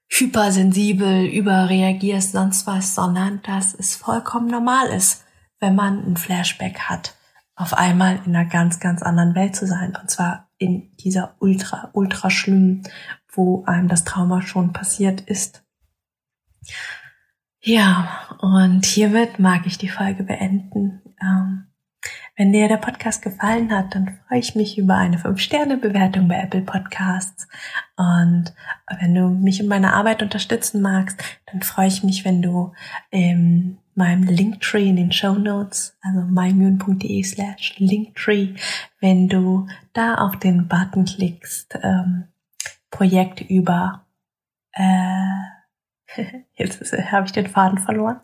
hypersensibel 0.10 1.26
überreagierst, 1.26 2.34
sonst 2.34 2.68
was, 2.68 2.96
sondern 2.96 3.42
dass 3.44 3.74
es 3.74 3.96
vollkommen 3.96 4.48
normal 4.48 4.88
ist, 4.88 5.24
wenn 5.60 5.76
man 5.76 6.04
ein 6.06 6.18
Flashback 6.18 6.80
hat, 6.82 7.16
auf 7.56 7.74
einmal 7.74 8.20
in 8.26 8.36
einer 8.36 8.50
ganz, 8.50 8.80
ganz 8.80 9.02
anderen 9.02 9.36
Welt 9.36 9.56
zu 9.56 9.68
sein. 9.68 9.96
Und 9.96 10.10
zwar 10.10 10.50
in 10.58 10.92
dieser 10.98 11.36
ultra, 11.40 11.90
ultra 11.94 12.30
schlimmen, 12.30 12.84
wo 13.32 13.64
einem 13.66 13.88
das 13.88 14.04
Trauma 14.04 14.42
schon 14.42 14.74
passiert 14.74 15.22
ist. 15.22 15.64
Ja, 17.62 18.38
und 18.40 18.86
hiermit 18.86 19.40
mag 19.40 19.66
ich 19.66 19.78
die 19.78 19.90
Folge 19.90 20.24
beenden. 20.24 21.02
Ähm, 21.22 21.69
wenn 22.40 22.54
dir 22.54 22.70
der 22.70 22.78
Podcast 22.78 23.22
gefallen 23.22 23.70
hat, 23.70 23.94
dann 23.94 24.18
freue 24.26 24.40
ich 24.40 24.56
mich 24.56 24.78
über 24.78 24.96
eine 24.96 25.18
5-Sterne-Bewertung 25.18 26.30
bei 26.30 26.40
Apple 26.40 26.62
Podcasts. 26.62 27.50
Und 27.98 28.54
wenn 28.98 29.14
du 29.14 29.28
mich 29.28 29.60
in 29.60 29.68
meiner 29.68 29.94
Arbeit 29.94 30.24
unterstützen 30.24 30.82
magst, 30.82 31.22
dann 31.52 31.62
freue 31.64 31.90
ich 31.90 32.02
mich, 32.02 32.24
wenn 32.24 32.42
du 32.42 32.72
in 33.12 33.78
meinem 33.94 34.24
Linktree 34.24 34.88
in 34.88 34.96
den 34.96 35.12
Show 35.12 35.34
Notes, 35.34 35.98
also 36.00 36.22
mymune.de 36.22 37.22
slash 37.24 37.78
Linktree, 37.78 38.56
wenn 39.02 39.28
du 39.28 39.68
da 39.92 40.16
auf 40.16 40.40
den 40.40 40.70
Button 40.70 41.04
klickst, 41.04 41.78
ähm, 41.84 42.30
Projekt 42.90 43.42
über 43.42 44.06
äh, 44.72 45.26
jetzt 46.56 46.94
habe 47.12 47.26
ich 47.26 47.34
den 47.34 47.48
Faden 47.48 47.80
verloren. 47.80 48.22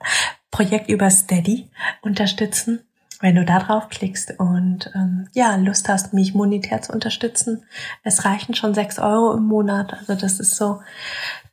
Projekt 0.52 0.90
über 0.90 1.10
Steady 1.10 1.70
unterstützen. 2.02 2.88
Wenn 3.26 3.36
du 3.36 3.44
da 3.44 3.58
drauf 3.58 3.90
klickst 3.90 4.40
und 4.40 4.92
ähm, 4.94 5.28
ja, 5.34 5.56
Lust 5.56 5.90
hast, 5.90 6.14
mich 6.14 6.36
monetär 6.36 6.84
zu 6.84 6.94
unterstützen. 6.94 7.64
Es 8.04 8.24
reichen 8.24 8.54
schon 8.54 8.76
sechs 8.76 9.00
Euro 9.00 9.34
im 9.34 9.46
Monat. 9.46 9.94
Also 9.94 10.14
das 10.14 10.40
ist 10.40 10.56
so 10.56 10.80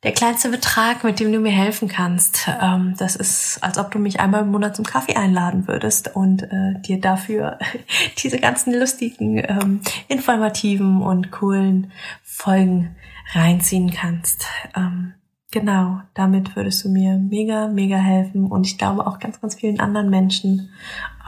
der 0.03 0.13
kleinste 0.13 0.51
Betrag, 0.51 1.03
mit 1.03 1.19
dem 1.19 1.33
du 1.33 1.39
mir 1.39 1.51
helfen 1.51 1.89
kannst. 1.89 2.47
Ähm, 2.61 2.95
das 2.99 3.17
ist, 3.17 3.59
als 3.63 3.79
ob 3.79 3.91
du 3.91 3.99
mich 3.99 4.21
einmal 4.21 4.43
im 4.43 4.51
Monat 4.51 4.77
zum 4.77 4.85
Kaffee 4.85 5.17
einladen 5.17 5.67
würdest 5.67 6.15
und 6.15 6.43
äh, 6.43 6.79
dir 6.83 7.01
dafür 7.01 7.59
diese 8.23 8.39
ganzen 8.39 8.75
lustigen, 8.79 9.39
ähm, 9.39 9.81
informativen 10.09 11.01
und 11.01 11.31
coolen 11.31 11.91
Folgen 12.23 12.97
reinziehen 13.33 13.91
kannst. 13.91 14.45
Ähm, 14.77 15.15
Genau, 15.53 16.01
damit 16.15 16.57
würdest 16.57 16.83
du 16.83 16.89
mir 16.89 17.19
mega, 17.19 17.69
mega 17.69 17.99
helfen 17.99 18.47
und 18.47 18.67
ich 18.67 18.79
glaube 18.79 19.07
auch 19.07 19.19
ganz, 19.19 19.39
ganz 19.39 19.55
vielen 19.57 19.81
anderen 19.81 20.09
Menschen. 20.09 20.71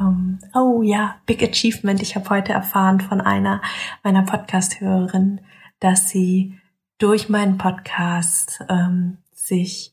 Ähm, 0.01 0.39
oh 0.55 0.81
ja, 0.81 1.17
Big 1.27 1.43
Achievement. 1.43 2.01
Ich 2.01 2.17
habe 2.17 2.31
heute 2.31 2.55
erfahren 2.55 3.03
von 3.03 3.21
einer 3.21 3.61
meiner 4.03 4.23
Podcast-Hörerinnen, 4.23 5.43
dass 5.79 6.09
sie 6.09 6.59
durch 6.97 7.29
meinen 7.29 7.59
Podcast 7.59 8.65
ähm, 8.71 9.19
sich 9.31 9.93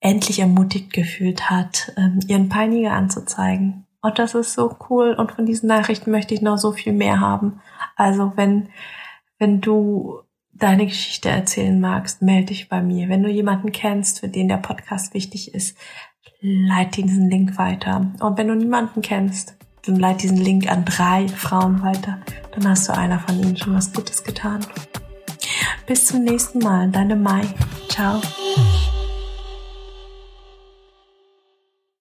endlich 0.00 0.40
ermutigt 0.40 0.92
gefühlt 0.92 1.48
hat, 1.48 1.92
ähm, 1.96 2.18
ihren 2.26 2.48
Peiniger 2.48 2.90
anzuzeigen. 2.90 3.86
Und 4.02 4.18
das 4.18 4.34
ist 4.34 4.54
so 4.54 4.76
cool 4.90 5.14
und 5.14 5.30
von 5.30 5.46
diesen 5.46 5.68
Nachrichten 5.68 6.10
möchte 6.10 6.34
ich 6.34 6.42
noch 6.42 6.58
so 6.58 6.72
viel 6.72 6.92
mehr 6.92 7.20
haben. 7.20 7.60
Also 7.94 8.32
wenn, 8.34 8.68
wenn 9.38 9.60
du 9.60 10.23
deine 10.54 10.86
Geschichte 10.86 11.28
erzählen 11.28 11.80
magst, 11.80 12.22
melde 12.22 12.46
dich 12.46 12.68
bei 12.68 12.80
mir. 12.80 13.08
Wenn 13.08 13.22
du 13.22 13.28
jemanden 13.28 13.72
kennst, 13.72 14.20
für 14.20 14.28
den 14.28 14.48
der 14.48 14.58
Podcast 14.58 15.14
wichtig 15.14 15.54
ist, 15.54 15.76
leite 16.40 17.02
diesen 17.02 17.30
Link 17.30 17.58
weiter. 17.58 18.12
Und 18.20 18.38
wenn 18.38 18.48
du 18.48 18.54
niemanden 18.54 19.02
kennst, 19.02 19.56
dann 19.86 19.96
leite 19.96 20.22
diesen 20.22 20.38
Link 20.38 20.70
an 20.70 20.84
drei 20.84 21.28
Frauen 21.28 21.82
weiter. 21.82 22.20
Dann 22.52 22.68
hast 22.68 22.88
du 22.88 22.94
einer 22.94 23.18
von 23.18 23.38
ihnen 23.40 23.56
schon 23.56 23.74
was 23.74 23.92
Gutes 23.92 24.22
getan. 24.22 24.64
Bis 25.86 26.06
zum 26.06 26.24
nächsten 26.24 26.60
Mal, 26.60 26.90
deine 26.90 27.16
Mai. 27.16 27.42
Ciao. 27.88 28.20